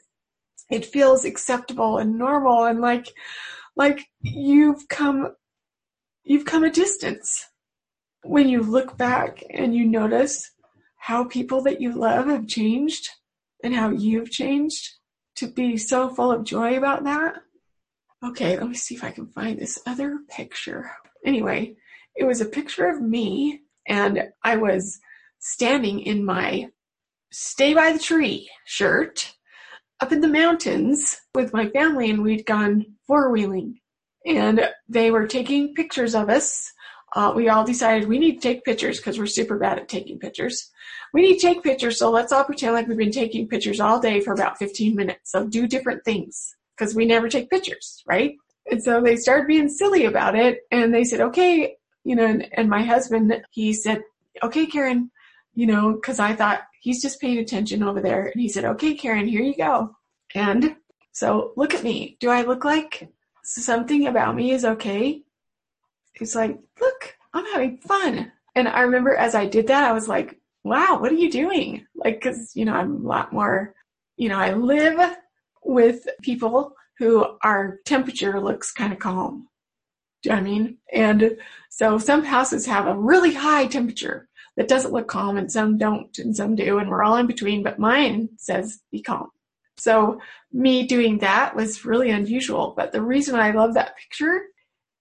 It 0.71 0.87
feels 0.87 1.25
acceptable 1.25 1.99
and 1.99 2.17
normal 2.17 2.65
and 2.65 2.81
like 2.81 3.09
like 3.75 4.07
you've 4.21 4.87
come 4.87 5.35
you've 6.23 6.45
come 6.45 6.63
a 6.63 6.71
distance. 6.71 7.45
When 8.25 8.49
you 8.49 8.63
look 8.63 8.97
back 8.97 9.43
and 9.51 9.75
you 9.75 9.87
notice 9.87 10.51
how 10.97 11.25
people 11.25 11.63
that 11.63 11.81
you 11.81 11.93
love 11.93 12.27
have 12.27 12.47
changed 12.47 13.09
and 13.63 13.75
how 13.75 13.91
you've 13.91 14.31
changed 14.31 14.91
to 15.37 15.47
be 15.47 15.77
so 15.77 16.09
full 16.09 16.33
of 16.33 16.45
joy 16.45 16.77
about 16.77 17.05
that. 17.05 17.37
Okay, 18.25 18.59
let 18.59 18.69
me 18.69 18.75
see 18.75 18.97
if 18.97 19.05
I 19.05 19.13
can 19.13 19.29
find 19.29 19.59
this 19.59 19.79
other 19.87 20.19
picture. 20.29 20.91
Anyway, 21.25 21.77
it 22.17 22.25
was 22.25 22.41
a 22.41 22.47
picture 22.47 22.89
of 22.89 23.01
me 23.01 23.61
and 23.87 24.29
I 24.43 24.57
was 24.57 24.99
standing 25.39 26.01
in 26.01 26.25
my 26.25 26.69
stay 27.31 27.75
by 27.75 27.93
the 27.93 27.99
tree 27.99 28.51
shirt 28.65 29.35
up 30.01 30.13
in 30.13 30.21
the 30.21 30.29
mountains 30.29 31.21
with 31.35 31.53
my 31.53 31.69
family 31.69 32.11
and 32.11 32.23
we'd 32.23 32.47
gone 32.47 32.85
four 33.07 33.31
wheeling 33.31 33.79
and 34.27 34.69
they 34.89 35.11
were 35.11 35.27
taking 35.27 35.75
pictures 35.75 36.15
of 36.15 36.29
us. 36.29 36.73
Uh, 37.15 37.33
we 37.35 37.49
all 37.49 37.65
decided 37.65 38.09
we 38.09 38.19
need 38.19 38.35
to 38.35 38.41
take 38.41 38.65
pictures 38.65 38.99
because 38.99 39.19
we're 39.19 39.27
super 39.27 39.59
bad 39.59 39.79
at 39.79 39.89
taking 39.89 40.19
pictures. 40.19 40.71
We 41.15 41.23
need 41.23 41.39
to 41.39 41.47
take 41.47 41.63
pictures, 41.63 41.99
so 41.99 42.11
let's 42.11 42.33
all 42.33 42.45
pretend 42.45 42.75
like 42.75 42.87
we've 42.87 42.99
been 42.99 43.11
taking 43.11 43.49
pictures 43.49 43.81
all 43.81 43.99
day 43.99 44.21
for 44.21 44.33
about 44.33 44.59
15 44.59 44.95
minutes. 44.95 45.33
So 45.33 45.47
do 45.47 45.67
different 45.67 46.05
things 46.05 46.55
because 46.77 46.95
we 46.95 47.07
never 47.07 47.29
take 47.29 47.51
pictures, 47.51 48.03
right? 48.07 48.37
And 48.71 48.83
so 48.83 49.01
they 49.01 49.17
started 49.17 49.47
being 49.47 49.69
silly 49.69 50.05
about 50.05 50.35
it 50.35 50.61
and 50.71 50.93
they 50.93 51.05
said, 51.05 51.21
okay, 51.21 51.77
you 52.05 52.15
know, 52.15 52.27
and, 52.27 52.49
and 52.53 52.69
my 52.69 52.83
husband, 52.83 53.43
he 53.51 53.73
said, 53.73 54.03
okay, 54.43 54.67
Karen, 54.67 55.11
you 55.55 55.67
know, 55.67 55.99
cause 56.05 56.21
I 56.21 56.35
thought 56.35 56.61
he's 56.81 57.03
just 57.03 57.21
paying 57.21 57.39
attention 57.39 57.83
over 57.83 58.01
there. 58.01 58.27
And 58.27 58.41
he 58.41 58.49
said, 58.49 58.65
okay, 58.65 58.95
Karen, 58.95 59.27
here 59.27 59.43
you 59.43 59.57
go. 59.57 59.97
And 60.35 60.77
so 61.13 61.53
look 61.57 61.75
at 61.75 61.83
me. 61.83 62.17
Do 62.21 62.29
I 62.31 62.43
look 62.43 62.65
like 62.65 63.09
something 63.43 64.07
about 64.07 64.37
me 64.37 64.53
is 64.53 64.65
okay? 64.65 65.23
It's 66.21 66.35
like, 66.35 66.59
look, 66.81 67.17
I'm 67.33 67.47
having 67.47 67.79
fun. 67.79 68.33
And 68.55 68.69
I 68.69 68.81
remember 68.81 69.15
as 69.15 69.35
I 69.35 69.47
did 69.47 69.69
that, 69.69 69.85
I 69.85 69.93
was 69.93 70.09
like, 70.09 70.41
wow, 70.65 70.99
what 71.01 71.13
are 71.13 71.17
you 71.17 71.31
doing? 71.31 71.87
Like, 71.95 72.21
cause, 72.21 72.53
you 72.55 72.65
know, 72.65 72.75
I'm 72.75 73.05
a 73.05 73.09
lot 73.09 73.33
more, 73.33 73.75
you 74.17 74.29
know, 74.29 74.39
I 74.39 74.55
live 74.55 75.17
with 75.65 76.07
people 76.23 76.75
who 76.99 77.25
our 77.43 77.79
temperature 77.85 78.41
looks 78.41 78.73
kind 78.73 78.93
of 78.93 78.99
calm. 78.99 79.49
Do 80.23 80.31
you 80.31 80.35
know 80.35 80.41
I 80.41 80.45
mean? 80.45 80.79
And 80.93 81.37
so 81.71 81.99
some 81.99 82.25
houses 82.25 82.67
have 82.67 82.87
a 82.87 82.99
really 82.99 83.35
high 83.35 83.67
temperature 83.67 84.29
that 84.57 84.69
doesn't 84.69 84.93
look 84.93 85.07
calm 85.07 85.37
and 85.37 85.51
some 85.51 85.79
don't 85.79 86.19
and 86.19 86.35
some 86.35 86.57
do 86.57 86.79
and 86.79 86.91
we're 86.91 87.05
all 87.05 87.17
in 87.17 87.29
between, 87.29 87.63
but 87.63 87.79
mine 87.79 88.31
says 88.37 88.81
be 88.91 89.01
calm. 89.01 89.31
So 89.77 90.21
me 90.53 90.87
doing 90.87 91.19
that 91.19 91.55
was 91.55 91.85
really 91.85 92.11
unusual. 92.11 92.75
But 92.77 92.91
the 92.91 93.01
reason 93.01 93.37
I 93.37 93.53
love 93.53 93.75
that 93.75 93.97
picture 93.97 94.43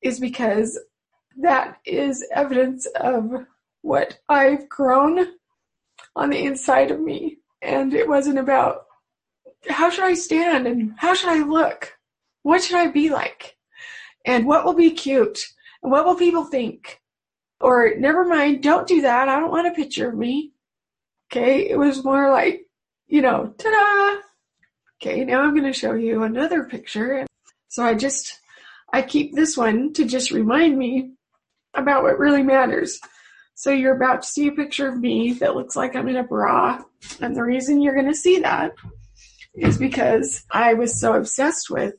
is 0.03 0.19
because 0.19 0.79
that 1.39 1.77
is 1.85 2.25
evidence 2.33 2.87
of 2.99 3.45
what 3.81 4.19
I've 4.27 4.67
grown 4.69 5.27
on 6.15 6.29
the 6.29 6.45
inside 6.45 6.91
of 6.91 6.99
me. 6.99 7.37
And 7.61 7.93
it 7.93 8.07
wasn't 8.07 8.39
about 8.39 8.85
how 9.69 9.89
should 9.89 10.03
I 10.03 10.13
stand 10.13 10.67
and 10.67 10.93
how 10.97 11.13
should 11.13 11.29
I 11.29 11.43
look? 11.43 11.97
What 12.43 12.63
should 12.63 12.77
I 12.77 12.87
be 12.87 13.09
like? 13.09 13.57
And 14.25 14.45
what 14.45 14.65
will 14.65 14.73
be 14.73 14.91
cute? 14.91 15.39
And 15.81 15.91
what 15.91 16.05
will 16.05 16.15
people 16.15 16.45
think? 16.45 17.01
Or 17.59 17.93
never 17.97 18.25
mind, 18.25 18.61
don't 18.61 18.87
do 18.87 19.01
that. 19.01 19.29
I 19.29 19.39
don't 19.39 19.51
want 19.51 19.67
a 19.67 19.71
picture 19.71 20.09
of 20.09 20.15
me. 20.15 20.53
Okay. 21.31 21.69
It 21.69 21.77
was 21.77 22.03
more 22.03 22.31
like, 22.31 22.67
you 23.07 23.21
know, 23.21 23.53
ta-da. 23.57 24.21
Okay. 25.01 25.23
Now 25.25 25.41
I'm 25.41 25.51
going 25.51 25.71
to 25.71 25.77
show 25.77 25.93
you 25.93 26.23
another 26.23 26.63
picture. 26.63 27.25
So 27.67 27.83
I 27.83 27.95
just, 27.95 28.39
I 28.93 29.01
keep 29.01 29.33
this 29.33 29.57
one 29.57 29.93
to 29.93 30.05
just 30.05 30.31
remind 30.31 30.77
me 30.77 31.13
about 31.77 32.03
what 32.03 32.19
really 32.19 32.43
matters. 32.43 32.99
So 33.55 33.71
you're 33.71 33.95
about 33.95 34.21
to 34.21 34.27
see 34.27 34.47
a 34.47 34.51
picture 34.51 34.87
of 34.87 34.99
me 34.99 35.33
that 35.33 35.55
looks 35.55 35.75
like 35.75 35.95
I'm 35.95 36.07
in 36.09 36.17
a 36.17 36.23
bra. 36.23 36.83
And 37.21 37.35
the 37.35 37.43
reason 37.43 37.81
you're 37.81 37.95
going 37.95 38.07
to 38.07 38.15
see 38.15 38.39
that 38.39 38.73
is 39.55 39.77
because 39.77 40.43
I 40.51 40.73
was 40.73 40.99
so 40.99 41.13
obsessed 41.13 41.69
with 41.69 41.95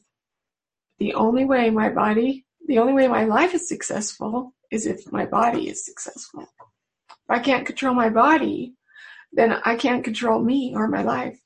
the 0.99 1.15
only 1.15 1.45
way 1.45 1.71
my 1.71 1.89
body, 1.89 2.45
the 2.67 2.79
only 2.79 2.93
way 2.93 3.09
my 3.09 3.25
life 3.25 3.55
is 3.55 3.69
successful 3.69 4.55
is 4.71 4.87
if 4.87 5.11
my 5.11 5.27
body 5.27 5.69
is 5.69 5.85
successful. 5.85 6.43
If 7.11 7.17
I 7.29 7.39
can't 7.39 7.67
control 7.67 7.95
my 7.95 8.11
body, 8.11 8.75
then 9.33 9.57
I 9.65 9.77
can't 9.77 10.05
control 10.05 10.43
me 10.43 10.75
or 10.75 10.89
my 10.89 11.03
life. 11.03 11.39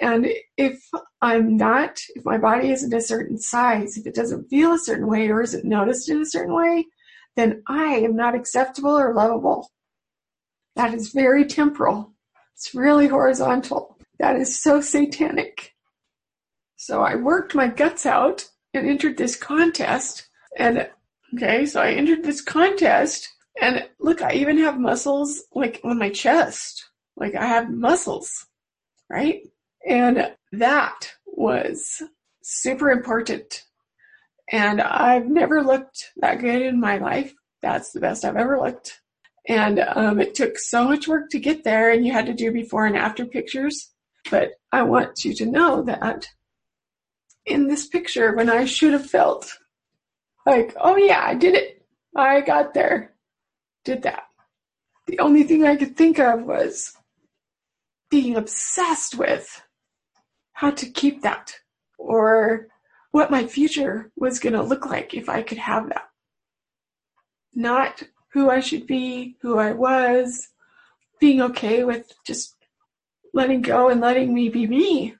And 0.00 0.28
if 0.56 0.82
I'm 1.22 1.56
not, 1.56 1.98
if 2.14 2.24
my 2.24 2.36
body 2.36 2.70
isn't 2.70 2.92
a 2.92 3.00
certain 3.00 3.38
size, 3.38 3.96
if 3.96 4.06
it 4.06 4.14
doesn't 4.14 4.48
feel 4.48 4.72
a 4.72 4.78
certain 4.78 5.06
way 5.06 5.28
or 5.28 5.40
isn't 5.40 5.64
noticed 5.64 6.10
in 6.10 6.20
a 6.20 6.26
certain 6.26 6.54
way, 6.54 6.86
then 7.40 7.62
I 7.66 7.94
am 7.96 8.14
not 8.14 8.34
acceptable 8.34 8.98
or 8.98 9.14
lovable. 9.14 9.70
That 10.76 10.92
is 10.92 11.12
very 11.12 11.46
temporal. 11.46 12.12
It's 12.54 12.74
really 12.74 13.08
horizontal. 13.08 13.96
That 14.18 14.36
is 14.36 14.62
so 14.62 14.82
satanic. 14.82 15.74
So 16.76 17.02
I 17.02 17.14
worked 17.14 17.54
my 17.54 17.68
guts 17.68 18.04
out 18.04 18.48
and 18.74 18.86
entered 18.86 19.16
this 19.16 19.36
contest. 19.36 20.28
And 20.58 20.88
okay, 21.34 21.64
so 21.64 21.80
I 21.80 21.92
entered 21.92 22.22
this 22.22 22.42
contest 22.42 23.28
and 23.60 23.88
look, 23.98 24.22
I 24.22 24.34
even 24.34 24.58
have 24.58 24.78
muscles 24.78 25.42
like 25.54 25.80
on 25.82 25.98
my 25.98 26.10
chest. 26.10 26.88
Like 27.16 27.34
I 27.34 27.46
have 27.46 27.70
muscles, 27.70 28.46
right? 29.08 29.42
And 29.86 30.34
that 30.52 31.12
was 31.26 32.02
super 32.42 32.90
important. 32.90 33.64
And 34.50 34.80
I've 34.80 35.26
never 35.26 35.62
looked 35.62 36.10
that 36.16 36.40
good 36.40 36.62
in 36.62 36.80
my 36.80 36.98
life. 36.98 37.32
That's 37.62 37.92
the 37.92 38.00
best 38.00 38.24
I've 38.24 38.36
ever 38.36 38.60
looked. 38.60 39.00
And 39.46 39.80
um, 39.80 40.20
it 40.20 40.34
took 40.34 40.58
so 40.58 40.84
much 40.84 41.08
work 41.08 41.30
to 41.30 41.38
get 41.38 41.64
there, 41.64 41.90
and 41.90 42.04
you 42.04 42.12
had 42.12 42.26
to 42.26 42.34
do 42.34 42.52
before 42.52 42.86
and 42.86 42.96
after 42.96 43.24
pictures. 43.24 43.90
But 44.30 44.50
I 44.72 44.82
want 44.82 45.24
you 45.24 45.34
to 45.34 45.46
know 45.46 45.82
that 45.82 46.26
in 47.46 47.68
this 47.68 47.86
picture 47.86 48.34
when 48.34 48.50
I 48.50 48.64
should 48.64 48.92
have 48.92 49.08
felt 49.08 49.56
like, 50.46 50.74
oh 50.80 50.96
yeah, 50.96 51.22
I 51.24 51.34
did 51.34 51.54
it. 51.54 51.84
I 52.16 52.40
got 52.40 52.74
there. 52.74 53.14
Did 53.84 54.02
that. 54.02 54.24
The 55.06 55.18
only 55.20 55.44
thing 55.44 55.64
I 55.64 55.76
could 55.76 55.96
think 55.96 56.18
of 56.18 56.42
was 56.42 56.92
being 58.10 58.36
obsessed 58.36 59.14
with 59.14 59.62
how 60.52 60.70
to 60.72 60.86
keep 60.86 61.22
that 61.22 61.54
or 61.98 62.68
what 63.10 63.30
my 63.30 63.46
future 63.46 64.10
was 64.16 64.38
going 64.38 64.52
to 64.52 64.62
look 64.62 64.86
like 64.86 65.14
if 65.14 65.28
I 65.28 65.42
could 65.42 65.58
have 65.58 65.88
that. 65.88 66.08
Not 67.54 68.02
who 68.32 68.48
I 68.48 68.60
should 68.60 68.86
be, 68.86 69.36
who 69.42 69.58
I 69.58 69.72
was, 69.72 70.48
being 71.20 71.42
okay 71.42 71.84
with 71.84 72.12
just 72.24 72.56
letting 73.34 73.62
go 73.62 73.88
and 73.88 74.00
letting 74.00 74.32
me 74.32 74.48
be 74.48 74.66
me 74.66 75.14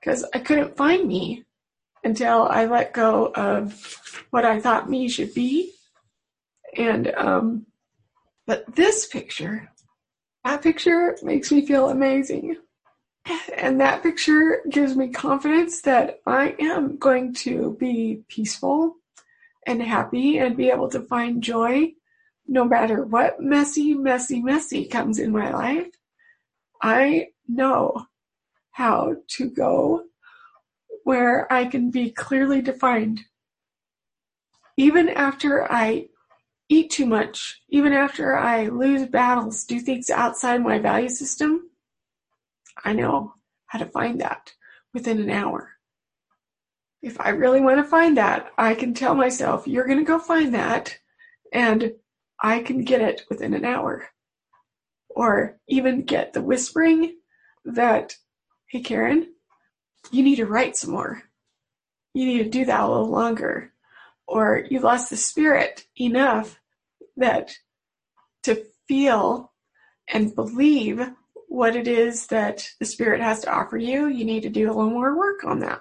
because 0.00 0.24
I 0.34 0.38
couldn't 0.38 0.76
find 0.76 1.06
me 1.06 1.44
until 2.04 2.46
I 2.48 2.66
let 2.66 2.92
go 2.92 3.32
of 3.34 4.22
what 4.30 4.44
I 4.44 4.60
thought 4.60 4.88
me 4.88 5.08
should 5.08 5.34
be. 5.34 5.72
And, 6.76 7.12
um, 7.16 7.66
but 8.46 8.74
this 8.74 9.06
picture, 9.06 9.68
that 10.44 10.62
picture 10.62 11.16
makes 11.22 11.50
me 11.50 11.66
feel 11.66 11.88
amazing. 11.88 12.56
And 13.56 13.80
that 13.80 14.02
picture 14.02 14.62
gives 14.70 14.94
me 14.94 15.08
confidence 15.08 15.80
that 15.82 16.20
I 16.26 16.54
am 16.60 16.96
going 16.98 17.34
to 17.34 17.76
be 17.80 18.22
peaceful 18.28 18.96
and 19.66 19.82
happy 19.82 20.38
and 20.38 20.56
be 20.56 20.70
able 20.70 20.88
to 20.90 21.00
find 21.00 21.42
joy 21.42 21.92
no 22.46 22.64
matter 22.64 23.04
what 23.04 23.40
messy, 23.40 23.94
messy, 23.94 24.40
messy 24.40 24.84
comes 24.86 25.18
in 25.18 25.32
my 25.32 25.50
life. 25.50 25.88
I 26.80 27.28
know 27.48 28.06
how 28.70 29.16
to 29.28 29.50
go 29.50 30.04
where 31.04 31.50
I 31.52 31.64
can 31.66 31.90
be 31.90 32.10
clearly 32.10 32.60
defined. 32.60 33.20
Even 34.76 35.08
after 35.08 35.70
I 35.72 36.08
eat 36.68 36.90
too 36.90 37.06
much, 37.06 37.62
even 37.68 37.92
after 37.92 38.36
I 38.36 38.68
lose 38.68 39.06
battles, 39.06 39.64
do 39.64 39.80
things 39.80 40.10
outside 40.10 40.62
my 40.62 40.78
value 40.78 41.08
system, 41.08 41.70
I 42.84 42.92
know 42.92 43.34
how 43.66 43.78
to 43.78 43.86
find 43.86 44.20
that 44.20 44.52
within 44.92 45.20
an 45.20 45.30
hour. 45.30 45.72
if 47.02 47.20
I 47.20 47.28
really 47.30 47.60
want 47.60 47.78
to 47.78 47.84
find 47.84 48.16
that, 48.16 48.50
I 48.58 48.74
can 48.74 48.92
tell 48.92 49.14
myself, 49.14 49.68
you're 49.68 49.86
going 49.86 49.98
to 49.98 50.04
go 50.04 50.18
find 50.18 50.54
that, 50.54 50.98
and 51.52 51.92
I 52.42 52.60
can 52.60 52.84
get 52.84 53.00
it 53.00 53.22
within 53.30 53.54
an 53.54 53.64
hour. 53.64 54.08
Or 55.08 55.58
even 55.68 56.02
get 56.02 56.32
the 56.32 56.42
whispering 56.42 57.16
that, 57.64 58.16
hey, 58.66 58.80
Karen, 58.80 59.32
you 60.10 60.22
need 60.22 60.36
to 60.36 60.46
write 60.46 60.76
some 60.76 60.90
more. 60.90 61.22
You 62.12 62.26
need 62.26 62.42
to 62.42 62.50
do 62.50 62.64
that 62.64 62.80
a 62.80 62.88
little 62.88 63.10
longer. 63.10 63.72
Or 64.26 64.64
you 64.68 64.80
lost 64.80 65.10
the 65.10 65.16
spirit 65.16 65.86
enough 65.96 66.58
that 67.16 67.56
to 68.42 68.64
feel 68.88 69.52
and 70.08 70.34
believe 70.34 71.08
what 71.56 71.74
it 71.74 71.88
is 71.88 72.26
that 72.26 72.68
the 72.78 72.84
spirit 72.84 73.22
has 73.22 73.40
to 73.40 73.50
offer 73.50 73.78
you, 73.78 74.08
you 74.08 74.26
need 74.26 74.42
to 74.42 74.50
do 74.50 74.66
a 74.66 74.74
little 74.74 74.90
more 74.90 75.16
work 75.16 75.42
on 75.42 75.60
that. 75.60 75.80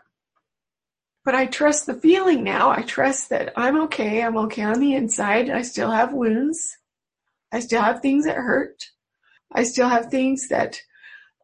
But 1.26 1.36
I 1.36 1.48
trust 1.48 1.86
the 1.86 1.94
feeling 1.94 2.46
now. 2.46 2.70
I 2.70 2.82
trust 2.82 3.30
that 3.32 3.52
I'm 3.58 3.82
okay. 3.82 4.24
I'm 4.24 4.38
okay 4.38 4.62
on 4.62 4.80
the 4.80 4.96
inside. 4.96 5.50
I 5.50 5.64
still 5.64 5.92
have 5.92 6.14
wounds. 6.14 6.78
I 7.52 7.60
still 7.60 7.82
have 7.82 8.02
things 8.02 8.24
that 8.26 8.38
hurt. 8.38 8.86
I 9.52 9.64
still 9.64 9.90
have 9.90 10.06
things 10.06 10.48
that 10.48 10.80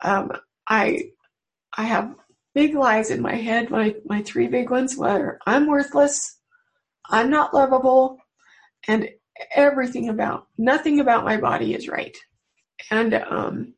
um, 0.02 0.32
I 0.68 1.12
I 1.78 1.84
have 1.84 2.16
big 2.54 2.74
lies 2.74 3.12
in 3.12 3.22
my 3.22 3.36
head. 3.36 3.70
My 3.70 3.96
my 4.06 4.22
three 4.22 4.48
big 4.48 4.70
ones 4.70 4.96
were 4.96 5.40
I'm 5.46 5.68
worthless, 5.68 6.38
I'm 7.10 7.30
not 7.30 7.54
lovable, 7.54 8.18
and 8.88 9.10
everything 9.56 10.08
about 10.08 10.48
nothing 10.58 11.02
about 11.02 11.26
my 11.26 11.38
body 11.38 11.74
is 11.74 11.90
right. 11.90 12.18
And 12.90 13.14
um, 13.14 13.74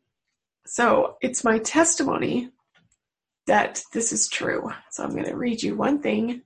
so 0.65 1.17
it's 1.21 1.43
my 1.43 1.59
testimony 1.59 2.49
that 3.47 3.83
this 3.91 4.13
is 4.13 4.27
true. 4.29 4.71
So 4.91 5.03
I'm 5.03 5.11
going 5.11 5.25
to 5.25 5.35
read 5.35 5.61
you 5.61 5.75
one 5.75 6.01
thing. 6.01 6.41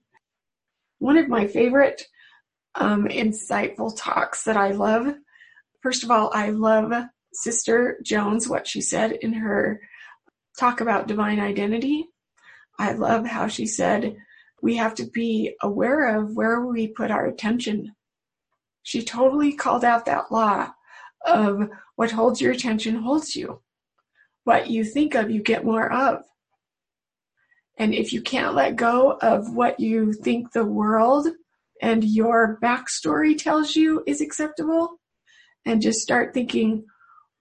One 0.99 1.17
of 1.17 1.29
my 1.29 1.47
favorite 1.47 2.03
um, 2.75 3.05
insightful 3.05 3.93
talks 3.95 4.43
that 4.43 4.57
I 4.57 4.71
love. 4.71 5.13
First 5.81 6.03
of 6.03 6.11
all, 6.11 6.31
I 6.33 6.49
love 6.49 6.91
Sister 7.33 7.99
Jones, 8.03 8.47
what 8.47 8.67
she 8.67 8.81
said 8.81 9.11
in 9.11 9.33
her 9.33 9.79
talk 10.57 10.81
about 10.81 11.07
divine 11.07 11.39
identity. 11.39 12.07
I 12.79 12.93
love 12.93 13.25
how 13.25 13.47
she 13.47 13.67
said 13.67 14.17
we 14.61 14.77
have 14.77 14.95
to 14.95 15.05
be 15.05 15.55
aware 15.61 16.17
of 16.17 16.35
where 16.35 16.61
we 16.61 16.87
put 16.87 17.11
our 17.11 17.27
attention. 17.27 17.93
She 18.81 19.03
totally 19.03 19.53
called 19.53 19.85
out 19.85 20.05
that 20.05 20.31
law 20.31 20.69
of 21.25 21.69
what 21.95 22.11
holds 22.11 22.41
your 22.41 22.53
attention 22.53 22.95
holds 22.95 23.35
you. 23.35 23.61
What 24.47 24.69
you 24.69 24.85
think 24.85 25.13
of, 25.13 25.29
you 25.29 25.41
get 25.41 25.65
more 25.65 25.91
of. 25.91 26.23
And 27.77 27.93
if 27.93 28.13
you 28.13 28.21
can't 28.21 28.55
let 28.55 28.77
go 28.77 29.17
of 29.21 29.53
what 29.53 29.77
you 29.77 30.13
think 30.13 30.53
the 30.53 30.63
world 30.63 31.27
and 31.81 32.01
your 32.01 32.57
backstory 32.63 33.37
tells 33.37 33.75
you 33.75 34.05
is 34.07 34.21
acceptable, 34.21 35.01
and 35.65 35.81
just 35.81 35.99
start 35.99 36.33
thinking, 36.33 36.85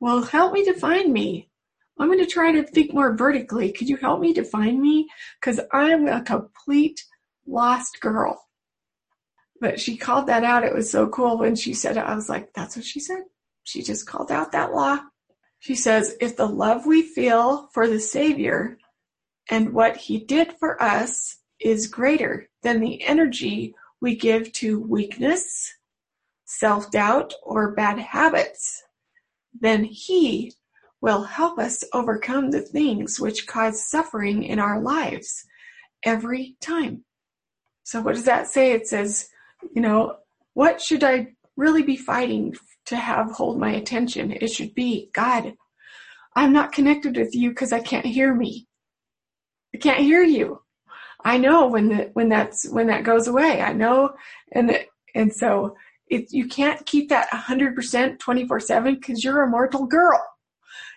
well, 0.00 0.22
help 0.22 0.52
me 0.52 0.64
define 0.64 1.12
me. 1.12 1.48
I'm 1.96 2.08
going 2.08 2.18
to 2.18 2.26
try 2.26 2.50
to 2.50 2.64
think 2.64 2.92
more 2.92 3.16
vertically. 3.16 3.70
Could 3.70 3.88
you 3.88 3.98
help 3.98 4.18
me 4.18 4.32
define 4.32 4.82
me? 4.82 5.06
Because 5.40 5.60
I'm 5.72 6.08
a 6.08 6.24
complete 6.24 7.04
lost 7.46 8.00
girl. 8.00 8.48
But 9.60 9.78
she 9.78 9.96
called 9.96 10.26
that 10.26 10.42
out. 10.42 10.64
It 10.64 10.74
was 10.74 10.90
so 10.90 11.06
cool 11.06 11.38
when 11.38 11.54
she 11.54 11.72
said 11.72 11.98
it. 11.98 12.00
I 12.00 12.16
was 12.16 12.28
like, 12.28 12.52
that's 12.52 12.74
what 12.74 12.84
she 12.84 12.98
said. 12.98 13.22
She 13.62 13.80
just 13.80 14.08
called 14.08 14.32
out 14.32 14.50
that 14.50 14.74
law. 14.74 14.98
She 15.66 15.74
says, 15.74 16.16
if 16.20 16.36
the 16.36 16.46
love 16.46 16.86
we 16.86 17.02
feel 17.02 17.66
for 17.72 17.88
the 17.88 17.98
Savior 17.98 18.78
and 19.50 19.72
what 19.72 19.96
he 19.96 20.20
did 20.20 20.52
for 20.60 20.80
us 20.80 21.38
is 21.58 21.88
greater 21.88 22.48
than 22.62 22.78
the 22.78 23.02
energy 23.02 23.74
we 24.00 24.14
give 24.14 24.52
to 24.52 24.78
weakness, 24.78 25.74
self 26.44 26.92
doubt, 26.92 27.34
or 27.42 27.74
bad 27.74 27.98
habits, 27.98 28.84
then 29.60 29.82
he 29.82 30.52
will 31.00 31.24
help 31.24 31.58
us 31.58 31.82
overcome 31.92 32.52
the 32.52 32.62
things 32.62 33.18
which 33.18 33.48
cause 33.48 33.90
suffering 33.90 34.44
in 34.44 34.60
our 34.60 34.80
lives 34.80 35.46
every 36.04 36.54
time. 36.60 37.02
So, 37.82 38.02
what 38.02 38.14
does 38.14 38.26
that 38.26 38.46
say? 38.46 38.70
It 38.70 38.86
says, 38.86 39.30
you 39.74 39.82
know, 39.82 40.18
what 40.54 40.80
should 40.80 41.02
I 41.02 41.32
really 41.56 41.82
be 41.82 41.96
fighting 41.96 42.54
to 42.86 42.96
have 42.96 43.32
hold 43.32 43.58
my 43.58 43.72
attention? 43.72 44.32
It 44.32 44.48
should 44.48 44.74
be 44.74 45.10
God. 45.12 45.54
I'm 46.34 46.52
not 46.52 46.72
connected 46.72 47.16
with 47.16 47.34
you 47.34 47.50
because 47.50 47.72
I 47.72 47.80
can't 47.80 48.06
hear 48.06 48.34
me. 48.34 48.66
I 49.74 49.78
can't 49.78 50.00
hear 50.00 50.22
you. 50.22 50.62
I 51.24 51.38
know 51.38 51.66
when 51.66 51.88
the, 51.88 52.10
when 52.12 52.28
that's 52.28 52.68
when 52.68 52.86
that 52.88 53.04
goes 53.04 53.26
away. 53.26 53.60
I 53.60 53.72
know, 53.72 54.14
and 54.52 54.78
and 55.14 55.32
so 55.32 55.76
it, 56.08 56.32
you 56.32 56.46
can't 56.46 56.86
keep 56.86 57.08
that 57.08 57.30
100% 57.30 58.18
24 58.18 58.60
7 58.60 58.94
because 58.94 59.24
you're 59.24 59.42
a 59.42 59.50
mortal 59.50 59.86
girl. 59.86 60.22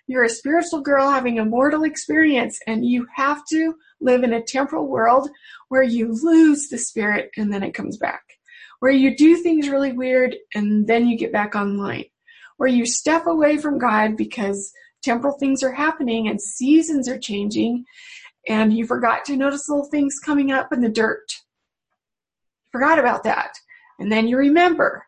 You're 0.07 0.23
a 0.23 0.29
spiritual 0.29 0.81
girl 0.81 1.09
having 1.09 1.39
a 1.39 1.45
mortal 1.45 1.83
experience, 1.83 2.59
and 2.67 2.85
you 2.85 3.07
have 3.15 3.43
to 3.51 3.75
live 4.01 4.23
in 4.23 4.33
a 4.33 4.43
temporal 4.43 4.87
world 4.87 5.29
where 5.69 5.83
you 5.83 6.11
lose 6.21 6.67
the 6.69 6.77
spirit 6.77 7.31
and 7.37 7.53
then 7.53 7.63
it 7.63 7.73
comes 7.73 7.97
back. 7.97 8.21
Where 8.80 8.91
you 8.91 9.15
do 9.15 9.36
things 9.36 9.69
really 9.69 9.91
weird 9.91 10.36
and 10.55 10.88
then 10.88 11.07
you 11.07 11.17
get 11.17 11.34
back 11.34 11.55
online. 11.55 12.05
Where 12.57 12.69
you 12.69 12.86
step 12.86 13.25
away 13.27 13.57
from 13.57 13.77
God 13.77 14.17
because 14.17 14.71
temporal 15.01 15.38
things 15.38 15.63
are 15.63 15.71
happening 15.71 16.27
and 16.27 16.41
seasons 16.41 17.07
are 17.07 17.19
changing 17.19 17.86
and 18.47 18.73
you 18.73 18.86
forgot 18.86 19.25
to 19.25 19.36
notice 19.36 19.69
little 19.69 19.86
things 19.86 20.19
coming 20.19 20.51
up 20.51 20.71
in 20.71 20.82
the 20.82 20.89
dirt. 20.89 21.27
Forgot 22.71 22.99
about 22.99 23.23
that. 23.23 23.53
And 23.99 24.11
then 24.11 24.27
you 24.27 24.38
remember. 24.38 25.05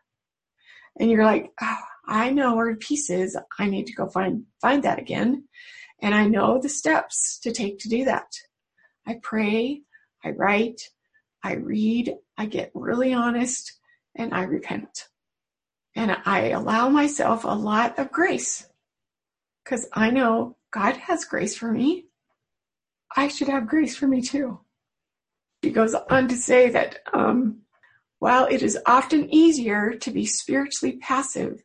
And 0.98 1.10
you're 1.10 1.24
like, 1.24 1.50
oh, 1.60 1.78
I 2.06 2.30
know 2.30 2.56
where 2.56 2.72
the 2.72 2.78
piece 2.78 3.08
is. 3.10 3.36
I 3.58 3.68
need 3.68 3.86
to 3.86 3.94
go 3.94 4.08
find 4.08 4.44
find 4.60 4.82
that 4.82 4.98
again. 4.98 5.44
And 6.00 6.14
I 6.14 6.26
know 6.26 6.60
the 6.60 6.68
steps 6.68 7.38
to 7.42 7.52
take 7.52 7.78
to 7.80 7.88
do 7.88 8.04
that. 8.04 8.26
I 9.06 9.18
pray, 9.22 9.82
I 10.24 10.30
write, 10.30 10.82
I 11.42 11.54
read, 11.54 12.14
I 12.36 12.46
get 12.46 12.70
really 12.74 13.12
honest, 13.12 13.72
and 14.14 14.34
I 14.34 14.42
repent. 14.42 15.08
And 15.94 16.16
I 16.24 16.50
allow 16.50 16.88
myself 16.88 17.44
a 17.44 17.48
lot 17.48 17.98
of 17.98 18.12
grace 18.12 18.66
because 19.64 19.86
I 19.92 20.10
know 20.10 20.56
God 20.70 20.96
has 20.96 21.24
grace 21.24 21.56
for 21.56 21.70
me. 21.70 22.06
I 23.14 23.28
should 23.28 23.48
have 23.48 23.68
grace 23.68 23.94
for 23.96 24.06
me 24.06 24.22
too. 24.22 24.60
He 25.60 25.70
goes 25.70 25.94
on 25.94 26.28
to 26.28 26.36
say 26.36 26.70
that 26.70 27.00
um, 27.12 27.62
while 28.18 28.46
it 28.46 28.62
is 28.62 28.78
often 28.86 29.32
easier 29.32 29.94
to 29.94 30.10
be 30.10 30.26
spiritually 30.26 30.96
passive 30.96 31.62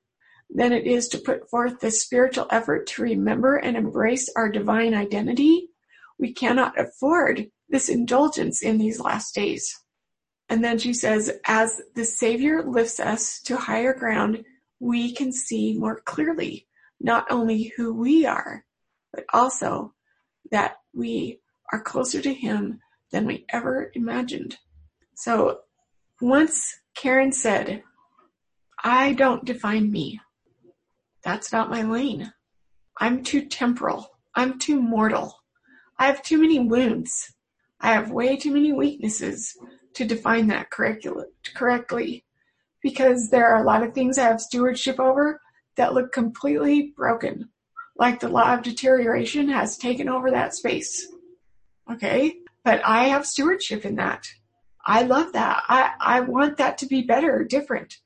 than 0.49 0.71
it 0.71 0.85
is 0.85 1.07
to 1.09 1.17
put 1.17 1.49
forth 1.49 1.79
the 1.79 1.91
spiritual 1.91 2.47
effort 2.51 2.87
to 2.87 3.01
remember 3.01 3.57
and 3.57 3.75
embrace 3.75 4.29
our 4.35 4.49
divine 4.49 4.93
identity, 4.93 5.69
we 6.19 6.33
cannot 6.33 6.79
afford 6.79 7.47
this 7.69 7.89
indulgence 7.89 8.61
in 8.61 8.77
these 8.77 8.99
last 8.99 9.35
days. 9.35 9.73
And 10.49 10.63
then 10.63 10.77
she 10.77 10.93
says, 10.93 11.31
as 11.45 11.81
the 11.95 12.05
Savior 12.05 12.63
lifts 12.63 12.99
us 12.99 13.41
to 13.41 13.57
higher 13.57 13.93
ground, 13.93 14.43
we 14.79 15.13
can 15.13 15.31
see 15.31 15.77
more 15.77 16.01
clearly 16.05 16.67
not 16.99 17.25
only 17.29 17.73
who 17.75 17.93
we 17.93 18.25
are, 18.25 18.65
but 19.13 19.25
also 19.33 19.93
that 20.51 20.77
we 20.93 21.41
are 21.71 21.81
closer 21.81 22.21
to 22.21 22.33
Him 22.33 22.79
than 23.11 23.25
we 23.25 23.45
ever 23.49 23.91
imagined. 23.93 24.57
So 25.15 25.59
once 26.21 26.79
Karen 26.95 27.31
said, 27.31 27.83
I 28.83 29.13
don't 29.13 29.45
define 29.45 29.91
me. 29.91 30.19
That's 31.23 31.51
not 31.51 31.69
my 31.69 31.81
lane. 31.81 32.31
I'm 32.99 33.23
too 33.23 33.45
temporal. 33.45 34.09
I'm 34.35 34.59
too 34.59 34.81
mortal. 34.81 35.43
I 35.99 36.05
have 36.07 36.23
too 36.23 36.39
many 36.39 36.59
wounds. 36.59 37.33
I 37.79 37.93
have 37.93 38.11
way 38.11 38.37
too 38.37 38.51
many 38.51 38.73
weaknesses 38.73 39.57
to 39.93 40.05
define 40.05 40.47
that 40.47 40.69
curriculum 40.69 41.27
correctly 41.55 42.25
because 42.81 43.29
there 43.29 43.47
are 43.47 43.61
a 43.61 43.65
lot 43.65 43.83
of 43.83 43.93
things 43.93 44.17
I 44.17 44.23
have 44.23 44.41
stewardship 44.41 44.99
over 44.99 45.41
that 45.75 45.93
look 45.93 46.11
completely 46.11 46.93
broken 46.95 47.49
like 47.97 48.19
the 48.19 48.29
law 48.29 48.53
of 48.53 48.61
deterioration 48.61 49.49
has 49.49 49.77
taken 49.77 50.07
over 50.07 50.31
that 50.31 50.53
space. 50.53 51.07
Okay. 51.91 52.37
But 52.63 52.81
I 52.85 53.05
have 53.05 53.25
stewardship 53.25 53.85
in 53.85 53.95
that. 53.95 54.27
I 54.85 55.03
love 55.03 55.33
that. 55.33 55.63
I, 55.67 55.93
I 55.99 56.19
want 56.21 56.57
that 56.57 56.77
to 56.79 56.85
be 56.85 57.01
better, 57.01 57.43
different. 57.43 57.97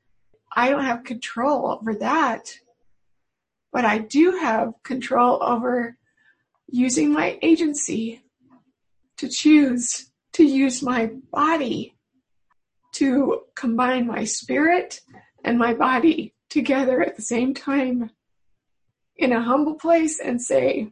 I 0.55 0.69
don't 0.69 0.85
have 0.85 1.03
control 1.03 1.71
over 1.71 1.95
that. 1.95 2.57
But 3.71 3.85
I 3.85 3.99
do 3.99 4.31
have 4.31 4.73
control 4.83 5.41
over 5.41 5.97
using 6.67 7.11
my 7.11 7.37
agency 7.41 8.21
to 9.21 9.29
choose 9.29 10.09
to 10.33 10.43
use 10.43 10.81
my 10.81 11.11
body 11.31 11.95
to 12.91 13.41
combine 13.55 14.07
my 14.07 14.23
spirit 14.23 15.01
and 15.45 15.59
my 15.59 15.75
body 15.75 16.33
together 16.49 17.03
at 17.03 17.15
the 17.15 17.21
same 17.21 17.53
time 17.53 18.09
in 19.15 19.31
a 19.31 19.43
humble 19.43 19.75
place 19.75 20.19
and 20.19 20.41
say, 20.41 20.91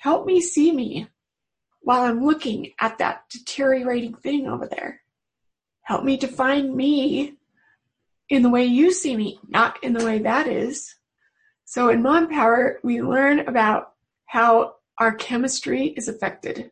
Help 0.00 0.26
me 0.26 0.42
see 0.42 0.70
me 0.70 1.08
while 1.80 2.02
I'm 2.02 2.22
looking 2.22 2.72
at 2.78 2.98
that 2.98 3.22
deteriorating 3.30 4.12
thing 4.12 4.46
over 4.46 4.66
there. 4.66 5.00
Help 5.80 6.04
me 6.04 6.18
to 6.18 6.28
find 6.28 6.76
me 6.76 7.36
in 8.28 8.42
the 8.42 8.50
way 8.50 8.66
you 8.66 8.92
see 8.92 9.16
me, 9.16 9.40
not 9.48 9.82
in 9.82 9.94
the 9.94 10.04
way 10.04 10.18
that 10.18 10.46
is. 10.46 10.94
So 11.64 11.88
in 11.88 12.02
Mom 12.02 12.28
Power, 12.28 12.80
we 12.84 13.00
learn 13.00 13.40
about 13.40 13.92
how 14.26 14.74
our 14.98 15.14
chemistry 15.14 15.86
is 15.86 16.08
affected 16.08 16.70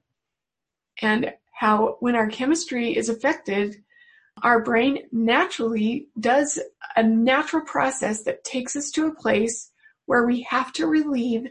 and 1.02 1.32
how 1.52 1.96
when 2.00 2.14
our 2.14 2.28
chemistry 2.28 2.96
is 2.96 3.08
affected, 3.08 3.82
our 4.42 4.62
brain 4.62 5.04
naturally 5.12 6.08
does 6.20 6.58
a 6.96 7.02
natural 7.02 7.64
process 7.64 8.24
that 8.24 8.44
takes 8.44 8.76
us 8.76 8.90
to 8.90 9.06
a 9.06 9.14
place 9.14 9.70
where 10.04 10.26
we 10.26 10.42
have 10.42 10.72
to 10.74 10.86
relieve 10.86 11.48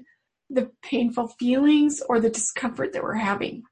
the 0.50 0.72
painful 0.84 1.28
feelings 1.28 2.02
or 2.08 2.20
the 2.20 2.30
discomfort 2.30 2.94
that 2.94 3.04
we're 3.04 3.16
having. 3.16 3.64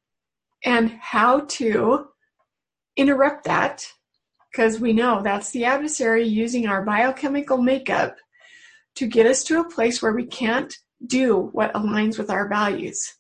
And 0.66 0.90
how 0.90 1.42
to 1.42 2.08
interrupt 2.96 3.46
that 3.46 3.86
because 4.52 4.80
we 4.80 4.94
know 4.94 5.22
that's 5.22 5.52
the 5.52 5.66
adversary 5.66 6.26
using 6.26 6.68
our 6.68 6.84
biochemical 6.84 7.58
makeup 7.58 8.18
to 8.96 9.08
get 9.08 9.26
us 9.26 9.44
to 9.46 9.60
a 9.60 9.70
place 9.70 10.02
where 10.02 10.14
we 10.14 10.26
can't 10.26 10.76
do 11.06 11.50
what 11.52 11.74
aligns 11.74 12.18
with 12.18 12.30
our 12.30 12.48
values 12.48 13.16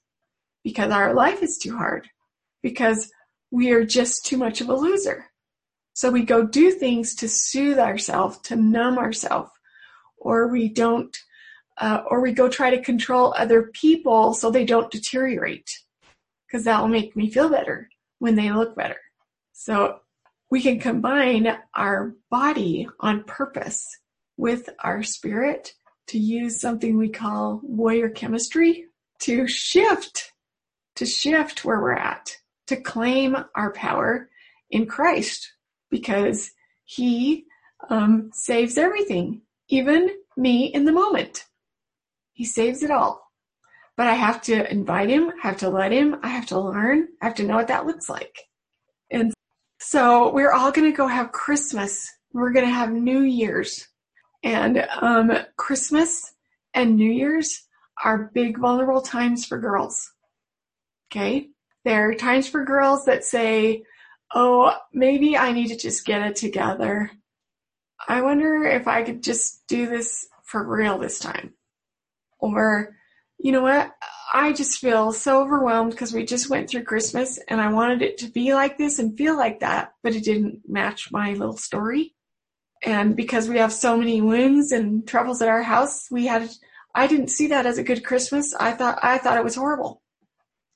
because 0.63 0.91
our 0.91 1.13
life 1.13 1.43
is 1.43 1.57
too 1.57 1.75
hard, 1.75 2.07
because 2.63 3.11
we 3.51 3.71
are 3.71 3.85
just 3.85 4.25
too 4.25 4.37
much 4.37 4.61
of 4.61 4.69
a 4.69 4.75
loser. 4.75 5.27
So 5.93 6.09
we 6.09 6.23
go 6.23 6.43
do 6.43 6.71
things 6.71 7.13
to 7.15 7.29
soothe 7.29 7.77
ourselves, 7.77 8.39
to 8.45 8.55
numb 8.55 8.97
ourselves, 8.97 9.51
or 10.17 10.47
we 10.47 10.69
don't, 10.69 11.15
uh, 11.77 12.01
or 12.09 12.21
we 12.21 12.33
go 12.33 12.49
try 12.49 12.71
to 12.71 12.81
control 12.81 13.35
other 13.37 13.69
people 13.73 14.33
so 14.33 14.49
they 14.49 14.65
don't 14.65 14.89
deteriorate 14.89 15.69
because 16.47 16.65
that 16.65 16.81
will 16.81 16.87
make 16.87 17.15
me 17.15 17.29
feel 17.29 17.49
better 17.49 17.89
when 18.17 18.35
they 18.35 18.51
look 18.51 18.75
better. 18.75 18.99
So 19.51 19.99
we 20.49 20.61
can 20.61 20.79
combine 20.79 21.55
our 21.75 22.15
body 22.31 22.87
on 22.99 23.23
purpose 23.23 23.87
with 24.37 24.69
our 24.79 25.03
spirit 25.03 25.73
to 26.07 26.17
use 26.17 26.59
something 26.59 26.97
we 26.97 27.09
call 27.09 27.59
warrior 27.63 28.09
chemistry 28.09 28.85
to 29.19 29.47
shift, 29.47 30.31
to 30.95 31.05
shift 31.05 31.63
where 31.63 31.79
we're 31.81 31.93
at, 31.93 32.35
to 32.67 32.75
claim 32.75 33.35
our 33.55 33.71
power 33.73 34.29
in 34.69 34.85
Christ 34.85 35.53
because 35.89 36.51
he 36.85 37.45
um, 37.89 38.31
saves 38.33 38.77
everything, 38.77 39.41
even 39.69 40.09
me 40.37 40.65
in 40.65 40.85
the 40.85 40.91
moment. 40.91 41.45
He 42.33 42.45
saves 42.45 42.83
it 42.83 42.91
all. 42.91 43.21
But 43.95 44.07
I 44.07 44.13
have 44.13 44.41
to 44.43 44.71
invite 44.71 45.09
him, 45.09 45.31
I 45.43 45.47
have 45.47 45.57
to 45.57 45.69
let 45.69 45.91
him, 45.91 46.17
I 46.23 46.29
have 46.29 46.47
to 46.47 46.59
learn, 46.59 47.09
I 47.21 47.25
have 47.25 47.35
to 47.35 47.43
know 47.43 47.55
what 47.55 47.67
that 47.67 47.85
looks 47.85 48.09
like. 48.09 48.39
And 49.11 49.33
so 49.79 50.31
we're 50.33 50.51
all 50.51 50.71
going 50.71 50.89
to 50.89 50.97
go 50.97 51.07
have 51.07 51.31
Christmas. 51.31 52.09
We're 52.31 52.51
going 52.51 52.65
to 52.65 52.73
have 52.73 52.91
New 52.91 53.21
Year's. 53.21 53.87
And 54.41 54.87
um, 54.99 55.31
Christmas 55.57 56.33
and 56.73 56.95
New 56.95 57.11
Year's 57.11 57.67
are 58.03 58.31
big 58.33 58.57
vulnerable 58.57 59.01
times 59.01 59.45
for 59.45 59.59
girls. 59.59 60.11
Okay? 61.11 61.49
They're 61.85 62.13
times 62.15 62.47
for 62.47 62.63
girls 62.63 63.05
that 63.05 63.23
say, 63.23 63.83
oh, 64.33 64.75
maybe 64.93 65.37
I 65.37 65.51
need 65.51 65.67
to 65.67 65.77
just 65.77 66.05
get 66.05 66.21
it 66.21 66.35
together. 66.35 67.11
I 68.07 68.21
wonder 68.21 68.63
if 68.63 68.87
I 68.87 69.03
could 69.03 69.23
just 69.23 69.65
do 69.67 69.87
this 69.87 70.27
for 70.43 70.63
real 70.63 70.97
this 70.97 71.19
time. 71.19 71.53
Or, 72.39 72.95
you 73.37 73.51
know 73.51 73.61
what? 73.61 73.91
I 74.33 74.53
just 74.53 74.79
feel 74.79 75.11
so 75.13 75.41
overwhelmed 75.41 75.91
because 75.91 76.13
we 76.13 76.25
just 76.25 76.49
went 76.49 76.69
through 76.69 76.83
Christmas 76.83 77.39
and 77.47 77.61
I 77.61 77.71
wanted 77.71 78.01
it 78.01 78.17
to 78.19 78.27
be 78.27 78.53
like 78.53 78.77
this 78.77 78.99
and 78.99 79.17
feel 79.17 79.37
like 79.37 79.59
that, 79.59 79.93
but 80.01 80.15
it 80.15 80.23
didn't 80.23 80.61
match 80.67 81.11
my 81.11 81.33
little 81.33 81.57
story. 81.57 82.15
And 82.83 83.15
because 83.15 83.47
we 83.47 83.57
have 83.59 83.71
so 83.71 83.95
many 83.95 84.21
wounds 84.21 84.71
and 84.71 85.07
troubles 85.07 85.41
at 85.41 85.47
our 85.47 85.63
house, 85.63 86.07
we 86.11 86.25
had, 86.25 86.49
I 86.93 87.07
didn't 87.07 87.29
see 87.29 87.47
that 87.47 87.65
as 87.65 87.77
a 87.77 87.83
good 87.83 88.03
Christmas. 88.03 88.53
I 88.53 88.71
thought, 88.71 88.99
I 89.01 89.17
thought 89.17 89.37
it 89.37 89.43
was 89.43 89.55
horrible. 89.55 90.02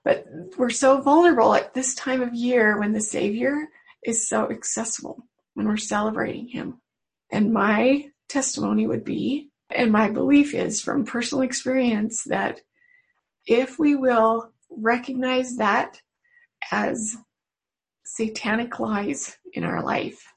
But 0.07 0.25
we're 0.57 0.69
so 0.69 1.01
vulnerable 1.01 1.53
at 1.53 1.73
this 1.73 1.93
time 1.93 2.21
of 2.21 2.33
year 2.33 2.79
when 2.79 2.93
the 2.93 3.01
Savior 3.01 3.67
is 4.05 4.29
so 4.29 4.49
accessible, 4.49 5.25
when 5.53 5.67
we're 5.67 5.75
celebrating 5.75 6.47
Him. 6.47 6.79
And 7.29 7.51
my 7.51 8.05
testimony 8.29 8.87
would 8.87 9.03
be, 9.03 9.49
and 9.69 9.91
my 9.91 10.09
belief 10.09 10.53
is 10.53 10.79
from 10.79 11.03
personal 11.03 11.41
experience 11.41 12.23
that 12.23 12.61
if 13.45 13.77
we 13.77 13.95
will 13.95 14.53
recognize 14.69 15.57
that 15.57 15.99
as 16.71 17.17
satanic 18.05 18.79
lies 18.79 19.35
in 19.51 19.65
our 19.65 19.83
life 19.83 20.31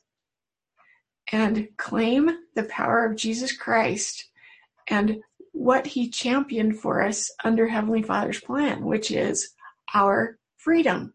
and 1.31 1.69
claim 1.77 2.29
the 2.57 2.65
power 2.65 3.07
of 3.07 3.17
Jesus 3.17 3.57
Christ 3.57 4.31
and 4.89 5.21
what 5.53 5.87
he 5.87 6.11
championed 6.11 6.81
for 6.81 7.05
us 7.05 7.31
under 7.45 7.69
Heavenly 7.69 8.03
Father's 8.03 8.41
plan, 8.41 8.85
which 8.85 9.13
is 9.13 9.53
our 9.95 10.39
freedom, 10.57 11.15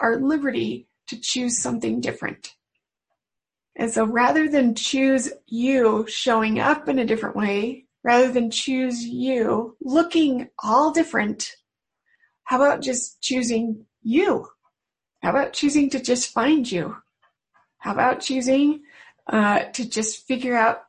our 0.00 0.16
liberty 0.16 0.88
to 1.08 1.20
choose 1.20 1.58
something 1.58 2.00
different. 2.00 2.54
And 3.76 3.90
so 3.90 4.04
rather 4.04 4.48
than 4.48 4.74
choose 4.74 5.32
you 5.46 6.06
showing 6.08 6.60
up 6.60 6.88
in 6.88 6.98
a 6.98 7.06
different 7.06 7.36
way, 7.36 7.86
rather 8.04 8.30
than 8.30 8.50
choose 8.50 9.04
you 9.04 9.76
looking 9.80 10.48
all 10.62 10.90
different, 10.90 11.52
how 12.44 12.56
about 12.56 12.82
just 12.82 13.20
choosing 13.22 13.86
you? 14.02 14.46
How 15.22 15.30
about 15.30 15.52
choosing 15.52 15.88
to 15.90 16.00
just 16.00 16.32
find 16.32 16.70
you? 16.70 16.96
How 17.78 17.92
about 17.92 18.20
choosing 18.20 18.82
uh, 19.26 19.64
to 19.72 19.88
just 19.88 20.26
figure 20.26 20.56
out 20.56 20.82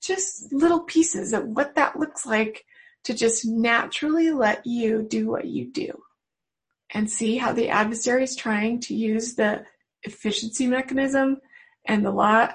just 0.00 0.52
little 0.52 0.80
pieces 0.80 1.32
of 1.32 1.44
what 1.44 1.76
that 1.76 1.98
looks 1.98 2.26
like 2.26 2.64
to 3.04 3.14
just 3.14 3.46
naturally 3.46 4.30
let 4.30 4.66
you 4.66 5.02
do 5.02 5.28
what 5.28 5.46
you 5.46 5.70
do? 5.72 6.02
And 6.94 7.10
see 7.10 7.36
how 7.36 7.52
the 7.52 7.68
adversary 7.68 8.24
is 8.24 8.34
trying 8.34 8.80
to 8.80 8.94
use 8.94 9.34
the 9.34 9.64
efficiency 10.04 10.66
mechanism 10.66 11.38
and 11.84 12.04
the 12.04 12.10
law 12.10 12.48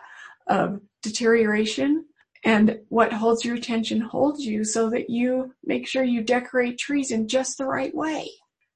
of 0.47 0.81
deterioration 1.01 2.05
and 2.43 2.79
what 2.89 3.13
holds 3.13 3.45
your 3.45 3.55
attention 3.55 4.01
holds 4.01 4.45
you 4.45 4.65
so 4.65 4.89
that 4.89 5.09
you 5.09 5.53
make 5.63 5.87
sure 5.87 6.03
you 6.03 6.21
decorate 6.21 6.77
trees 6.77 7.11
in 7.11 7.27
just 7.27 7.57
the 7.57 7.65
right 7.65 7.93
way. 7.95 8.29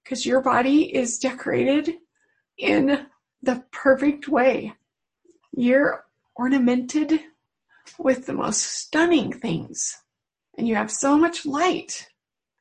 Because 0.04 0.26
your 0.26 0.42
body 0.42 0.96
is 0.96 1.20
decorated 1.20 1.96
in 2.58 3.08
the 3.42 3.64
perfect 3.72 4.30
way. 4.30 4.74
You're 5.52 6.06
ornamented 6.36 7.20
with 7.98 8.26
the 8.26 8.34
most 8.34 8.62
stunning 8.62 9.34
things. 9.34 9.98
And 10.58 10.68
you 10.68 10.76
have 10.76 10.92
so 10.92 11.18
much 11.18 11.46
light. 11.46 12.08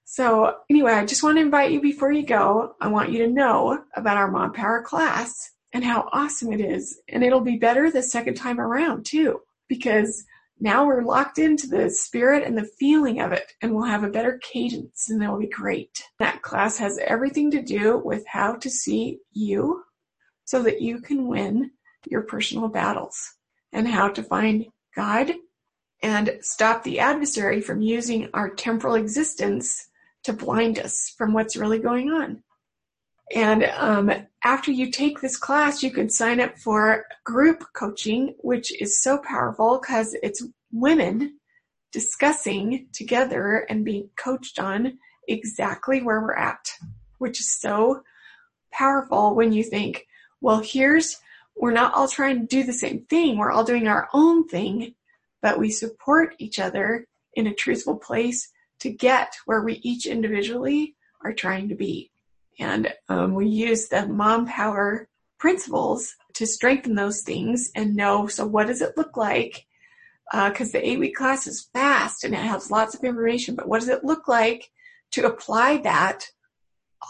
So, 0.09 0.59
anyway, 0.71 0.93
I 0.93 1.05
just 1.05 1.25
want 1.25 1.37
to 1.37 1.43
invite 1.43 1.73
you 1.73 1.81
before 1.81 2.13
you 2.13 2.25
go. 2.25 2.77
I 2.81 2.87
want 2.87 3.11
you 3.11 3.19
to 3.27 3.33
know 3.33 3.83
about 3.97 4.17
our 4.17 4.31
Mom 4.31 4.53
Power 4.53 4.81
class 4.81 5.51
and 5.73 5.85
how 5.85 6.09
awesome 6.13 6.53
it 6.53 6.61
is. 6.61 7.01
And 7.09 7.25
it'll 7.25 7.41
be 7.41 7.57
better 7.57 7.91
the 7.91 8.05
second 8.05 8.35
time 8.35 8.61
around, 8.61 9.05
too, 9.05 9.41
because 9.69 10.25
now 10.61 10.87
we're 10.87 11.03
locked 11.03 11.41
into 11.41 11.67
the 11.67 11.91
spirit 11.91 12.45
and 12.45 12.57
the 12.57 12.71
feeling 12.79 13.21
of 13.21 13.33
it 13.33 13.53
and 13.61 13.75
we'll 13.75 13.85
have 13.85 14.05
a 14.05 14.09
better 14.09 14.39
cadence 14.45 15.11
and 15.11 15.21
it'll 15.21 15.41
be 15.41 15.49
great. 15.49 16.05
That 16.21 16.41
class 16.41 16.79
has 16.79 17.01
everything 17.05 17.51
to 17.51 17.61
do 17.61 17.99
with 17.99 18.25
how 18.29 18.55
to 18.55 18.71
see 18.71 19.19
you 19.33 19.83
so 20.45 20.63
that 20.63 20.81
you 20.81 21.01
can 21.01 21.27
win 21.27 21.73
your 22.07 22.23
personal 22.23 22.69
battles 22.69 23.35
and 23.73 23.89
how 23.89 24.09
to 24.11 24.23
find 24.23 24.67
God 24.95 25.33
and 26.01 26.39
stop 26.43 26.85
the 26.85 27.01
adversary 27.01 27.61
from 27.61 27.83
using 27.83 28.31
our 28.33 28.49
temporal 28.49 28.95
existence 28.95 29.89
to 30.27 30.33
blind 30.33 30.79
us 30.79 31.15
from 31.17 31.33
what's 31.33 31.57
really 31.57 31.79
going 31.79 32.11
on. 32.11 32.43
And 33.35 33.65
um, 33.65 34.13
after 34.45 34.71
you 34.71 34.91
take 34.91 35.21
this 35.21 35.37
class, 35.37 35.83
you 35.83 35.91
can 35.91 36.11
sign 36.11 36.41
up 36.41 36.59
for 36.59 37.07
group 37.25 37.65
coaching, 37.75 38.35
which 38.39 38.81
is 38.81 39.03
so 39.03 39.19
powerful 39.19 39.81
because 39.81 40.17
it's 40.23 40.45
women 40.73 41.39
discussing 41.93 42.89
together 42.93 43.67
and 43.69 43.85
being 43.85 44.11
coached 44.17 44.59
on 44.59 44.99
exactly 45.29 46.03
where 46.03 46.21
we're 46.21 46.35
at, 46.35 46.71
which 47.19 47.41
is 47.41 47.51
so 47.51 48.03
powerful 48.73 49.35
when 49.35 49.53
you 49.53 49.63
think, 49.63 50.07
well, 50.41 50.61
here's, 50.61 51.19
we're 51.57 51.73
not 51.73 51.95
all 51.95 52.09
trying 52.09 52.41
to 52.41 52.47
do 52.47 52.65
the 52.65 52.73
same 52.73 53.07
thing. 53.09 53.39
We're 53.39 53.53
all 53.53 53.65
doing 53.65 53.89
our 53.89 54.09
own 54.13 54.47
thing, 54.47 54.95
but 55.41 55.59
we 55.59 55.71
support 55.71 56.35
each 56.39 56.59
other 56.59 57.07
in 57.35 57.47
a 57.47 57.55
truthful 57.55 57.97
place 57.97 58.53
to 58.81 58.91
get 58.91 59.37
where 59.47 59.63
we 59.63 59.75
each 59.83 60.07
individually 60.07 60.95
are 61.23 61.33
trying 61.33 61.69
to 61.69 61.75
be. 61.75 62.11
And 62.59 62.93
um, 63.09 63.35
we 63.35 63.49
use 63.49 63.89
the 63.89 64.07
mom 64.07 64.47
power 64.47 65.09
principles 65.39 66.15
to 66.35 66.47
strengthen 66.47 66.95
those 66.95 67.23
things 67.23 67.71
and 67.75 67.95
know 67.95 68.27
so 68.27 68.47
what 68.47 68.67
does 68.67 68.81
it 68.81 68.97
look 68.97 69.17
like 69.17 69.67
because 70.33 70.75
uh, 70.75 70.79
the 70.79 70.89
eight 70.89 70.99
week 70.99 71.15
class 71.15 71.47
is 71.47 71.69
fast 71.73 72.25
and 72.25 72.35
it 72.35 72.39
has 72.39 72.71
lots 72.71 72.95
of 72.95 73.05
information 73.05 73.55
but 73.55 73.69
what 73.69 73.81
does 73.81 73.89
it 73.89 74.03
look 74.03 74.29
like 74.29 74.71
to 75.13 75.27
apply 75.27 75.79
that 75.79 76.27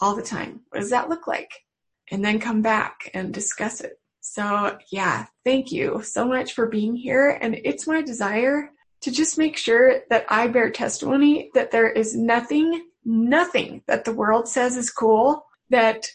all 0.01 0.15
the 0.15 0.23
time. 0.23 0.61
What 0.69 0.81
does 0.81 0.91
that 0.91 1.09
look 1.09 1.27
like? 1.27 1.65
And 2.11 2.25
then 2.25 2.39
come 2.39 2.63
back 2.63 3.11
and 3.15 3.33
discuss 3.33 3.81
it. 3.81 3.99
So 4.21 4.79
yeah, 4.91 5.27
thank 5.45 5.73
you 5.73 6.03
so 6.03 6.27
much 6.27 6.53
for 6.53 6.67
being 6.67 6.95
here. 6.97 7.39
And 7.41 7.55
it's 7.65 7.87
my 7.87 8.03
desire 8.03 8.71
to 9.03 9.11
just 9.11 9.39
make 9.39 9.57
sure 9.57 10.01
that 10.11 10.27
I 10.29 10.49
bear 10.49 10.71
testimony 10.71 11.51
that 11.55 11.71
there 11.71 11.91
is 11.91 12.17
nothing, 12.17 12.87
nothing 13.05 13.83
that 13.87 14.05
the 14.05 14.13
world 14.13 14.49
says 14.49 14.77
is 14.77 14.91
cool 14.91 15.47
that 15.71 16.09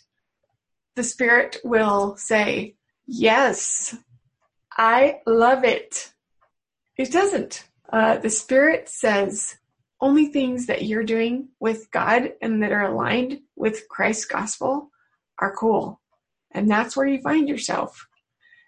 the 0.95 1.03
spirit 1.03 1.57
will 1.63 2.17
say, 2.17 2.75
yes, 3.05 3.95
I 4.77 5.19
love 5.25 5.63
it. 5.63 6.11
It 6.97 7.11
doesn't. 7.11 7.65
Uh, 7.91 8.17
the 8.17 8.29
spirit 8.29 8.89
says 8.89 9.57
only 9.99 10.27
things 10.27 10.65
that 10.65 10.83
you're 10.83 11.03
doing 11.03 11.49
with 11.59 11.91
God 11.91 12.33
and 12.41 12.63
that 12.63 12.71
are 12.71 12.85
aligned 12.85 13.41
with 13.55 13.87
Christ's 13.87 14.25
gospel 14.25 14.89
are 15.37 15.55
cool. 15.55 16.01
And 16.51 16.69
that's 16.69 16.97
where 16.97 17.07
you 17.07 17.21
find 17.21 17.47
yourself. 17.47 18.07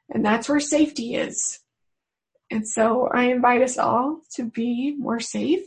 And 0.09 0.23
that's 0.23 0.47
where 0.47 0.59
safety 0.59 1.15
is. 1.15 1.59
And 2.53 2.67
so 2.67 3.07
I 3.07 3.23
invite 3.23 3.63
us 3.63 3.79
all 3.79 4.21
to 4.35 4.43
be 4.43 4.95
more 4.99 5.19
safe 5.19 5.65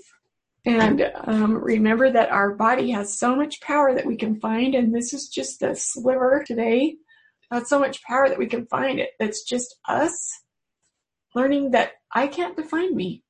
and 0.64 1.12
um, 1.24 1.54
remember 1.54 2.12
that 2.12 2.30
our 2.30 2.54
body 2.54 2.92
has 2.92 3.18
so 3.18 3.34
much 3.34 3.60
power 3.60 3.92
that 3.92 4.06
we 4.06 4.16
can 4.16 4.38
find. 4.38 4.74
And 4.74 4.94
this 4.94 5.12
is 5.12 5.28
just 5.28 5.62
a 5.62 5.74
sliver 5.74 6.44
today. 6.46 6.96
That's 7.50 7.68
so 7.68 7.80
much 7.80 8.04
power 8.04 8.28
that 8.28 8.38
we 8.38 8.46
can 8.46 8.66
find 8.66 9.00
it. 9.00 9.10
That's 9.18 9.42
just 9.42 9.74
us 9.88 10.32
learning 11.34 11.72
that 11.72 11.92
I 12.14 12.28
can't 12.28 12.56
define 12.56 12.94
me. 12.94 13.24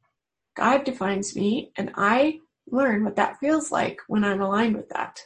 God 0.54 0.84
defines 0.84 1.34
me 1.34 1.72
and 1.78 1.92
I 1.94 2.40
learn 2.70 3.04
what 3.04 3.16
that 3.16 3.38
feels 3.38 3.72
like 3.72 4.00
when 4.06 4.22
I'm 4.22 4.42
aligned 4.42 4.76
with 4.76 4.90
that. 4.90 5.18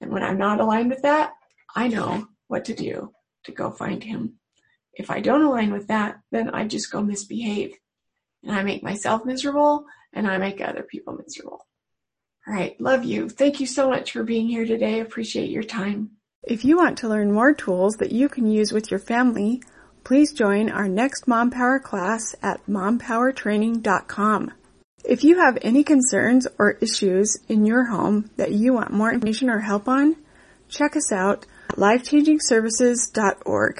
And 0.00 0.12
when 0.12 0.22
I'm 0.22 0.38
not 0.38 0.60
aligned 0.60 0.90
with 0.90 1.02
that, 1.02 1.32
I 1.74 1.88
know 1.88 2.28
what 2.46 2.64
to 2.66 2.74
do 2.74 3.12
to 3.44 3.52
go 3.52 3.72
find 3.72 4.02
him. 4.02 4.37
If 4.98 5.10
I 5.10 5.20
don't 5.20 5.42
align 5.42 5.72
with 5.72 5.86
that, 5.86 6.18
then 6.32 6.50
I 6.50 6.66
just 6.66 6.92
go 6.92 7.00
misbehave 7.00 7.72
and 8.42 8.52
I 8.52 8.62
make 8.62 8.82
myself 8.82 9.24
miserable 9.24 9.86
and 10.12 10.26
I 10.26 10.38
make 10.38 10.60
other 10.60 10.82
people 10.82 11.16
miserable. 11.16 11.66
All 12.46 12.54
right. 12.54 12.78
Love 12.80 13.04
you. 13.04 13.28
Thank 13.28 13.60
you 13.60 13.66
so 13.66 13.88
much 13.88 14.12
for 14.12 14.24
being 14.24 14.48
here 14.48 14.66
today. 14.66 15.00
Appreciate 15.00 15.50
your 15.50 15.62
time. 15.62 16.10
If 16.42 16.64
you 16.64 16.76
want 16.76 16.98
to 16.98 17.08
learn 17.08 17.32
more 17.32 17.52
tools 17.52 17.96
that 17.96 18.12
you 18.12 18.28
can 18.28 18.50
use 18.50 18.72
with 18.72 18.90
your 18.90 19.00
family, 19.00 19.62
please 20.02 20.32
join 20.32 20.70
our 20.70 20.88
next 20.88 21.28
Mom 21.28 21.50
Power 21.50 21.78
class 21.78 22.34
at 22.42 22.64
mompowertraining.com. 22.66 24.52
If 25.04 25.24
you 25.24 25.38
have 25.38 25.58
any 25.62 25.84
concerns 25.84 26.46
or 26.58 26.78
issues 26.80 27.38
in 27.48 27.66
your 27.66 27.86
home 27.86 28.30
that 28.36 28.52
you 28.52 28.72
want 28.72 28.92
more 28.92 29.12
information 29.12 29.50
or 29.50 29.60
help 29.60 29.88
on, 29.88 30.16
check 30.68 30.96
us 30.96 31.12
out 31.12 31.46
at 31.70 31.76
lifechangingservices.org. 31.76 33.76